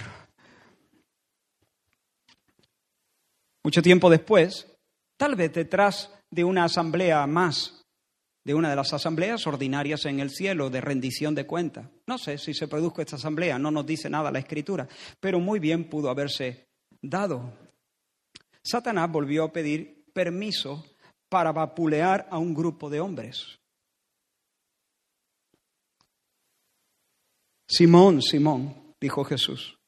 Mucho 3.63 3.81
tiempo 3.81 4.11
después, 4.11 4.67
tal 5.17 5.37
vez 5.37 5.55
detrás 5.55 6.20
de 6.31 6.45
una 6.45 6.65
asamblea 6.65 7.27
más, 7.27 7.85
de 8.45 8.55
una 8.55 8.71
de 8.71 8.77
las 8.77 8.93
asambleas 8.93 9.47
ordinarias 9.47 10.07
en 10.07 10.21
el 10.21 10.31
cielo 10.31 10.71
de 10.71 10.81
rendición 10.81 11.35
de 11.35 11.47
cuentas. 11.47 11.89
No 12.07 12.19
sé 12.19 12.39
si 12.39 12.55
se 12.55 12.69
produjo 12.69 13.01
esta 13.01 13.17
asamblea, 13.17 13.59
no 13.59 13.71
nos 13.71 13.87
dice 13.87 14.09
nada 14.09 14.31
la 14.31 14.39
escritura, 14.39 14.89
pero 15.19 15.41
muy 15.41 15.59
bien 15.59 15.89
pudo 15.89 16.09
haberse 16.11 16.69
dado. 17.03 17.53
Satanás 18.63 19.11
volvió 19.11 19.45
a 19.45 19.53
pedir 19.53 20.05
permiso 20.13 20.85
para 21.29 21.53
vapulear 21.53 22.29
a 22.31 22.39
un 22.39 22.55
grupo 22.55 22.91
de 22.91 23.01
hombres. 23.01 23.59
Simón, 27.69 28.21
Simón, 28.21 28.95
dijo 29.01 29.25
Jesús, 29.25 29.79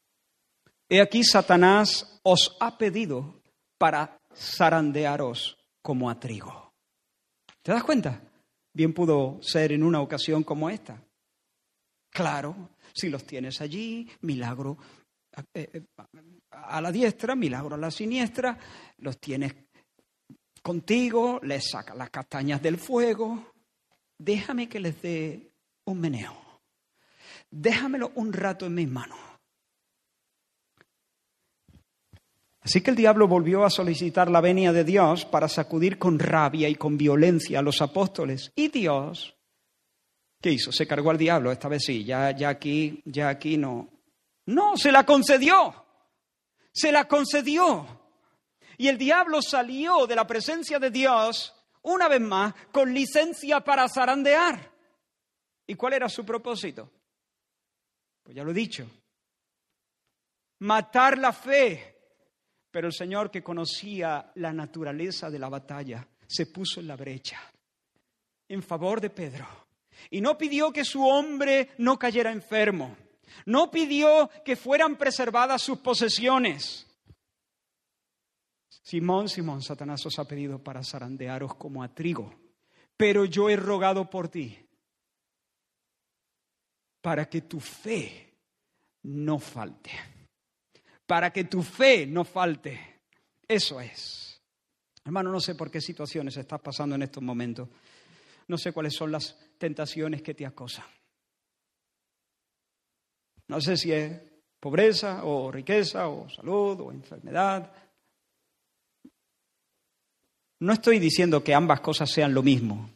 he 0.88 1.00
aquí 1.00 1.24
Satanás 1.24 2.20
os 2.22 2.56
ha 2.60 2.78
pedido 2.78 3.42
para 3.76 4.20
zarandearos 4.34 5.56
como 5.82 6.08
a 6.08 6.18
trigo. 6.18 6.72
¿Te 7.60 7.72
das 7.72 7.84
cuenta? 7.84 8.22
Bien 8.72 8.94
pudo 8.94 9.38
ser 9.42 9.72
en 9.72 9.82
una 9.82 10.00
ocasión 10.00 10.44
como 10.44 10.70
esta. 10.70 11.02
Claro, 12.10 12.70
si 12.94 13.08
los 13.08 13.24
tienes 13.24 13.60
allí, 13.60 14.08
milagro 14.22 14.78
eh, 15.54 15.68
eh, 15.72 15.82
a 16.50 16.80
la 16.80 16.92
diestra, 16.92 17.34
milagro 17.34 17.74
a 17.74 17.78
la 17.78 17.90
siniestra, 17.90 18.58
los 18.98 19.18
tienes 19.18 19.54
contigo, 20.62 21.40
les 21.42 21.70
saca 21.70 21.94
las 21.94 22.10
castañas 22.10 22.62
del 22.62 22.78
fuego. 22.78 23.52
Déjame 24.18 24.68
que 24.68 24.80
les 24.80 25.00
dé 25.02 25.52
un 25.86 26.00
meneo. 26.00 26.36
Déjamelo 27.50 28.12
un 28.14 28.32
rato 28.32 28.66
en 28.66 28.74
mis 28.74 28.88
manos. 28.88 29.18
Así 32.64 32.80
que 32.80 32.90
el 32.90 32.96
diablo 32.96 33.26
volvió 33.26 33.64
a 33.64 33.70
solicitar 33.70 34.30
la 34.30 34.40
venia 34.40 34.72
de 34.72 34.84
Dios 34.84 35.24
para 35.24 35.48
sacudir 35.48 35.98
con 35.98 36.18
rabia 36.18 36.68
y 36.68 36.76
con 36.76 36.96
violencia 36.96 37.58
a 37.58 37.62
los 37.62 37.82
apóstoles. 37.82 38.52
Y 38.54 38.68
Dios, 38.68 39.34
¿qué 40.40 40.52
hizo? 40.52 40.70
Se 40.70 40.86
cargó 40.86 41.10
al 41.10 41.18
diablo, 41.18 41.50
esta 41.50 41.68
vez 41.68 41.82
sí, 41.84 42.04
ya, 42.04 42.30
ya 42.30 42.50
aquí, 42.50 43.02
ya 43.04 43.30
aquí 43.30 43.56
no. 43.56 43.88
No, 44.46 44.76
se 44.76 44.92
la 44.92 45.04
concedió. 45.04 45.74
Se 46.72 46.92
la 46.92 47.08
concedió. 47.08 48.00
Y 48.78 48.86
el 48.86 48.96
diablo 48.96 49.42
salió 49.42 50.06
de 50.06 50.14
la 50.14 50.26
presencia 50.26 50.78
de 50.78 50.90
Dios 50.90 51.52
una 51.82 52.06
vez 52.06 52.20
más 52.20 52.54
con 52.70 52.94
licencia 52.94 53.60
para 53.60 53.88
zarandear. 53.88 54.70
¿Y 55.66 55.74
cuál 55.74 55.94
era 55.94 56.08
su 56.08 56.24
propósito? 56.24 56.90
Pues 58.22 58.36
ya 58.36 58.44
lo 58.44 58.52
he 58.52 58.54
dicho. 58.54 58.88
Matar 60.60 61.18
la 61.18 61.32
fe 61.32 61.91
pero 62.72 62.88
el 62.88 62.94
Señor 62.94 63.30
que 63.30 63.42
conocía 63.42 64.32
la 64.36 64.52
naturaleza 64.52 65.30
de 65.30 65.38
la 65.38 65.50
batalla 65.50 66.08
se 66.26 66.46
puso 66.46 66.80
en 66.80 66.88
la 66.88 66.96
brecha 66.96 67.38
en 68.48 68.62
favor 68.62 69.00
de 69.00 69.10
Pedro. 69.10 69.46
Y 70.10 70.20
no 70.20 70.36
pidió 70.36 70.72
que 70.72 70.84
su 70.84 71.06
hombre 71.06 71.70
no 71.78 71.98
cayera 71.98 72.32
enfermo. 72.32 72.96
No 73.46 73.70
pidió 73.70 74.30
que 74.44 74.56
fueran 74.56 74.96
preservadas 74.96 75.62
sus 75.62 75.78
posesiones. 75.78 76.86
Simón, 78.68 79.28
Simón, 79.28 79.62
Satanás 79.62 80.04
os 80.06 80.18
ha 80.18 80.26
pedido 80.26 80.58
para 80.58 80.82
zarandearos 80.82 81.54
como 81.54 81.82
a 81.82 81.94
trigo. 81.94 82.34
Pero 82.96 83.24
yo 83.26 83.48
he 83.48 83.56
rogado 83.56 84.08
por 84.10 84.28
ti 84.28 84.58
para 87.00 87.28
que 87.28 87.42
tu 87.42 87.60
fe 87.60 88.34
no 89.02 89.38
falte 89.38 90.11
para 91.06 91.32
que 91.32 91.44
tu 91.44 91.62
fe 91.62 92.06
no 92.06 92.24
falte. 92.24 93.00
Eso 93.46 93.80
es. 93.80 94.40
Hermano, 95.04 95.30
no 95.30 95.40
sé 95.40 95.54
por 95.54 95.70
qué 95.70 95.80
situaciones 95.80 96.36
estás 96.36 96.60
pasando 96.60 96.94
en 96.94 97.02
estos 97.02 97.22
momentos. 97.22 97.68
No 98.48 98.56
sé 98.56 98.72
cuáles 98.72 98.94
son 98.94 99.12
las 99.12 99.36
tentaciones 99.58 100.22
que 100.22 100.34
te 100.34 100.46
acosan. 100.46 100.84
No 103.48 103.60
sé 103.60 103.76
si 103.76 103.92
es 103.92 104.20
pobreza 104.60 105.24
o 105.24 105.50
riqueza 105.50 106.08
o 106.08 106.28
salud 106.30 106.80
o 106.80 106.92
enfermedad. 106.92 107.72
No 110.60 110.72
estoy 110.72 111.00
diciendo 111.00 111.42
que 111.42 111.54
ambas 111.54 111.80
cosas 111.80 112.10
sean 112.10 112.32
lo 112.32 112.42
mismo. 112.42 112.88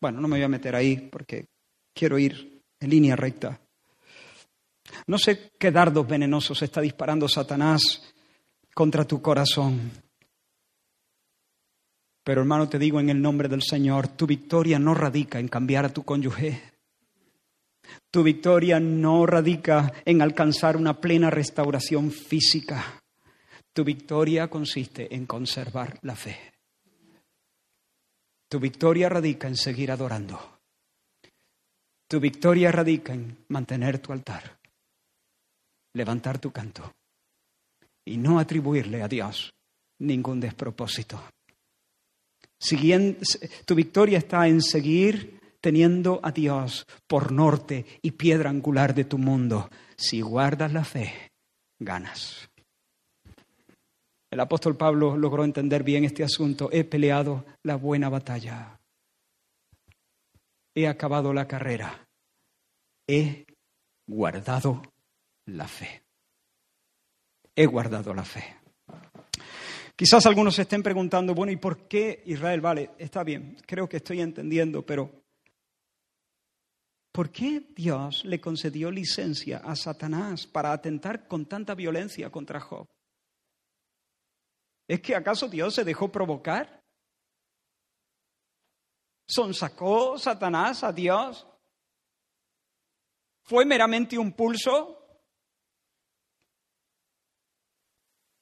Bueno, 0.00 0.20
no 0.20 0.28
me 0.28 0.36
voy 0.36 0.44
a 0.44 0.48
meter 0.48 0.74
ahí 0.74 0.96
porque 0.96 1.46
quiero 1.94 2.18
ir 2.18 2.62
en 2.80 2.90
línea 2.90 3.16
recta. 3.16 3.60
No 5.06 5.18
sé 5.18 5.52
qué 5.58 5.70
dardos 5.70 6.06
venenosos 6.06 6.62
está 6.62 6.80
disparando 6.80 7.28
Satanás 7.28 7.82
contra 8.74 9.04
tu 9.04 9.20
corazón. 9.20 9.90
Pero 12.22 12.40
hermano, 12.40 12.68
te 12.68 12.78
digo 12.78 13.00
en 13.00 13.10
el 13.10 13.20
nombre 13.20 13.48
del 13.48 13.62
Señor, 13.62 14.08
tu 14.08 14.26
victoria 14.26 14.78
no 14.78 14.94
radica 14.94 15.38
en 15.38 15.48
cambiar 15.48 15.84
a 15.84 15.92
tu 15.92 16.04
cónyuge. 16.04 16.72
Tu 18.10 18.22
victoria 18.22 18.80
no 18.80 19.26
radica 19.26 19.92
en 20.06 20.22
alcanzar 20.22 20.76
una 20.76 21.00
plena 21.00 21.28
restauración 21.28 22.10
física. 22.10 23.02
Tu 23.74 23.84
victoria 23.84 24.48
consiste 24.48 25.14
en 25.14 25.26
conservar 25.26 25.98
la 26.02 26.16
fe. 26.16 26.54
Tu 28.48 28.58
victoria 28.58 29.10
radica 29.10 29.48
en 29.48 29.56
seguir 29.56 29.90
adorando. 29.90 30.60
Tu 32.08 32.20
victoria 32.20 32.72
radica 32.72 33.12
en 33.12 33.44
mantener 33.48 33.98
tu 33.98 34.12
altar 34.12 34.53
levantar 35.94 36.38
tu 36.38 36.50
canto 36.50 36.92
y 38.04 38.16
no 38.16 38.38
atribuirle 38.38 39.02
a 39.02 39.08
Dios 39.08 39.54
ningún 40.00 40.40
despropósito. 40.40 41.22
tu 43.64 43.74
victoria 43.74 44.18
está 44.18 44.46
en 44.48 44.60
seguir 44.60 45.40
teniendo 45.60 46.20
a 46.22 46.30
Dios 46.30 46.86
por 47.06 47.32
norte 47.32 47.86
y 48.02 48.10
piedra 48.10 48.50
angular 48.50 48.94
de 48.94 49.04
tu 49.04 49.16
mundo. 49.16 49.70
Si 49.96 50.20
guardas 50.20 50.72
la 50.72 50.84
fe, 50.84 51.32
ganas. 51.78 52.50
El 54.30 54.40
apóstol 54.40 54.76
Pablo 54.76 55.16
logró 55.16 55.44
entender 55.44 55.84
bien 55.84 56.04
este 56.04 56.24
asunto. 56.24 56.68
He 56.72 56.84
peleado 56.84 57.46
la 57.62 57.76
buena 57.76 58.08
batalla. 58.08 58.80
He 60.74 60.88
acabado 60.88 61.32
la 61.32 61.46
carrera. 61.46 62.04
He 63.06 63.46
guardado 64.06 64.82
la 65.46 65.68
fe. 65.68 66.02
He 67.54 67.66
guardado 67.66 68.12
la 68.14 68.24
fe. 68.24 68.56
Quizás 69.96 70.26
algunos 70.26 70.56
se 70.56 70.62
estén 70.62 70.82
preguntando, 70.82 71.34
bueno, 71.34 71.52
¿y 71.52 71.56
por 71.56 71.86
qué 71.86 72.22
Israel? 72.26 72.60
Vale, 72.60 72.90
está 72.98 73.22
bien, 73.22 73.56
creo 73.64 73.88
que 73.88 73.98
estoy 73.98 74.20
entendiendo, 74.20 74.84
pero 74.84 75.22
¿por 77.12 77.30
qué 77.30 77.68
Dios 77.76 78.24
le 78.24 78.40
concedió 78.40 78.90
licencia 78.90 79.58
a 79.58 79.76
Satanás 79.76 80.48
para 80.48 80.72
atentar 80.72 81.28
con 81.28 81.46
tanta 81.46 81.76
violencia 81.76 82.28
contra 82.30 82.58
Job? 82.58 82.88
¿Es 84.88 85.00
que 85.00 85.14
acaso 85.14 85.48
Dios 85.48 85.74
se 85.74 85.84
dejó 85.84 86.10
provocar? 86.10 86.82
¿Sonsacó 89.26 90.18
Satanás 90.18 90.82
a 90.82 90.92
Dios? 90.92 91.46
¿Fue 93.42 93.64
meramente 93.64 94.18
un 94.18 94.32
pulso? 94.32 95.03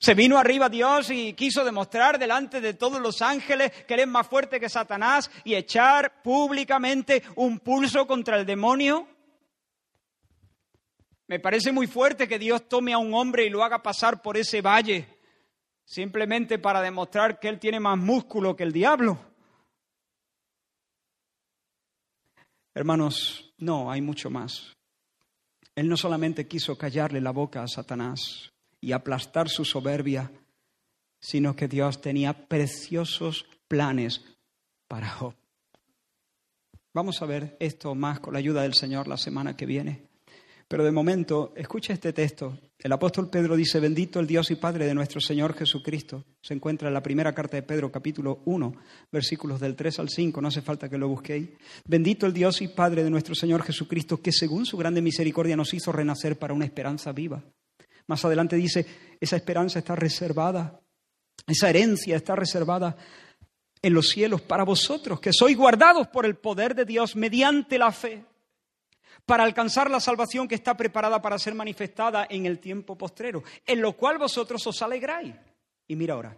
Se 0.03 0.15
vino 0.15 0.37
arriba 0.37 0.69
Dios 0.69 1.11
y 1.13 1.33
quiso 1.35 1.65
demostrar 1.65 2.19
delante 2.19 2.61
de 2.61 2.75
todos 2.75 3.01
los 3.01 3.23
ángeles 3.23 3.71
que 3.87 3.95
Él 3.95 4.01
es 4.01 4.09
más 4.09 4.27
fuerte 4.27 4.59
que 4.59 4.69
Satanás 4.69 5.31
y 5.45 5.55
echar 5.55 6.23
públicamente 6.23 7.23
un 7.37 7.61
pulso 7.61 8.05
contra 8.05 8.37
el 8.37 8.45
demonio. 8.45 9.07
Me 11.29 11.39
parece 11.39 11.71
muy 11.71 11.87
fuerte 11.87 12.27
que 12.27 12.41
Dios 12.41 12.69
tome 12.69 12.93
a 12.93 12.99
un 12.99 13.15
hombre 13.15 13.47
y 13.47 13.51
lo 13.51 13.63
haga 13.63 13.81
pasar 13.81 14.23
por 14.23 14.37
ese 14.37 14.61
valle, 14.61 15.21
simplemente 15.85 16.59
para 16.59 16.83
demostrar 16.83 17.39
que 17.39 17.47
Él 17.47 17.61
tiene 17.61 17.79
más 17.79 17.97
músculo 17.97 18.57
que 18.57 18.65
el 18.65 18.73
diablo. 18.73 19.21
Hermanos, 22.75 23.55
no, 23.59 23.89
hay 23.89 24.01
mucho 24.01 24.31
más. 24.31 24.75
Él 25.77 25.89
no 25.89 25.97
solamente 25.97 26.49
quiso 26.49 26.77
callarle 26.77 27.21
la 27.21 27.31
boca 27.31 27.63
a 27.63 27.69
Satanás, 27.69 28.52
y 28.83 28.93
aplastar 28.93 29.49
su 29.49 29.65
soberbia, 29.65 30.31
sino 31.21 31.57
que 31.57 31.69
Dios 31.69 32.01
tenía 32.03 32.49
preciosos 32.49 33.47
planes 33.69 34.23
para 34.89 35.09
Job. 35.09 35.35
Vamos 36.93 37.23
a 37.23 37.27
ver 37.27 37.57
esto 37.61 37.95
más 37.95 38.21
con 38.21 38.35
la 38.35 38.41
ayuda 38.41 38.63
del 38.63 38.75
Señor 38.75 39.09
la 39.09 39.17
semana 39.17 39.57
que 39.57 39.65
viene. 39.65 40.09
Pero 40.69 40.85
de 40.85 40.91
momento, 40.91 41.53
escucha 41.57 41.93
este 41.93 42.13
texto. 42.13 42.59
El 42.79 42.93
apóstol 42.93 43.31
Pedro 43.31 43.57
dice, 43.57 43.79
bendito 43.79 44.19
el 44.19 44.27
Dios 44.27 44.51
y 44.51 44.57
Padre 44.57 44.87
de 44.87 44.95
nuestro 44.95 45.21
Señor 45.21 45.55
Jesucristo. 45.55 46.25
Se 46.43 46.55
encuentra 46.55 46.89
en 46.89 46.95
la 46.95 47.03
primera 47.03 47.35
carta 47.35 47.57
de 47.57 47.63
Pedro, 47.63 47.93
capítulo 47.93 48.41
1, 48.47 48.75
versículos 49.13 49.61
del 49.61 49.77
3 49.77 50.01
al 50.01 50.09
5, 50.09 50.41
no 50.41 50.49
hace 50.49 50.63
falta 50.63 50.89
que 50.89 50.99
lo 50.99 51.09
busquéis. 51.09 51.51
Bendito 51.87 52.27
el 52.27 52.33
Dios 52.33 52.61
y 52.63 52.69
Padre 52.69 53.05
de 53.05 53.11
nuestro 53.11 53.35
Señor 53.35 53.63
Jesucristo, 53.63 54.21
que 54.21 54.33
según 54.33 54.67
su 54.67 54.77
grande 54.77 55.03
misericordia 55.03 55.57
nos 55.57 55.73
hizo 55.73 55.93
renacer 55.93 56.39
para 56.39 56.55
una 56.55 56.65
esperanza 56.65 57.13
viva 57.13 57.45
más 58.07 58.25
adelante 58.25 58.57
dice, 58.57 58.87
esa 59.21 59.37
esperanza 59.37 59.79
está 59.79 59.95
reservada, 59.95 60.81
esa 61.47 61.71
herencia 61.71 62.17
está 62.17 62.37
reservada 62.37 62.97
en 63.81 63.95
los 63.95 64.11
cielos 64.11 64.41
para 64.43 64.65
vosotros, 64.65 65.21
que 65.21 65.33
sois 65.33 65.57
guardados 65.57 66.09
por 66.09 66.25
el 66.25 66.37
poder 66.37 66.75
de 66.75 66.85
Dios 66.85 67.17
mediante 67.17 67.79
la 67.79 67.91
fe, 67.91 68.25
para 69.27 69.45
alcanzar 69.45 69.91
la 69.91 70.01
salvación 70.01 70.49
que 70.49 70.55
está 70.55 70.77
preparada 70.77 71.21
para 71.21 71.39
ser 71.39 71.55
manifestada 71.55 72.27
en 72.29 72.47
el 72.47 72.59
tiempo 72.59 72.97
postrero, 72.97 73.43
en 73.67 73.81
lo 73.81 73.93
cual 73.97 74.19
vosotros 74.19 74.67
os 74.67 74.83
alegráis. 74.83 75.35
Y 75.87 75.97
mira 75.97 76.15
ahora, 76.15 76.37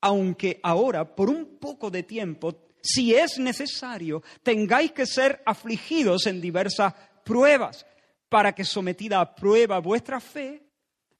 aunque 0.00 0.60
ahora, 0.62 1.14
por 1.14 1.30
un 1.30 1.58
poco 1.58 1.90
de 1.90 2.02
tiempo, 2.02 2.54
si 2.82 3.14
es 3.14 3.38
necesario, 3.38 4.22
tengáis 4.42 4.92
que 4.92 5.06
ser 5.06 5.42
afligidos 5.46 6.26
en 6.26 6.40
diversas 6.40 6.94
pruebas 7.24 7.86
para 8.32 8.54
que 8.54 8.64
sometida 8.64 9.20
a 9.20 9.34
prueba 9.34 9.78
vuestra 9.78 10.18
fe, 10.18 10.62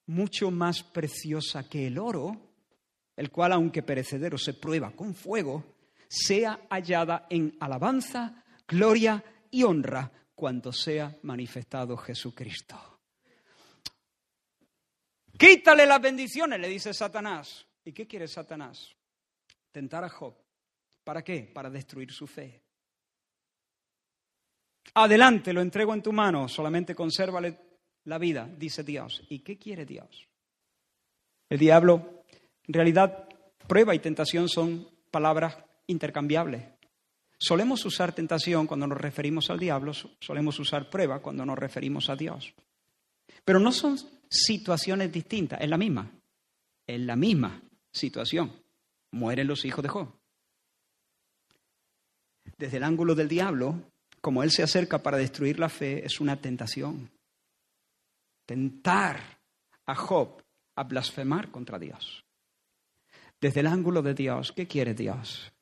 mucho 0.07 0.51
más 0.51 0.83
preciosa 0.83 1.69
que 1.69 1.87
el 1.87 1.99
oro, 1.99 2.55
el 3.15 3.31
cual 3.31 3.53
aunque 3.53 3.83
perecedero 3.83 4.39
se 4.39 4.55
prueba 4.55 4.93
con 4.93 5.15
fuego, 5.15 5.77
sea 6.09 6.67
hallada 6.71 7.27
en 7.29 7.55
alabanza, 7.61 8.43
gloria 8.67 9.23
y 9.51 9.63
honra 9.63 10.11
cuando 10.35 10.73
sea 10.73 11.15
manifestado 11.25 11.99
Jesucristo. 11.99 12.79
Quítale 15.39 15.85
las 15.85 16.01
bendiciones, 16.01 16.59
le 16.59 16.69
dice 16.69 16.95
Satanás. 16.95 17.67
¿Y 17.85 17.93
qué 17.93 18.07
quiere 18.07 18.27
Satanás? 18.27 18.97
tentar 19.71 20.03
a 20.03 20.09
Job. 20.09 20.35
¿Para 21.05 21.23
qué? 21.23 21.51
Para 21.53 21.69
destruir 21.69 22.11
su 22.11 22.27
fe. 22.27 22.63
Adelante, 24.95 25.53
lo 25.53 25.61
entrego 25.61 25.95
en 25.95 26.03
tu 26.03 26.13
mano, 26.13 26.49
solamente 26.49 26.95
consérvale 26.95 27.59
la 28.05 28.19
vida, 28.19 28.49
dice 28.57 28.83
Dios. 28.83 29.23
¿Y 29.29 29.41
qué 29.41 29.59
quiere 29.59 29.87
Dios? 29.87 30.29
El 31.49 31.59
diablo, 31.59 32.25
en 32.67 32.75
realidad, 32.75 33.29
prueba 33.67 33.95
y 33.95 33.99
tentación 33.99 34.49
son 34.49 34.89
palabras 35.11 35.57
intercambiables. 35.87 36.65
Solemos 37.39 37.85
usar 37.85 38.15
tentación 38.15 38.67
cuando 38.67 38.87
nos 38.87 39.01
referimos 39.01 39.51
al 39.51 39.59
diablo, 39.59 39.93
solemos 40.21 40.59
usar 40.61 40.89
prueba 40.89 41.21
cuando 41.21 41.45
nos 41.45 41.59
referimos 41.59 42.09
a 42.09 42.17
Dios. 42.17 42.55
Pero 43.45 43.59
no 43.59 43.73
son 43.73 43.99
situaciones 44.29 45.11
distintas, 45.11 45.61
es 45.61 45.69
la 45.69 45.77
misma, 45.77 46.11
es 46.87 47.01
la 47.01 47.17
misma 47.17 47.63
situación. 47.93 48.53
Mueren 49.11 49.49
los 49.49 49.65
hijos 49.65 49.83
de 49.83 49.89
Job. 49.89 50.09
Desde 52.57 52.77
el 52.77 52.85
ángulo 52.85 53.15
del 53.15 53.29
diablo, 53.29 53.92
como 54.23 54.43
él 54.45 54.53
se 54.53 54.63
acerca 54.63 55.03
para 55.03 55.19
destruir 55.19 55.59
la 55.59 55.69
fe, 55.69 56.07
es 56.07 56.21
una 56.21 56.41
tentación. 56.41 57.11
Tentar 58.47 59.41
a 59.85 59.95
Job 59.97 60.43
a 60.77 60.85
blasfemar 60.85 61.51
contra 61.51 61.79
Dios. 61.79 62.25
Desde 63.41 63.61
el 63.61 63.67
ángulo 63.67 64.01
de 64.01 64.15
Dios, 64.15 64.53
¿qué 64.53 64.69
quiere 64.69 64.95
Dios? 64.95 65.53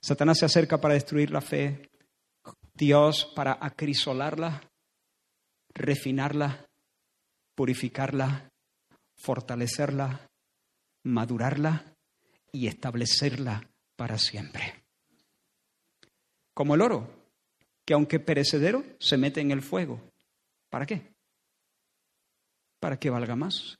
Satanás 0.00 0.38
se 0.40 0.46
acerca 0.46 0.80
para 0.80 0.94
destruir 0.94 1.30
la 1.30 1.40
fe, 1.40 1.88
Dios 2.74 3.32
para 3.36 3.56
acrisolarla, 3.60 4.68
refinarla, 5.72 6.66
purificarla, 7.54 8.50
fortalecerla, 9.14 10.28
madurarla 11.04 11.94
y 12.50 12.66
establecerla 12.66 13.70
para 13.94 14.18
siempre. 14.18 14.81
Como 16.54 16.74
el 16.74 16.82
oro, 16.82 17.08
que 17.84 17.94
aunque 17.94 18.20
perecedero, 18.20 18.84
se 18.98 19.16
mete 19.16 19.40
en 19.40 19.50
el 19.50 19.62
fuego. 19.62 20.00
¿Para 20.68 20.86
qué? 20.86 21.12
Para 22.80 22.98
que 22.98 23.10
valga 23.10 23.36
más, 23.36 23.78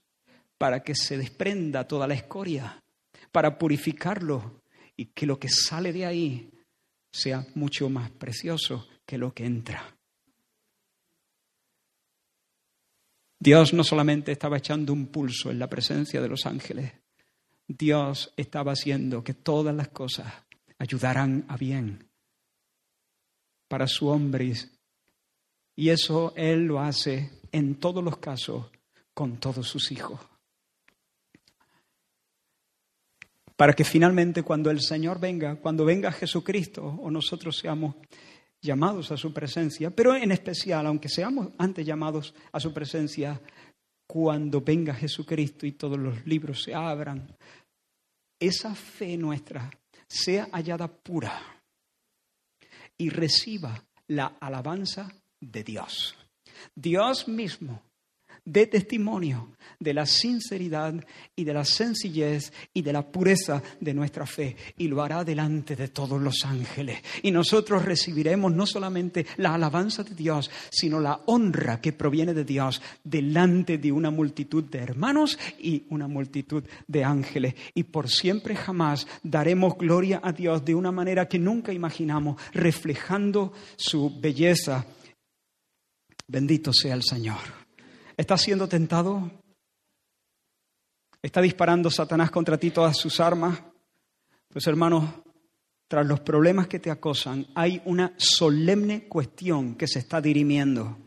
para 0.59 0.83
que 0.83 0.95
se 0.95 1.16
desprenda 1.16 1.87
toda 1.87 2.07
la 2.07 2.14
escoria, 2.14 2.83
para 3.31 3.59
purificarlo 3.59 4.62
y 4.97 5.07
que 5.07 5.27
lo 5.27 5.39
que 5.39 5.49
sale 5.49 5.93
de 5.93 6.07
ahí 6.07 6.51
sea 7.12 7.47
mucho 7.55 7.91
más 7.91 8.11
precioso 8.11 8.89
que 9.05 9.18
lo 9.18 9.35
que 9.35 9.45
entra. 9.45 9.97
Dios 13.39 13.75
no 13.75 13.83
solamente 13.83 14.31
estaba 14.31 14.59
echando 14.59 14.93
un 14.93 15.09
pulso 15.09 15.51
en 15.51 15.59
la 15.59 15.68
presencia 15.68 16.20
de 16.20 16.29
los 16.29 16.47
ángeles, 16.47 16.93
Dios 17.66 18.33
estaba 18.37 18.73
haciendo 18.73 19.25
que 19.25 19.35
todas 19.35 19.75
las 19.75 19.89
cosas 19.89 20.33
ayudaran 20.79 21.45
a 21.49 21.57
bien 21.57 22.12
para 23.73 23.89
su 23.89 24.07
hombre. 24.09 24.53
Y 25.77 25.89
eso 25.89 26.35
Él 26.37 26.66
lo 26.66 26.79
hace 26.79 27.41
en 27.53 27.77
todos 27.77 28.05
los 28.05 28.18
casos 28.18 28.66
con 29.14 29.39
todos 29.39 29.66
sus 29.66 29.91
hijos. 29.93 30.20
Para 33.57 33.73
que 33.73 33.83
finalmente 33.83 34.43
cuando 34.43 34.70
el 34.70 34.83
Señor 34.83 35.18
venga, 35.18 35.57
cuando 35.57 35.87
venga 35.87 36.12
Jesucristo 36.12 36.85
o 36.85 37.11
nosotros 37.11 37.57
seamos 37.57 37.95
llamados 38.61 39.11
a 39.11 39.16
su 39.16 39.33
presencia, 39.33 39.89
pero 39.89 40.14
en 40.14 40.33
especial, 40.33 40.87
aunque 40.87 41.09
seamos 41.09 41.49
antes 41.57 41.87
llamados 41.87 42.35
a 42.53 42.61
su 42.61 42.75
presencia, 42.75 43.41
cuando 44.07 44.61
venga 44.61 44.93
Jesucristo 44.93 45.64
y 45.64 45.73
todos 45.73 45.99
los 45.99 46.27
libros 46.27 46.62
se 46.62 46.75
abran, 46.75 47.35
esa 48.39 48.75
fe 48.75 49.16
nuestra 49.16 49.70
sea 50.07 50.51
hallada 50.53 50.89
pura 50.89 51.51
y 53.03 53.09
reciba 53.09 53.84
la 54.07 54.36
alabanza 54.40 55.12
de 55.40 55.64
Dios. 55.64 56.14
Dios 56.76 57.26
mismo 57.26 57.82
dé 58.45 58.66
testimonio 58.66 59.53
de 59.78 59.95
la 59.95 60.07
sinceridad 60.07 60.95
y 61.36 61.45
de 61.45 61.55
la 61.55 61.64
sencillez 61.64 62.53
y 62.72 62.82
de 62.82 62.93
la 62.93 63.03
pureza 63.03 63.62
de 63.80 63.95
nuestra 63.95 64.26
fe 64.26 64.57
y 64.78 64.88
lo 64.88 65.03
hará 65.03 65.24
delante 65.24 65.76
de 65.76 65.88
todos 65.88 66.20
los 66.20 66.45
ángeles. 66.45 67.01
Y 67.22 67.30
nosotros 67.30 67.84
recibiremos 67.84 68.53
no 68.53 68.66
solamente 68.66 69.26
la 69.36 69.55
alabanza 69.55 70.03
de 70.03 70.14
Dios, 70.14 70.51
sino 70.70 71.01
la 71.01 71.20
honra 71.26 71.80
que 71.80 71.93
proviene 71.93 72.34
de 72.34 72.45
Dios 72.45 72.82
delante 73.05 73.78
de 73.78 73.93
una 73.93 74.11
multitud 74.11 74.64
de 74.64 74.78
hermanos 74.78 75.38
y 75.59 75.84
una 75.90 76.09
multitud 76.09 76.64
de 76.86 77.05
ángeles. 77.05 77.55
Y 77.74 77.84
por 77.84 78.09
siempre 78.09 78.57
jamás 78.57 79.07
daremos 79.22 79.76
gloria 79.76 80.20
a 80.22 80.32
Dios 80.32 80.64
de 80.64 80.74
una 80.74 80.93
manera 80.93 81.28
que 81.28 81.38
nunca 81.38 81.72
imaginamos, 81.72 82.40
reflejando 82.53 83.53
su 83.76 84.20
belleza. 84.20 84.86
Bendito 86.26 86.72
sea 86.72 86.95
el 86.95 87.03
Señor. 87.03 87.62
¿Estás 88.23 88.43
siendo 88.43 88.68
tentado? 88.68 89.33
¿Está 91.20 91.41
disparando 91.41 91.91
Satanás 91.91 92.31
contra 92.31 92.57
ti 92.57 92.70
todas 92.70 92.97
sus 92.97 93.18
armas? 93.18 93.61
Pues 94.49 94.64
hermanos, 94.68 95.12
tras 95.89 96.07
los 96.07 96.20
problemas 96.20 96.68
que 96.68 96.79
te 96.79 96.93
acosan, 96.93 97.49
hay 97.57 97.83
una 97.85 98.14
solemne 98.18 99.09
cuestión 99.09 99.75
que 99.75 99.89
se 99.89 99.99
está 99.99 100.20
dirimiendo. 100.20 100.99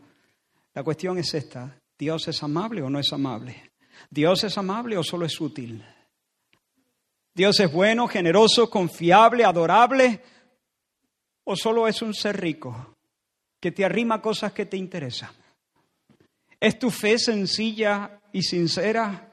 La 0.74 0.82
cuestión 0.82 1.16
es 1.16 1.32
esta, 1.32 1.80
¿Dios 1.98 2.28
es 2.28 2.42
amable 2.42 2.82
o 2.82 2.90
no 2.90 2.98
es 2.98 3.10
amable? 3.14 3.72
¿Dios 4.10 4.44
es 4.44 4.58
amable 4.58 4.98
o 4.98 5.02
solo 5.02 5.24
es 5.24 5.40
útil? 5.40 5.82
¿Dios 7.34 7.58
es 7.60 7.72
bueno, 7.72 8.08
generoso, 8.08 8.68
confiable, 8.68 9.46
adorable 9.46 10.22
o 11.44 11.56
solo 11.56 11.88
es 11.88 12.02
un 12.02 12.12
ser 12.12 12.38
rico 12.38 12.94
que 13.58 13.72
te 13.72 13.86
arrima 13.86 14.20
cosas 14.20 14.52
que 14.52 14.66
te 14.66 14.76
interesan? 14.76 15.45
¿Es 16.60 16.78
tu 16.78 16.90
fe 16.90 17.18
sencilla 17.18 18.20
y 18.32 18.42
sincera? 18.42 19.30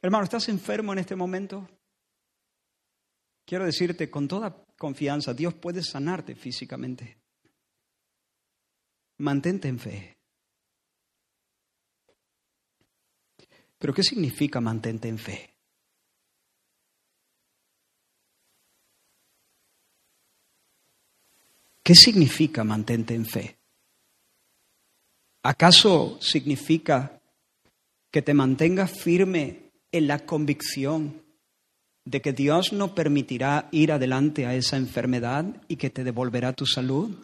Hermano, 0.00 0.24
¿estás 0.24 0.48
enfermo 0.48 0.92
en 0.92 1.00
este 1.00 1.16
momento? 1.16 1.68
Quiero 3.44 3.64
decirte 3.64 4.10
con 4.10 4.28
toda 4.28 4.64
confianza, 4.76 5.34
Dios 5.34 5.54
puede 5.54 5.82
sanarte 5.82 6.34
físicamente. 6.34 7.18
Mantente 9.18 9.68
en 9.68 9.78
fe. 9.78 10.16
Pero 13.78 13.94
¿qué 13.94 14.02
significa 14.02 14.60
mantente 14.60 15.08
en 15.08 15.18
fe? 15.18 15.54
¿Qué 21.82 21.94
significa 21.94 22.64
mantente 22.64 23.14
en 23.14 23.24
fe? 23.24 23.55
¿Acaso 25.46 26.18
significa 26.20 27.22
que 28.10 28.20
te 28.20 28.34
mantengas 28.34 28.90
firme 28.90 29.70
en 29.92 30.08
la 30.08 30.26
convicción 30.26 31.22
de 32.04 32.20
que 32.20 32.32
Dios 32.32 32.72
no 32.72 32.96
permitirá 32.96 33.68
ir 33.70 33.92
adelante 33.92 34.44
a 34.44 34.56
esa 34.56 34.76
enfermedad 34.76 35.44
y 35.68 35.76
que 35.76 35.88
te 35.88 36.02
devolverá 36.02 36.52
tu 36.52 36.66
salud? 36.66 37.16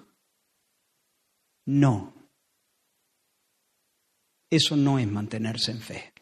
No. 1.67 2.15
Eso 4.49 4.77
no 4.77 5.01
es 5.01 5.09
mantenerse 5.09 5.73
en 5.73 5.81
fe. 5.81 6.13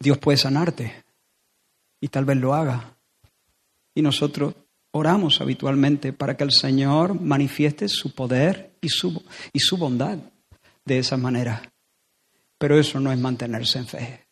Dios 0.00 0.18
puede 0.18 0.38
sanarte 0.38 1.04
y 2.00 2.08
tal 2.08 2.24
vez 2.24 2.38
lo 2.38 2.54
haga. 2.54 2.98
Y 3.94 4.02
nosotros 4.02 4.52
oramos 4.96 5.40
habitualmente 5.40 6.12
para 6.12 6.36
que 6.36 6.44
el 6.44 6.52
Señor 6.52 7.20
manifieste 7.20 7.88
su 7.88 8.14
poder 8.14 8.76
y 8.80 8.88
su, 8.88 9.24
y 9.52 9.60
su 9.60 9.76
bondad 9.76 10.18
de 10.84 10.98
esa 10.98 11.16
manera. 11.16 11.62
Pero 12.58 12.78
eso 12.78 12.98
no 13.00 13.12
es 13.12 13.18
mantenerse 13.18 13.78
en 13.78 13.86
fe. 13.86 14.26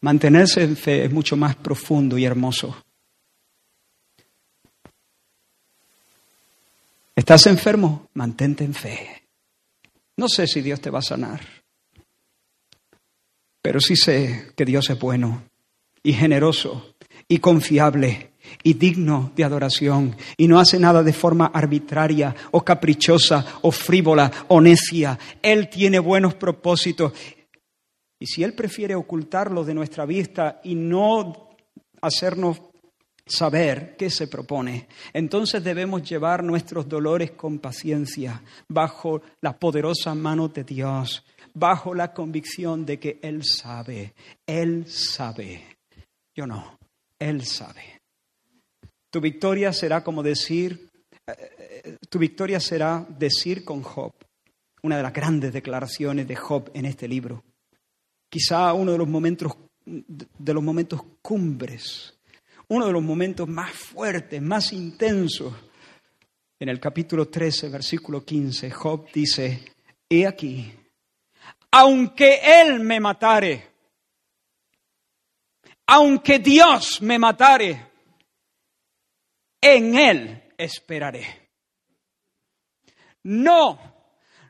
Mantenerse 0.00 0.62
en 0.62 0.76
fe 0.76 1.04
es 1.04 1.12
mucho 1.12 1.36
más 1.36 1.56
profundo 1.56 2.18
y 2.18 2.24
hermoso. 2.24 2.76
¿Estás 7.14 7.46
enfermo? 7.46 8.08
Mantente 8.14 8.64
en 8.64 8.74
fe. 8.74 9.22
No 10.16 10.28
sé 10.28 10.46
si 10.46 10.60
Dios 10.60 10.80
te 10.80 10.90
va 10.90 10.98
a 10.98 11.02
sanar, 11.02 11.40
pero 13.66 13.80
sí 13.80 13.96
sé 13.96 14.52
que 14.56 14.64
Dios 14.64 14.88
es 14.90 14.98
bueno 14.98 15.42
y 16.02 16.12
generoso 16.12 16.95
y 17.28 17.38
confiable 17.38 18.32
y 18.62 18.74
digno 18.74 19.32
de 19.34 19.44
adoración 19.44 20.16
y 20.36 20.46
no 20.48 20.58
hace 20.58 20.78
nada 20.78 21.02
de 21.02 21.12
forma 21.12 21.46
arbitraria 21.46 22.34
o 22.52 22.64
caprichosa 22.64 23.58
o 23.62 23.70
frívola 23.70 24.30
o 24.48 24.60
necia. 24.60 25.18
Él 25.42 25.68
tiene 25.68 25.98
buenos 25.98 26.34
propósitos. 26.34 27.12
Y 28.18 28.26
si 28.26 28.42
Él 28.42 28.54
prefiere 28.54 28.94
ocultarlo 28.94 29.64
de 29.64 29.74
nuestra 29.74 30.06
vista 30.06 30.60
y 30.64 30.74
no 30.74 31.56
hacernos 32.00 32.60
saber 33.26 33.96
qué 33.96 34.08
se 34.08 34.28
propone. 34.28 34.88
Entonces 35.12 35.62
debemos 35.62 36.08
llevar 36.08 36.44
nuestros 36.44 36.88
dolores 36.88 37.32
con 37.32 37.58
paciencia, 37.58 38.40
bajo 38.68 39.20
la 39.40 39.58
poderosa 39.58 40.14
mano 40.14 40.48
de 40.48 40.62
Dios, 40.62 41.24
bajo 41.52 41.94
la 41.94 42.14
convicción 42.14 42.86
de 42.86 42.98
que 42.98 43.18
Él 43.22 43.42
sabe, 43.44 44.14
Él 44.46 44.86
sabe. 44.86 45.76
Yo 46.34 46.46
no, 46.46 46.78
Él 47.18 47.44
sabe. 47.44 48.00
Tu 49.10 49.20
victoria 49.20 49.72
será 49.72 50.02
como 50.04 50.22
decir, 50.22 50.90
eh, 51.26 51.96
tu 52.08 52.18
victoria 52.18 52.60
será 52.60 53.06
decir 53.08 53.64
con 53.64 53.82
Job, 53.82 54.12
una 54.82 54.96
de 54.96 55.02
las 55.02 55.12
grandes 55.12 55.52
declaraciones 55.52 56.28
de 56.28 56.36
Job 56.36 56.70
en 56.74 56.84
este 56.86 57.08
libro. 57.08 57.44
Quizá 58.28 58.72
uno 58.72 58.92
de 58.92 58.98
los 58.98 59.08
momentos 59.08 59.56
de 59.84 60.52
los 60.52 60.64
momentos 60.64 61.00
cumbres 61.22 62.16
uno 62.68 62.86
de 62.86 62.92
los 62.92 63.02
momentos 63.02 63.48
más 63.48 63.72
fuertes, 63.72 64.42
más 64.42 64.72
intensos. 64.72 65.52
En 66.58 66.68
el 66.68 66.80
capítulo 66.80 67.28
13, 67.28 67.68
versículo 67.68 68.24
15, 68.24 68.70
Job 68.70 69.06
dice, 69.12 69.62
he 70.08 70.26
aquí, 70.26 70.72
aunque 71.70 72.40
Él 72.42 72.80
me 72.80 72.98
matare, 72.98 73.75
aunque 75.86 76.38
Dios 76.38 77.00
me 77.02 77.18
matare, 77.18 77.86
en 79.60 79.96
Él 79.96 80.52
esperaré. 80.56 81.50
No, 83.24 83.78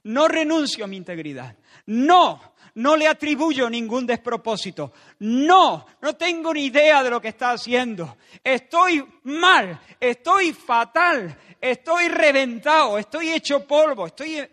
no 0.05 0.29
renuncio 0.29 0.85
a 0.85 0.89
mi 0.89 0.97
integridad. 0.97 1.57
No, 1.87 2.55
no 2.75 2.97
le 2.97 3.09
atribuyo 3.09 3.71
ningún 3.71 4.07
despropósito. 4.07 4.93
No, 5.21 5.87
no 6.03 6.17
tengo 6.17 6.53
ni 6.53 6.67
idea 6.67 7.03
de 7.03 7.11
lo 7.11 7.21
que 7.21 7.29
está 7.29 7.53
haciendo. 7.53 8.19
Estoy 8.45 9.05
mal, 9.25 9.81
estoy 9.99 10.53
fatal, 10.53 11.39
estoy 11.61 12.09
reventado, 12.09 12.99
estoy 12.99 13.31
hecho 13.31 13.67
polvo, 13.67 14.07
estoy... 14.07 14.47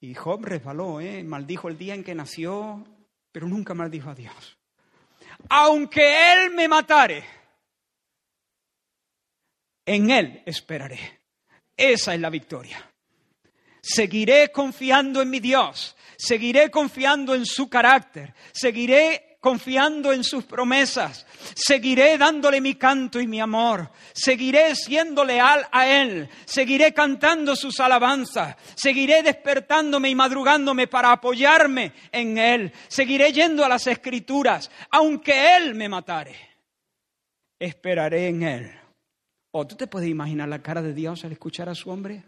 Y 0.00 0.14
Job 0.14 0.44
resbaló, 0.44 1.00
¿eh? 1.00 1.22
maldijo 1.22 1.68
el 1.68 1.78
día 1.78 1.94
en 1.94 2.02
que 2.02 2.14
nació, 2.14 2.84
pero 3.32 3.48
nunca 3.48 3.74
maldijo 3.74 4.10
a 4.10 4.14
Dios. 4.14 4.58
Aunque 5.48 6.32
Él 6.32 6.50
me 6.50 6.68
matare, 6.68 7.24
en 9.84 10.10
Él 10.10 10.42
esperaré. 10.46 11.20
Esa 11.76 12.14
es 12.14 12.20
la 12.20 12.30
victoria. 12.30 12.88
Seguiré 13.80 14.52
confiando 14.52 15.20
en 15.22 15.30
mi 15.30 15.40
Dios, 15.40 15.96
seguiré 16.16 16.70
confiando 16.70 17.34
en 17.34 17.44
su 17.44 17.68
carácter, 17.68 18.32
seguiré 18.52 19.31
confiando 19.42 20.12
en 20.12 20.22
sus 20.22 20.44
promesas, 20.44 21.26
seguiré 21.56 22.16
dándole 22.16 22.60
mi 22.60 22.76
canto 22.76 23.20
y 23.20 23.26
mi 23.26 23.40
amor, 23.40 23.90
seguiré 24.12 24.76
siendo 24.76 25.24
leal 25.24 25.66
a 25.72 25.88
Él, 25.88 26.28
seguiré 26.44 26.94
cantando 26.94 27.56
sus 27.56 27.80
alabanzas, 27.80 28.54
seguiré 28.76 29.24
despertándome 29.24 30.10
y 30.10 30.14
madrugándome 30.14 30.86
para 30.86 31.10
apoyarme 31.10 31.92
en 32.12 32.38
Él, 32.38 32.72
seguiré 32.86 33.32
yendo 33.32 33.64
a 33.64 33.68
las 33.68 33.88
escrituras, 33.88 34.70
aunque 34.92 35.56
Él 35.56 35.74
me 35.74 35.88
matare, 35.88 36.36
esperaré 37.58 38.28
en 38.28 38.42
Él. 38.44 38.72
¿O 39.50 39.66
tú 39.66 39.74
te 39.74 39.88
puedes 39.88 40.08
imaginar 40.08 40.48
la 40.48 40.62
cara 40.62 40.82
de 40.82 40.94
Dios 40.94 41.24
al 41.24 41.32
escuchar 41.32 41.68
a 41.68 41.74
su 41.74 41.90
hombre? 41.90 42.22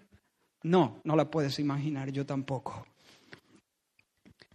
No, 0.64 1.00
no 1.04 1.14
la 1.14 1.30
puedes 1.30 1.60
imaginar, 1.60 2.10
yo 2.10 2.26
tampoco. 2.26 2.84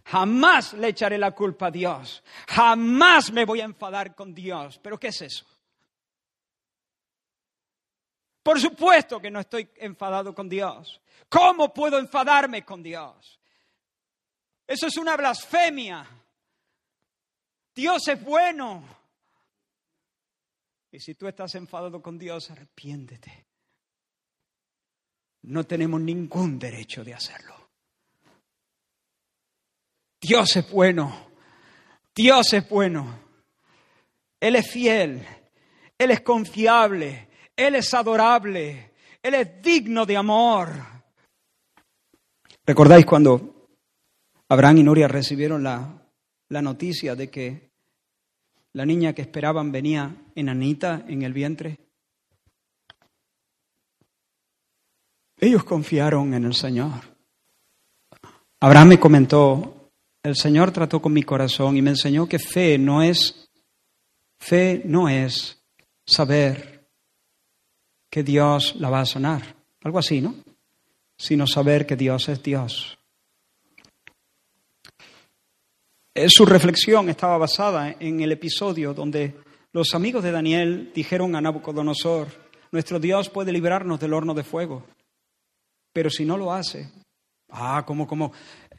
Jamás 0.04 0.72
le 0.74 0.88
echaré 0.88 1.18
la 1.18 1.32
culpa 1.32 1.66
a 1.66 1.70
Dios. 1.70 2.22
Jamás 2.48 3.32
me 3.32 3.44
voy 3.44 3.60
a 3.60 3.64
enfadar 3.64 4.14
con 4.14 4.34
Dios. 4.34 4.78
¿Pero 4.82 4.98
qué 4.98 5.08
es 5.08 5.22
eso? 5.22 5.46
Por 8.42 8.60
supuesto 8.60 9.20
que 9.20 9.30
no 9.30 9.40
estoy 9.40 9.68
enfadado 9.76 10.34
con 10.34 10.48
Dios. 10.48 11.00
¿Cómo 11.28 11.72
puedo 11.72 11.98
enfadarme 11.98 12.64
con 12.64 12.82
Dios? 12.82 13.38
Eso 14.66 14.86
es 14.86 14.96
una 14.96 15.16
blasfemia. 15.16 16.06
Dios 17.74 18.08
es 18.08 18.22
bueno. 18.22 18.82
Y 20.90 20.98
si 20.98 21.14
tú 21.14 21.28
estás 21.28 21.54
enfadado 21.54 22.02
con 22.02 22.18
Dios, 22.18 22.50
arrepiéntete 22.50 23.50
no 25.42 25.64
tenemos 25.64 26.00
ningún 26.00 26.58
derecho 26.58 27.04
de 27.04 27.14
hacerlo. 27.14 27.59
Dios 30.20 30.56
es 30.56 30.70
bueno, 30.70 31.28
Dios 32.14 32.52
es 32.52 32.68
bueno, 32.68 33.18
Él 34.38 34.56
es 34.56 34.70
fiel, 34.70 35.26
Él 35.96 36.10
es 36.10 36.20
confiable, 36.20 37.28
Él 37.56 37.76
es 37.76 37.94
adorable, 37.94 38.92
Él 39.22 39.34
es 39.34 39.62
digno 39.62 40.04
de 40.04 40.16
amor. 40.16 40.68
¿Recordáis 42.66 43.06
cuando 43.06 43.68
Abraham 44.48 44.78
y 44.78 44.82
Nuria 44.82 45.08
recibieron 45.08 45.62
la, 45.62 46.06
la 46.50 46.62
noticia 46.62 47.16
de 47.16 47.30
que 47.30 47.70
la 48.74 48.84
niña 48.84 49.14
que 49.14 49.22
esperaban 49.22 49.72
venía 49.72 50.14
enanita 50.34 51.04
en 51.08 51.22
el 51.22 51.32
vientre? 51.32 51.78
Ellos 55.38 55.64
confiaron 55.64 56.34
en 56.34 56.44
el 56.44 56.54
Señor. 56.54 57.00
Abraham 58.60 58.88
me 58.88 59.00
comentó, 59.00 59.79
el 60.22 60.36
Señor 60.36 60.70
trató 60.70 61.00
con 61.00 61.12
mi 61.12 61.22
corazón 61.22 61.76
y 61.76 61.82
me 61.82 61.90
enseñó 61.90 62.28
que 62.28 62.38
fe 62.38 62.78
no 62.78 63.02
es, 63.02 63.48
fe 64.38 64.82
no 64.84 65.08
es 65.08 65.62
saber 66.06 66.88
que 68.10 68.22
Dios 68.22 68.74
la 68.76 68.90
va 68.90 69.00
a 69.00 69.06
sanar, 69.06 69.56
algo 69.82 69.98
así, 69.98 70.20
¿no? 70.20 70.34
Sino 71.16 71.46
saber 71.46 71.86
que 71.86 71.96
Dios 71.96 72.28
es 72.28 72.42
Dios. 72.42 72.98
Eh, 76.14 76.28
su 76.28 76.44
reflexión 76.44 77.08
estaba 77.08 77.38
basada 77.38 77.94
en 77.98 78.20
el 78.20 78.32
episodio 78.32 78.92
donde 78.92 79.36
los 79.72 79.94
amigos 79.94 80.24
de 80.24 80.32
Daniel 80.32 80.90
dijeron 80.94 81.36
a 81.36 81.40
Nabucodonosor, 81.40 82.28
nuestro 82.72 82.98
Dios 82.98 83.30
puede 83.30 83.52
librarnos 83.52 84.00
del 84.00 84.12
horno 84.12 84.34
de 84.34 84.42
fuego. 84.42 84.84
Pero 85.92 86.10
si 86.10 86.24
no 86.24 86.36
lo 86.36 86.52
hace, 86.52 86.90
ah, 87.52 87.84
como, 87.86 88.06
como, 88.06 88.32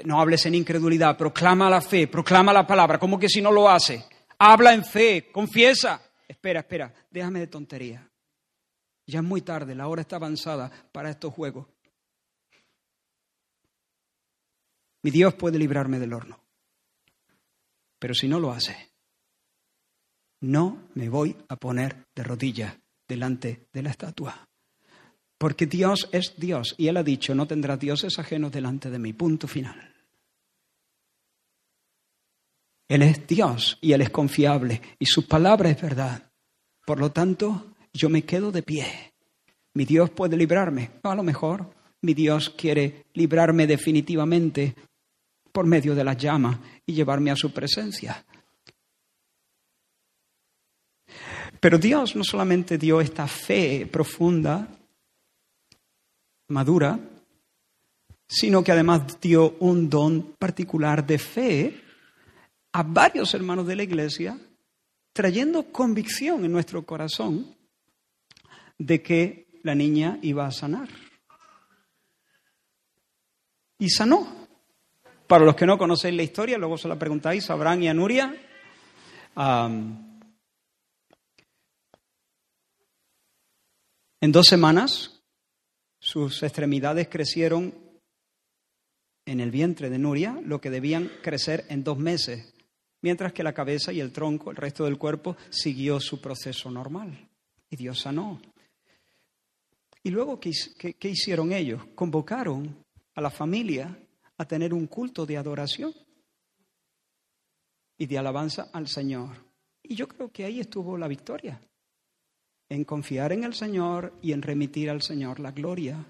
no 0.05 0.19
hables 0.19 0.45
en 0.45 0.55
incredulidad, 0.55 1.17
proclama 1.17 1.69
la 1.69 1.82
fe, 1.82 2.07
proclama 2.07 2.53
la 2.53 2.65
palabra, 2.65 2.99
como 2.99 3.19
que 3.19 3.30
si 3.30 3.41
no 3.41 3.51
lo 3.51 3.69
hace, 3.69 4.05
habla 4.39 4.74
en 4.74 4.84
fe, 4.84 5.32
confiesa. 5.32 6.01
Espera, 6.28 6.61
espera, 6.61 6.93
déjame 7.09 7.39
de 7.39 7.47
tontería. 7.47 8.09
Ya 9.05 9.19
es 9.19 9.26
muy 9.26 9.41
tarde, 9.41 9.76
la 9.76 9.88
hora 9.88 10.01
está 10.01 10.15
avanzada 10.15 10.72
para 10.91 11.09
estos 11.09 11.34
juegos. 11.34 11.67
Mi 15.03 15.11
Dios 15.11 15.34
puede 15.34 15.57
librarme 15.57 15.99
del 15.99 16.13
horno. 16.13 16.39
Pero 17.99 18.13
si 18.13 18.28
no 18.28 18.39
lo 18.39 18.51
hace, 18.51 18.91
no 20.41 20.89
me 20.95 21.09
voy 21.09 21.36
a 21.49 21.55
poner 21.55 22.07
de 22.15 22.24
rodillas 22.24 22.76
delante 23.07 23.67
de 23.74 23.84
la 23.84 23.89
estatua. 23.89 24.47
Porque 25.41 25.65
Dios 25.65 26.07
es 26.11 26.35
Dios 26.37 26.75
y 26.77 26.87
Él 26.87 26.97
ha 26.97 27.03
dicho, 27.03 27.33
no 27.33 27.47
tendrás 27.47 27.79
dioses 27.79 28.19
ajenos 28.19 28.51
delante 28.51 28.91
de 28.91 28.99
mí. 28.99 29.11
Punto 29.11 29.47
final. 29.47 29.91
Él 32.87 33.01
es 33.01 33.25
Dios 33.25 33.79
y 33.81 33.93
Él 33.93 34.03
es 34.03 34.11
confiable 34.11 34.79
y 34.99 35.07
su 35.07 35.27
palabra 35.27 35.71
es 35.71 35.81
verdad. 35.81 36.31
Por 36.85 36.99
lo 36.99 37.11
tanto, 37.11 37.73
yo 37.91 38.07
me 38.07 38.23
quedo 38.23 38.51
de 38.51 38.61
pie. 38.61 38.85
Mi 39.73 39.85
Dios 39.85 40.11
puede 40.11 40.37
librarme. 40.37 40.91
A 41.01 41.15
lo 41.15 41.23
mejor 41.23 41.73
mi 42.01 42.13
Dios 42.13 42.51
quiere 42.51 43.07
librarme 43.15 43.65
definitivamente 43.65 44.75
por 45.51 45.65
medio 45.65 45.95
de 45.95 46.03
la 46.03 46.13
llama 46.13 46.61
y 46.85 46.93
llevarme 46.93 47.31
a 47.31 47.35
su 47.35 47.51
presencia. 47.51 48.23
Pero 51.59 51.79
Dios 51.79 52.15
no 52.15 52.23
solamente 52.23 52.77
dio 52.77 53.01
esta 53.01 53.25
fe 53.25 53.89
profunda 53.91 54.77
madura, 56.52 56.99
sino 58.28 58.64
que 58.64 58.72
además 58.72 59.20
dio 59.20 59.58
un 59.60 59.89
don 59.89 60.36
particular 60.38 61.06
de 61.06 61.20
fe 61.20 61.82
a 62.72 62.84
varios 62.84 63.34
hermanos 63.34 63.68
de 63.68 63.76
la 63.76 63.84
iglesia, 63.84 64.38
trayendo 65.12 65.72
convicción 65.72 66.45
en 66.45 66.52
nuestro 66.52 66.86
corazón 66.86 67.56
de 68.78 69.02
que 69.02 69.47
la 69.64 69.76
niña 69.76 70.18
iba 70.22 70.45
a 70.45 70.52
sanar. 70.52 70.88
Y 73.78 73.89
sanó. 73.89 74.47
Para 75.28 75.45
los 75.45 75.56
que 75.56 75.66
no 75.66 75.78
conocéis 75.78 76.16
la 76.16 76.24
historia, 76.24 76.58
luego 76.58 76.78
se 76.78 76.88
la 76.88 76.99
preguntáis 76.99 77.49
a 77.49 77.54
Abraham 77.54 77.84
y 77.84 77.88
a 77.88 77.93
Nuria. 77.93 78.36
en 84.22 84.32
dos 84.32 84.45
semanas 84.45 85.20
sus 86.02 86.43
extremidades 86.43 87.08
crecieron 87.08 87.74
en 89.26 89.39
el 89.39 89.52
vientre 89.52 89.89
de 89.89 89.99
Nuria 89.99 90.38
lo 90.43 90.60
que 90.60 90.70
debían 90.70 91.10
crecer 91.22 91.64
en 91.70 91.86
dos 91.86 91.97
meses 91.97 92.54
mientras 93.02 93.34
que 93.34 93.43
la 93.43 93.54
cabeza 93.54 93.91
y 93.91 93.99
el 93.99 94.12
tronco, 94.12 94.52
el 94.52 94.58
resto 94.58 94.86
del 94.86 94.97
cuerpo, 94.97 95.36
siguió 95.49 95.99
su 95.99 96.22
proceso 96.22 96.70
normal. 96.70 97.30
Y 97.70 97.76
Dios 97.76 97.99
sanó. 97.99 98.41
Y 100.04 100.10
luego, 100.10 100.39
¿qué, 100.39 100.52
qué 100.78 101.10
hicieron 101.10 101.52
ellos? 101.52 101.84
Convocaron 101.95 102.84
a 103.16 103.22
la 103.22 103.30
familia 103.30 103.97
a 104.38 104.45
tener 104.45 104.74
un 104.74 104.88
culto 104.88 105.26
de 105.26 105.38
adoración 105.38 105.93
y 107.97 108.06
de 108.08 108.18
alabanza 108.18 108.70
al 108.74 108.88
Señor. 108.88 109.30
Y 109.84 109.95
yo 109.95 110.08
creo 110.08 110.32
que 110.32 110.45
ahí 110.45 110.60
estuvo 110.60 110.97
la 110.97 111.08
victoria, 111.08 111.62
en 112.72 112.86
confiar 112.86 113.34
en 113.34 113.43
el 113.43 113.53
Señor 113.53 114.13
y 114.22 114.32
en 114.32 114.41
remitir 114.41 114.89
al 114.89 115.01
Señor 115.01 115.41
la 115.41 115.51
gloria 115.51 116.05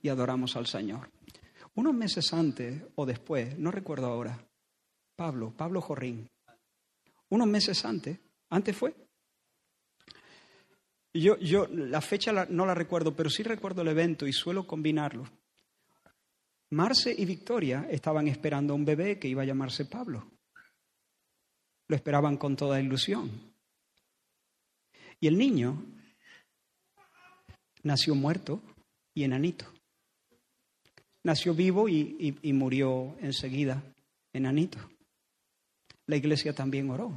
y 0.00 0.08
adoramos 0.08 0.56
al 0.56 0.66
Señor. 0.66 1.10
Unos 1.74 1.92
meses 1.92 2.32
antes 2.32 2.82
o 2.94 3.04
después, 3.04 3.58
no 3.58 3.70
recuerdo 3.70 4.06
ahora, 4.06 4.42
Pablo, 5.14 5.52
Pablo 5.54 5.82
Jorrín, 5.82 6.26
unos 7.28 7.46
meses 7.46 7.84
antes, 7.84 8.18
antes 8.48 8.74
fue. 8.74 8.94
Yo, 11.12 11.36
yo 11.40 11.66
la 11.66 12.00
fecha 12.00 12.32
no 12.48 12.64
la 12.64 12.74
recuerdo, 12.74 13.14
pero 13.14 13.28
sí 13.28 13.42
recuerdo 13.42 13.82
el 13.82 13.88
evento 13.88 14.26
y 14.26 14.32
suelo 14.32 14.66
combinarlo. 14.66 15.24
Marce 16.70 17.14
y 17.16 17.26
Victoria 17.26 17.86
estaban 17.90 18.28
esperando 18.28 18.72
a 18.72 18.76
un 18.76 18.86
bebé 18.86 19.18
que 19.18 19.28
iba 19.28 19.42
a 19.42 19.46
llamarse 19.46 19.84
Pablo. 19.84 20.26
Lo 21.86 21.96
esperaban 21.96 22.38
con 22.38 22.56
toda 22.56 22.80
ilusión. 22.80 23.30
Y 25.20 25.26
el 25.26 25.36
niño 25.36 25.97
nació 27.88 28.14
muerto 28.14 28.62
y 29.14 29.24
enanito. 29.24 29.66
Nació 31.24 31.54
vivo 31.54 31.88
y, 31.88 32.38
y 32.40 32.52
murió 32.52 33.16
enseguida, 33.20 33.82
enanito. 34.32 34.78
La 36.06 36.16
iglesia 36.16 36.52
también 36.52 36.88
oró. 36.90 37.12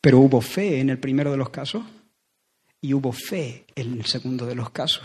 Pero 0.00 0.20
hubo 0.20 0.40
fe 0.40 0.80
en 0.80 0.90
el 0.90 0.98
primero 0.98 1.30
de 1.30 1.36
los 1.36 1.50
casos 1.50 1.84
y 2.80 2.94
hubo 2.94 3.12
fe 3.12 3.66
en 3.74 3.92
el 3.94 4.06
segundo 4.06 4.46
de 4.46 4.54
los 4.54 4.70
casos. 4.70 5.04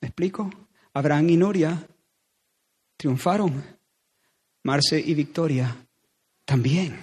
¿Me 0.00 0.08
explico? 0.08 0.50
Abraham 0.94 1.30
y 1.30 1.36
Nuria 1.36 1.86
triunfaron. 2.96 3.62
Marce 4.64 5.00
y 5.00 5.14
Victoria 5.14 5.76
también. 6.44 6.96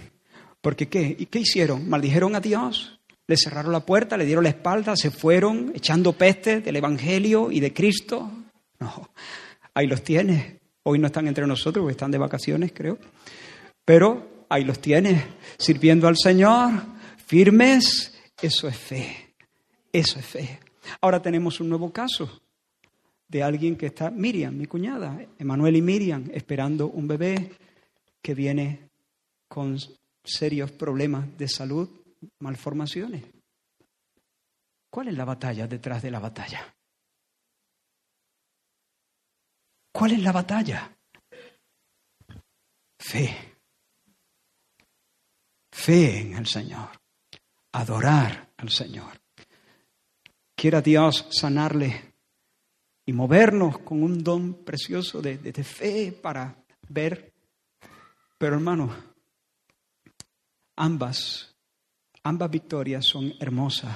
Porque 0.61 0.87
¿qué? 0.87 1.15
¿Y 1.17 1.25
qué 1.25 1.39
hicieron? 1.39 1.89
¿Maldijeron 1.89 2.35
a 2.35 2.39
Dios? 2.39 2.98
¿Le 3.29 3.37
cerraron 3.37 3.71
la 3.71 3.85
puerta? 3.85 4.17
¿Le 4.17 4.25
dieron 4.25 4.43
la 4.43 4.49
espalda? 4.49 4.95
¿Se 4.95 5.11
fueron 5.11 5.71
echando 5.75 6.13
peste 6.13 6.61
del 6.61 6.77
Evangelio 6.77 7.51
y 7.51 7.59
de 7.59 7.71
Cristo? 7.71 8.27
No, 8.79 9.11
ahí 9.75 9.85
los 9.85 10.03
tienes. 10.03 10.55
Hoy 10.81 10.97
no 10.97 11.05
están 11.05 11.27
entre 11.27 11.45
nosotros 11.45 11.83
porque 11.83 11.91
están 11.91 12.09
de 12.09 12.17
vacaciones, 12.17 12.71
creo. 12.73 12.97
Pero 13.85 14.45
ahí 14.49 14.63
los 14.63 14.79
tienes, 14.79 15.23
sirviendo 15.59 16.07
al 16.07 16.17
Señor, 16.17 16.71
firmes. 17.23 18.19
Eso 18.41 18.67
es 18.67 18.75
fe. 18.75 19.35
Eso 19.93 20.17
es 20.17 20.25
fe. 20.25 20.59
Ahora 20.99 21.21
tenemos 21.21 21.59
un 21.59 21.69
nuevo 21.69 21.93
caso 21.93 22.41
de 23.27 23.43
alguien 23.43 23.75
que 23.75 23.85
está, 23.85 24.09
Miriam, 24.09 24.57
mi 24.57 24.65
cuñada, 24.65 25.23
Emanuel 25.37 25.75
y 25.75 25.83
Miriam, 25.83 26.31
esperando 26.33 26.87
un 26.87 27.07
bebé 27.07 27.51
que 28.23 28.33
viene 28.33 28.89
con 29.47 29.77
serios 30.23 30.71
problemas 30.71 31.37
de 31.37 31.47
salud, 31.47 31.89
malformaciones. 32.39 33.25
¿Cuál 34.89 35.09
es 35.09 35.15
la 35.15 35.25
batalla 35.25 35.67
detrás 35.67 36.01
de 36.01 36.11
la 36.11 36.19
batalla? 36.19 36.75
¿Cuál 39.91 40.11
es 40.13 40.23
la 40.23 40.31
batalla? 40.31 40.97
Fe. 42.99 43.55
Fe 45.71 46.21
en 46.21 46.33
el 46.33 46.47
Señor. 46.47 46.89
Adorar 47.73 48.51
al 48.57 48.69
Señor. 48.69 49.19
Quiera 50.55 50.81
Dios 50.81 51.27
sanarle 51.31 52.15
y 53.05 53.13
movernos 53.13 53.79
con 53.79 54.03
un 54.03 54.23
don 54.23 54.65
precioso 54.65 55.21
de, 55.21 55.37
fe 55.63 56.11
para 56.11 56.63
ver. 56.89 57.33
Pero 58.37 58.55
hermano, 58.55 58.95
ambas, 60.75 61.48
ambas 62.23 62.49
victorias 62.49 63.05
son 63.05 63.33
hermosas. 63.39 63.95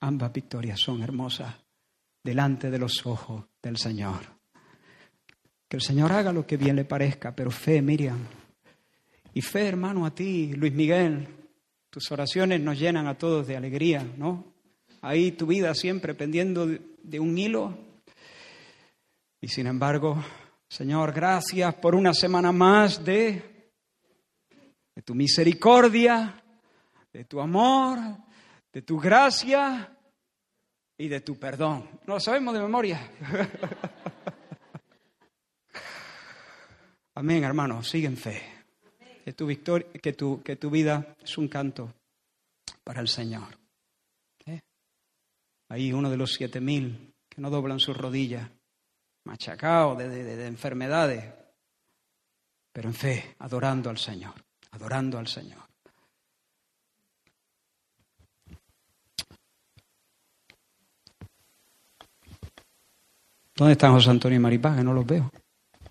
Ambas 0.00 0.32
victorias 0.32 0.80
son 0.80 1.02
hermosas 1.02 1.54
delante 2.22 2.70
de 2.70 2.78
los 2.78 3.04
ojos 3.06 3.44
del 3.62 3.76
Señor. 3.76 4.20
Que 5.68 5.76
el 5.76 5.82
Señor 5.82 6.12
haga 6.12 6.32
lo 6.32 6.46
que 6.46 6.56
bien 6.56 6.76
le 6.76 6.84
parezca, 6.84 7.34
pero 7.34 7.50
fe, 7.50 7.80
Miriam. 7.80 8.18
Y 9.34 9.42
fe, 9.42 9.68
hermano, 9.68 10.04
a 10.04 10.14
ti, 10.14 10.52
Luis 10.54 10.72
Miguel. 10.72 11.28
Tus 11.90 12.10
oraciones 12.10 12.60
nos 12.60 12.78
llenan 12.78 13.06
a 13.06 13.16
todos 13.16 13.46
de 13.46 13.56
alegría, 13.56 14.04
¿no? 14.16 14.44
Ahí 15.02 15.32
tu 15.32 15.46
vida 15.46 15.74
siempre 15.74 16.14
pendiendo 16.14 16.66
de 16.66 17.20
un 17.20 17.36
hilo. 17.38 17.76
Y 19.40 19.48
sin 19.48 19.66
embargo, 19.66 20.22
Señor, 20.68 21.12
gracias 21.12 21.74
por 21.74 21.94
una 21.94 22.14
semana 22.14 22.52
más 22.52 23.04
de, 23.04 23.72
de 24.94 25.02
tu 25.02 25.14
misericordia, 25.14 26.39
de 27.12 27.24
tu 27.24 27.40
amor, 27.40 27.98
de 28.72 28.82
tu 28.82 28.98
gracia 28.98 29.96
y 30.96 31.08
de 31.08 31.20
tu 31.20 31.38
perdón. 31.38 32.00
No 32.06 32.14
lo 32.14 32.20
sabemos 32.20 32.54
de 32.54 32.60
memoria. 32.60 33.10
Amén, 37.14 37.44
hermano, 37.44 37.82
sigue 37.82 38.06
en 38.06 38.16
fe. 38.16 38.42
Que 39.24 39.32
tu, 39.32 39.46
victoria, 39.46 39.88
que, 39.92 40.12
tu, 40.12 40.42
que 40.42 40.56
tu 40.56 40.70
vida 40.70 41.14
es 41.22 41.36
un 41.36 41.48
canto 41.48 41.92
para 42.82 43.00
el 43.00 43.08
Señor. 43.08 43.60
Ahí 45.70 45.92
uno 45.92 46.10
de 46.10 46.16
los 46.16 46.34
siete 46.34 46.60
mil 46.60 47.14
que 47.28 47.40
no 47.40 47.48
doblan 47.48 47.78
sus 47.78 47.96
rodillas, 47.96 48.50
machacado 49.24 49.94
de, 49.94 50.46
enfermedades, 50.46 51.32
pero 52.72 52.88
en 52.88 52.94
fe, 52.94 53.36
adorando 53.38 53.88
al 53.88 53.98
Señor, 53.98 54.34
adorando 54.72 55.16
al 55.16 55.28
Señor. 55.28 55.69
¿Dónde 63.60 63.72
están 63.72 63.92
José 63.92 64.08
Antonio 64.08 64.36
y 64.36 64.40
Maripaz? 64.40 64.74
Que 64.74 64.82
no 64.82 64.94
los 64.94 65.04
veo. 65.04 65.30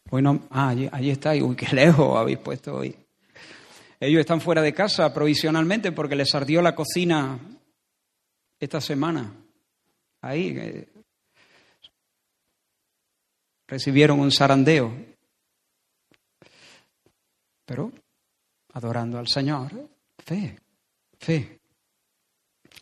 Hoy 0.09 0.23
no, 0.23 0.47
ah, 0.49 0.69
allí, 0.69 0.89
allí 0.91 1.11
está. 1.11 1.33
Uy, 1.33 1.55
qué 1.55 1.67
lejos 1.75 2.17
habéis 2.17 2.39
puesto 2.39 2.73
hoy. 2.73 2.95
Ellos 3.99 4.21
están 4.21 4.41
fuera 4.41 4.63
de 4.63 4.73
casa 4.73 5.13
provisionalmente 5.13 5.91
porque 5.91 6.15
les 6.15 6.33
ardió 6.33 6.63
la 6.63 6.73
cocina 6.73 7.37
esta 8.59 8.81
semana 8.81 9.31
ahí 10.21 10.57
eh, 10.57 10.87
recibieron 13.67 14.19
un 14.19 14.31
zarandeo, 14.31 14.91
pero 17.67 17.91
adorando 18.73 19.19
al 19.19 19.27
Señor, 19.27 19.71
fe, 20.17 20.57
fe, 21.19 21.59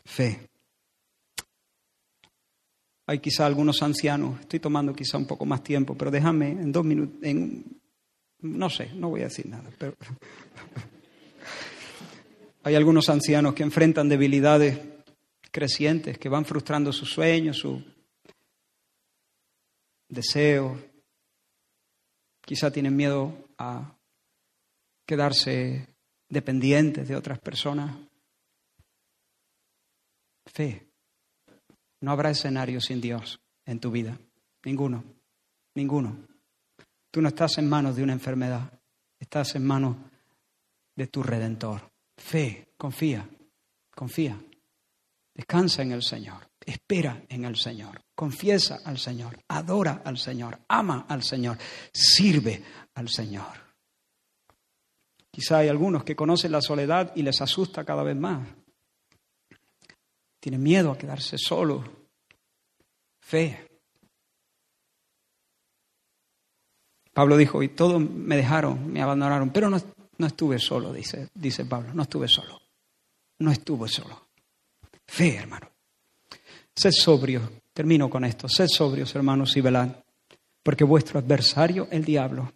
fe. 0.06 0.47
Hay 3.08 3.20
quizá 3.20 3.46
algunos 3.46 3.82
ancianos, 3.82 4.38
estoy 4.38 4.60
tomando 4.60 4.94
quizá 4.94 5.16
un 5.16 5.26
poco 5.26 5.46
más 5.46 5.64
tiempo, 5.64 5.96
pero 5.96 6.10
déjame 6.10 6.50
en 6.50 6.70
dos 6.70 6.84
minutos, 6.84 7.16
en, 7.22 7.80
no 8.40 8.68
sé, 8.68 8.90
no 8.94 9.08
voy 9.08 9.22
a 9.22 9.24
decir 9.24 9.46
nada, 9.46 9.70
pero 9.78 9.96
hay 12.64 12.74
algunos 12.74 13.08
ancianos 13.08 13.54
que 13.54 13.62
enfrentan 13.62 14.10
debilidades 14.10 14.78
crecientes 15.50 16.18
que 16.18 16.28
van 16.28 16.44
frustrando 16.44 16.92
sus 16.92 17.10
sueños, 17.10 17.56
su 17.56 17.82
deseo. 20.06 20.78
Quizá 22.44 22.70
tienen 22.70 22.94
miedo 22.94 23.48
a 23.56 23.96
quedarse 25.06 25.96
dependientes 26.28 27.08
de 27.08 27.16
otras 27.16 27.38
personas. 27.38 27.96
Fe. 30.44 30.87
No 32.00 32.12
habrá 32.12 32.30
escenario 32.30 32.80
sin 32.80 33.00
Dios 33.00 33.40
en 33.64 33.80
tu 33.80 33.90
vida. 33.90 34.18
Ninguno. 34.64 35.04
Ninguno. 35.74 36.16
Tú 37.10 37.22
no 37.22 37.28
estás 37.28 37.58
en 37.58 37.68
manos 37.68 37.96
de 37.96 38.02
una 38.02 38.12
enfermedad. 38.12 38.72
Estás 39.18 39.54
en 39.54 39.66
manos 39.66 39.96
de 40.94 41.06
tu 41.06 41.22
redentor. 41.22 41.90
Fe. 42.16 42.68
Confía. 42.76 43.28
Confía. 43.94 44.38
Descansa 45.38 45.82
en 45.82 45.92
el 45.92 46.02
Señor, 46.02 46.50
espera 46.66 47.22
en 47.28 47.44
el 47.44 47.54
Señor, 47.54 48.02
confiesa 48.12 48.80
al 48.84 48.98
Señor, 48.98 49.38
adora 49.46 50.02
al 50.04 50.18
Señor, 50.18 50.58
ama 50.66 51.06
al 51.08 51.22
Señor, 51.22 51.56
sirve 51.92 52.60
al 52.94 53.08
Señor. 53.08 53.68
Quizá 55.30 55.58
hay 55.58 55.68
algunos 55.68 56.02
que 56.02 56.16
conocen 56.16 56.50
la 56.50 56.60
soledad 56.60 57.12
y 57.14 57.22
les 57.22 57.40
asusta 57.40 57.84
cada 57.84 58.02
vez 58.02 58.16
más. 58.16 58.48
Tienen 60.40 60.62
miedo 60.62 60.90
a 60.90 60.98
quedarse 60.98 61.36
solos. 61.38 61.84
Fe. 63.20 63.66
Pablo 67.12 67.36
dijo, 67.36 67.62
y 67.62 67.68
todos 67.68 68.00
me 68.00 68.36
dejaron, 68.36 68.92
me 68.92 69.02
abandonaron, 69.02 69.50
pero 69.50 69.68
no, 69.68 69.80
no 70.18 70.26
estuve 70.26 70.58
solo, 70.58 70.92
dice, 70.92 71.28
dice 71.34 71.64
Pablo, 71.64 71.92
no 71.92 72.02
estuve 72.02 72.28
solo. 72.28 72.60
No 73.40 73.50
estuve 73.50 73.88
solo. 73.88 74.28
Fe, 75.06 75.36
hermano. 75.36 75.68
Sed 76.74 76.92
sobrios, 76.92 77.50
termino 77.72 78.08
con 78.08 78.24
esto, 78.24 78.48
sed 78.48 78.68
sobrios, 78.68 79.14
hermanos, 79.16 79.56
y 79.56 79.60
velad, 79.60 79.88
porque 80.62 80.84
vuestro 80.84 81.18
adversario, 81.18 81.88
el 81.90 82.04
diablo, 82.04 82.52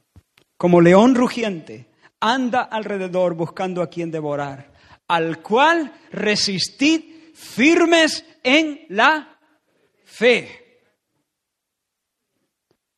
como 0.56 0.80
león 0.80 1.16
rugiente, 1.16 1.86
anda 2.20 2.62
alrededor 2.62 3.34
buscando 3.34 3.82
a 3.82 3.90
quien 3.90 4.12
devorar, 4.12 4.72
al 5.08 5.42
cual 5.42 5.92
resistid 6.12 7.11
firmes 7.32 8.24
en 8.42 8.86
la 8.90 9.38
fe. 10.04 10.62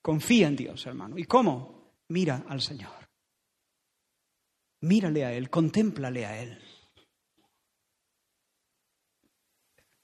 Confía 0.02 0.48
en 0.48 0.56
Dios, 0.56 0.84
hermano. 0.86 1.16
¿Y 1.18 1.24
cómo? 1.24 1.94
Mira 2.08 2.44
al 2.48 2.60
Señor. 2.60 2.92
Mírale 4.82 5.24
a 5.24 5.32
Él, 5.32 5.48
contémplale 5.48 6.26
a 6.26 6.42
Él. 6.42 6.58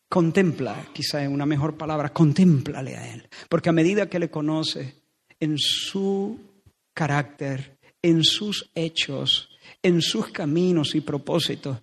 Contempla, 0.08 0.88
quizá 0.92 1.22
es 1.22 1.28
una 1.28 1.46
mejor 1.46 1.76
palabra, 1.76 2.12
contémplale 2.12 2.96
a 2.96 3.12
Él. 3.12 3.28
Porque 3.48 3.68
a 3.68 3.72
medida 3.72 4.08
que 4.08 4.18
le 4.18 4.30
conoce 4.30 5.02
en 5.38 5.58
su 5.58 6.40
carácter, 6.94 7.78
en 8.02 8.24
sus 8.24 8.70
hechos, 8.74 9.50
en 9.82 10.00
sus 10.00 10.30
caminos 10.30 10.94
y 10.94 11.00
propósitos, 11.00 11.78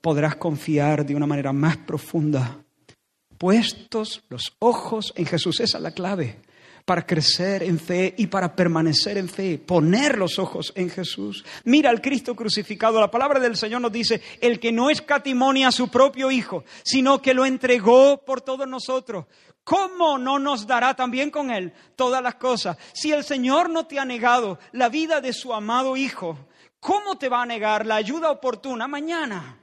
podrás 0.00 0.36
confiar 0.36 1.04
de 1.04 1.14
una 1.14 1.26
manera 1.26 1.52
más 1.52 1.76
profunda. 1.76 2.58
Puestos 3.38 4.24
los 4.28 4.54
ojos 4.58 5.12
en 5.16 5.26
Jesús, 5.26 5.60
esa 5.60 5.78
es 5.78 5.82
la 5.82 5.90
clave 5.90 6.40
para 6.86 7.04
crecer 7.04 7.64
en 7.64 7.80
fe 7.80 8.14
y 8.16 8.28
para 8.28 8.54
permanecer 8.54 9.18
en 9.18 9.28
fe, 9.28 9.58
poner 9.58 10.16
los 10.16 10.38
ojos 10.38 10.72
en 10.76 10.88
Jesús. 10.88 11.44
Mira 11.64 11.90
al 11.90 12.00
Cristo 12.00 12.36
crucificado. 12.36 13.00
La 13.00 13.10
palabra 13.10 13.40
del 13.40 13.56
Señor 13.56 13.80
nos 13.80 13.90
dice, 13.90 14.22
el 14.40 14.60
que 14.60 14.70
no 14.70 14.88
escatimonia 14.88 15.68
a 15.68 15.72
su 15.72 15.88
propio 15.88 16.30
Hijo, 16.30 16.64
sino 16.84 17.20
que 17.20 17.34
lo 17.34 17.44
entregó 17.44 18.24
por 18.24 18.40
todos 18.40 18.68
nosotros. 18.68 19.26
¿Cómo 19.64 20.16
no 20.16 20.38
nos 20.38 20.64
dará 20.64 20.94
también 20.94 21.32
con 21.32 21.50
Él 21.50 21.72
todas 21.96 22.22
las 22.22 22.36
cosas? 22.36 22.78
Si 22.92 23.10
el 23.10 23.24
Señor 23.24 23.68
no 23.68 23.86
te 23.86 23.98
ha 23.98 24.04
negado 24.04 24.60
la 24.70 24.88
vida 24.88 25.20
de 25.20 25.32
su 25.32 25.52
amado 25.52 25.96
Hijo, 25.96 26.38
¿cómo 26.78 27.18
te 27.18 27.28
va 27.28 27.42
a 27.42 27.46
negar 27.46 27.84
la 27.84 27.96
ayuda 27.96 28.30
oportuna 28.30 28.86
mañana? 28.86 29.58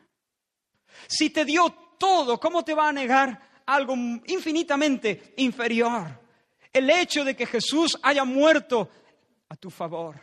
Si 1.15 1.29
te 1.29 1.45
dio 1.45 1.69
todo, 1.97 2.39
¿cómo 2.39 2.63
te 2.63 2.73
va 2.73 2.89
a 2.89 2.93
negar 2.93 3.63
algo 3.65 3.95
infinitamente 4.25 5.33
inferior? 5.37 6.23
el 6.73 6.89
hecho 6.89 7.23
de 7.23 7.35
que 7.35 7.45
Jesús 7.45 7.97
haya 8.01 8.25
muerto 8.25 8.89
a 9.47 9.55
tu 9.55 9.69
favor, 9.69 10.19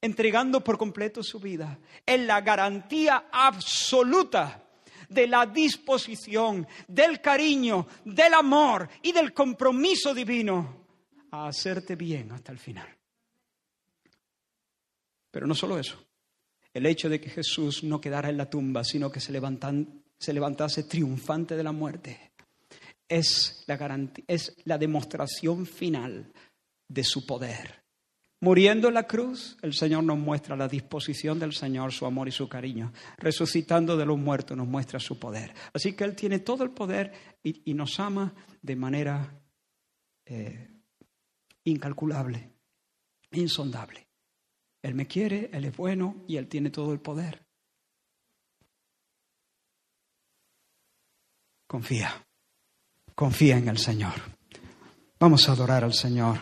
entregando 0.00 0.62
por 0.62 0.78
completo 0.78 1.22
su 1.22 1.40
vida, 1.40 1.78
es 2.06 2.20
la 2.20 2.40
garantía 2.40 3.28
absoluta 3.32 4.64
de 5.08 5.26
la 5.26 5.44
disposición, 5.46 6.66
del 6.86 7.20
cariño, 7.20 7.88
del 8.04 8.34
amor 8.34 8.88
y 9.02 9.10
del 9.10 9.34
compromiso 9.34 10.14
divino 10.14 10.86
a 11.32 11.48
hacerte 11.48 11.96
bien 11.96 12.30
hasta 12.32 12.52
el 12.52 12.58
final. 12.58 12.88
Pero 15.30 15.46
no 15.46 15.54
solo 15.54 15.78
eso, 15.78 16.02
el 16.72 16.86
hecho 16.86 17.08
de 17.08 17.20
que 17.20 17.28
Jesús 17.28 17.82
no 17.82 18.00
quedara 18.00 18.30
en 18.30 18.38
la 18.38 18.48
tumba, 18.48 18.84
sino 18.84 19.10
que 19.10 19.20
se, 19.20 19.32
se 20.18 20.32
levantase 20.32 20.84
triunfante 20.84 21.56
de 21.56 21.62
la 21.62 21.72
muerte, 21.72 22.32
es 23.08 23.64
la, 23.66 23.76
garantía, 23.76 24.24
es 24.26 24.54
la 24.64 24.78
demostración 24.78 25.66
final 25.66 26.32
de 26.88 27.04
su 27.04 27.24
poder. 27.26 27.82
Muriendo 28.40 28.86
en 28.86 28.94
la 28.94 29.06
cruz, 29.06 29.56
el 29.62 29.74
Señor 29.74 30.04
nos 30.04 30.18
muestra 30.18 30.54
la 30.54 30.68
disposición 30.68 31.40
del 31.40 31.52
Señor, 31.52 31.92
su 31.92 32.06
amor 32.06 32.28
y 32.28 32.32
su 32.32 32.48
cariño. 32.48 32.92
Resucitando 33.16 33.96
de 33.96 34.06
los 34.06 34.16
muertos 34.16 34.56
nos 34.56 34.68
muestra 34.68 35.00
su 35.00 35.18
poder. 35.18 35.52
Así 35.72 35.94
que 35.94 36.04
Él 36.04 36.14
tiene 36.14 36.38
todo 36.38 36.62
el 36.62 36.70
poder 36.70 37.12
y, 37.42 37.74
nos 37.74 37.98
ama 37.98 38.32
de 38.62 38.76
manera 38.76 39.42
eh, 40.24 40.70
incalculable, 41.64 42.52
insondable. 43.32 44.06
Él 44.82 44.94
me 44.94 45.08
quiere, 45.08 45.50
Él 45.52 45.64
es 45.64 45.76
bueno 45.76 46.24
y 46.28 46.36
Él 46.36 46.46
tiene 46.46 46.70
todo 46.70 46.92
el 46.92 47.00
poder. 47.00 47.47
Confía. 51.68 52.24
Confía 53.14 53.58
en 53.58 53.68
el 53.68 53.76
Señor. 53.76 54.14
Vamos 55.20 55.46
a 55.48 55.52
adorar 55.52 55.84
al 55.84 55.92
Señor. 55.92 56.38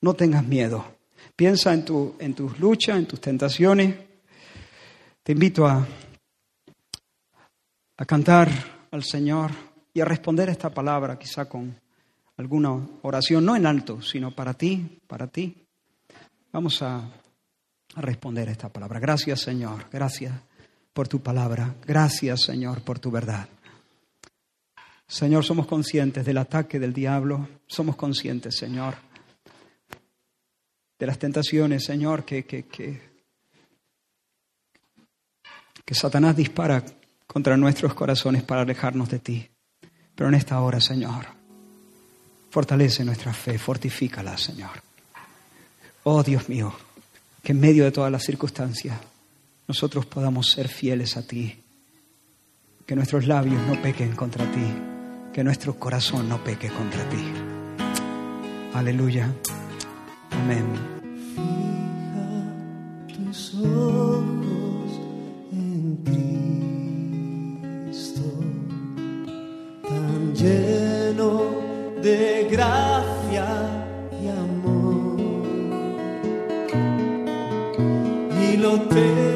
No 0.00 0.14
tengas 0.14 0.46
miedo. 0.46 0.96
Piensa 1.34 1.74
en, 1.74 1.84
tu, 1.84 2.14
en 2.20 2.34
tus 2.34 2.58
luchas, 2.60 2.96
en 2.96 3.06
tus 3.06 3.20
tentaciones. 3.20 3.96
Te 5.24 5.32
invito 5.32 5.66
a, 5.66 5.84
a 7.96 8.04
cantar 8.04 8.48
al 8.92 9.02
Señor 9.02 9.50
y 9.92 10.00
a 10.00 10.04
responder 10.04 10.48
esta 10.48 10.70
palabra, 10.70 11.18
quizá 11.18 11.46
con 11.46 11.76
alguna 12.36 12.78
oración, 13.02 13.44
no 13.44 13.56
en 13.56 13.66
alto, 13.66 14.00
sino 14.02 14.30
para 14.30 14.54
ti, 14.54 15.00
para 15.08 15.26
ti. 15.26 15.66
Vamos 16.52 16.80
a, 16.80 16.98
a 16.98 18.00
responder 18.00 18.48
esta 18.50 18.68
palabra. 18.68 19.00
Gracias, 19.00 19.40
Señor. 19.40 19.86
Gracias 19.90 20.32
por 20.92 21.08
tu 21.08 21.20
palabra. 21.20 21.74
Gracias, 21.84 22.42
Señor, 22.42 22.82
por 22.82 23.00
tu 23.00 23.10
verdad. 23.10 23.48
Señor, 25.06 25.44
somos 25.44 25.66
conscientes 25.66 26.24
del 26.24 26.38
ataque 26.38 26.78
del 26.78 26.92
diablo, 26.92 27.46
somos 27.66 27.96
conscientes, 27.96 28.56
Señor, 28.56 28.94
de 30.98 31.06
las 31.06 31.18
tentaciones, 31.18 31.84
Señor, 31.84 32.24
que, 32.24 32.44
que, 32.44 32.64
que, 32.64 33.14
Satanás 35.94 36.36
dispara 36.36 36.82
contra 37.26 37.56
nuestros 37.56 37.94
corazones 37.94 38.42
para 38.42 38.62
alejarnos 38.62 39.10
de 39.10 39.18
ti. 39.18 39.48
Pero 40.14 40.28
en 40.28 40.34
esta 40.34 40.60
hora, 40.60 40.80
Señor, 40.80 41.26
fortalece 42.50 43.04
nuestra 43.04 43.32
fe, 43.32 43.58
fortifícala, 43.58 44.36
Señor. 44.38 44.82
Oh 46.04 46.22
Dios 46.22 46.48
mío, 46.48 46.74
que 47.42 47.52
en 47.52 47.60
medio 47.60 47.84
de 47.84 47.92
todas 47.92 48.10
las 48.10 48.24
circunstancias 48.24 48.98
nosotros 49.68 50.06
podamos 50.06 50.50
ser 50.50 50.68
fieles 50.68 51.16
a 51.16 51.26
ti, 51.26 51.62
que 52.86 52.96
nuestros 52.96 53.26
labios 53.26 53.62
no 53.66 53.80
pequen 53.80 54.14
contra 54.16 54.50
ti 54.50 54.93
que 55.34 55.42
nuestro 55.42 55.74
corazón 55.74 56.28
no 56.28 56.38
peque 56.44 56.68
contra 56.68 57.02
ti. 57.08 57.24
Aleluya. 58.72 59.28
Amén. 60.30 60.64
Fija 61.34 62.28
tus 63.12 63.54
ojos 63.56 65.00
en 65.50 65.96
Cristo, 67.90 68.22
tan 69.82 70.34
lleno 70.36 71.50
de 72.00 72.46
gracia 72.48 73.46
y 74.22 74.28
amor. 74.28 75.18
Y 78.40 78.56
lo 78.56 78.80
te 78.82 79.33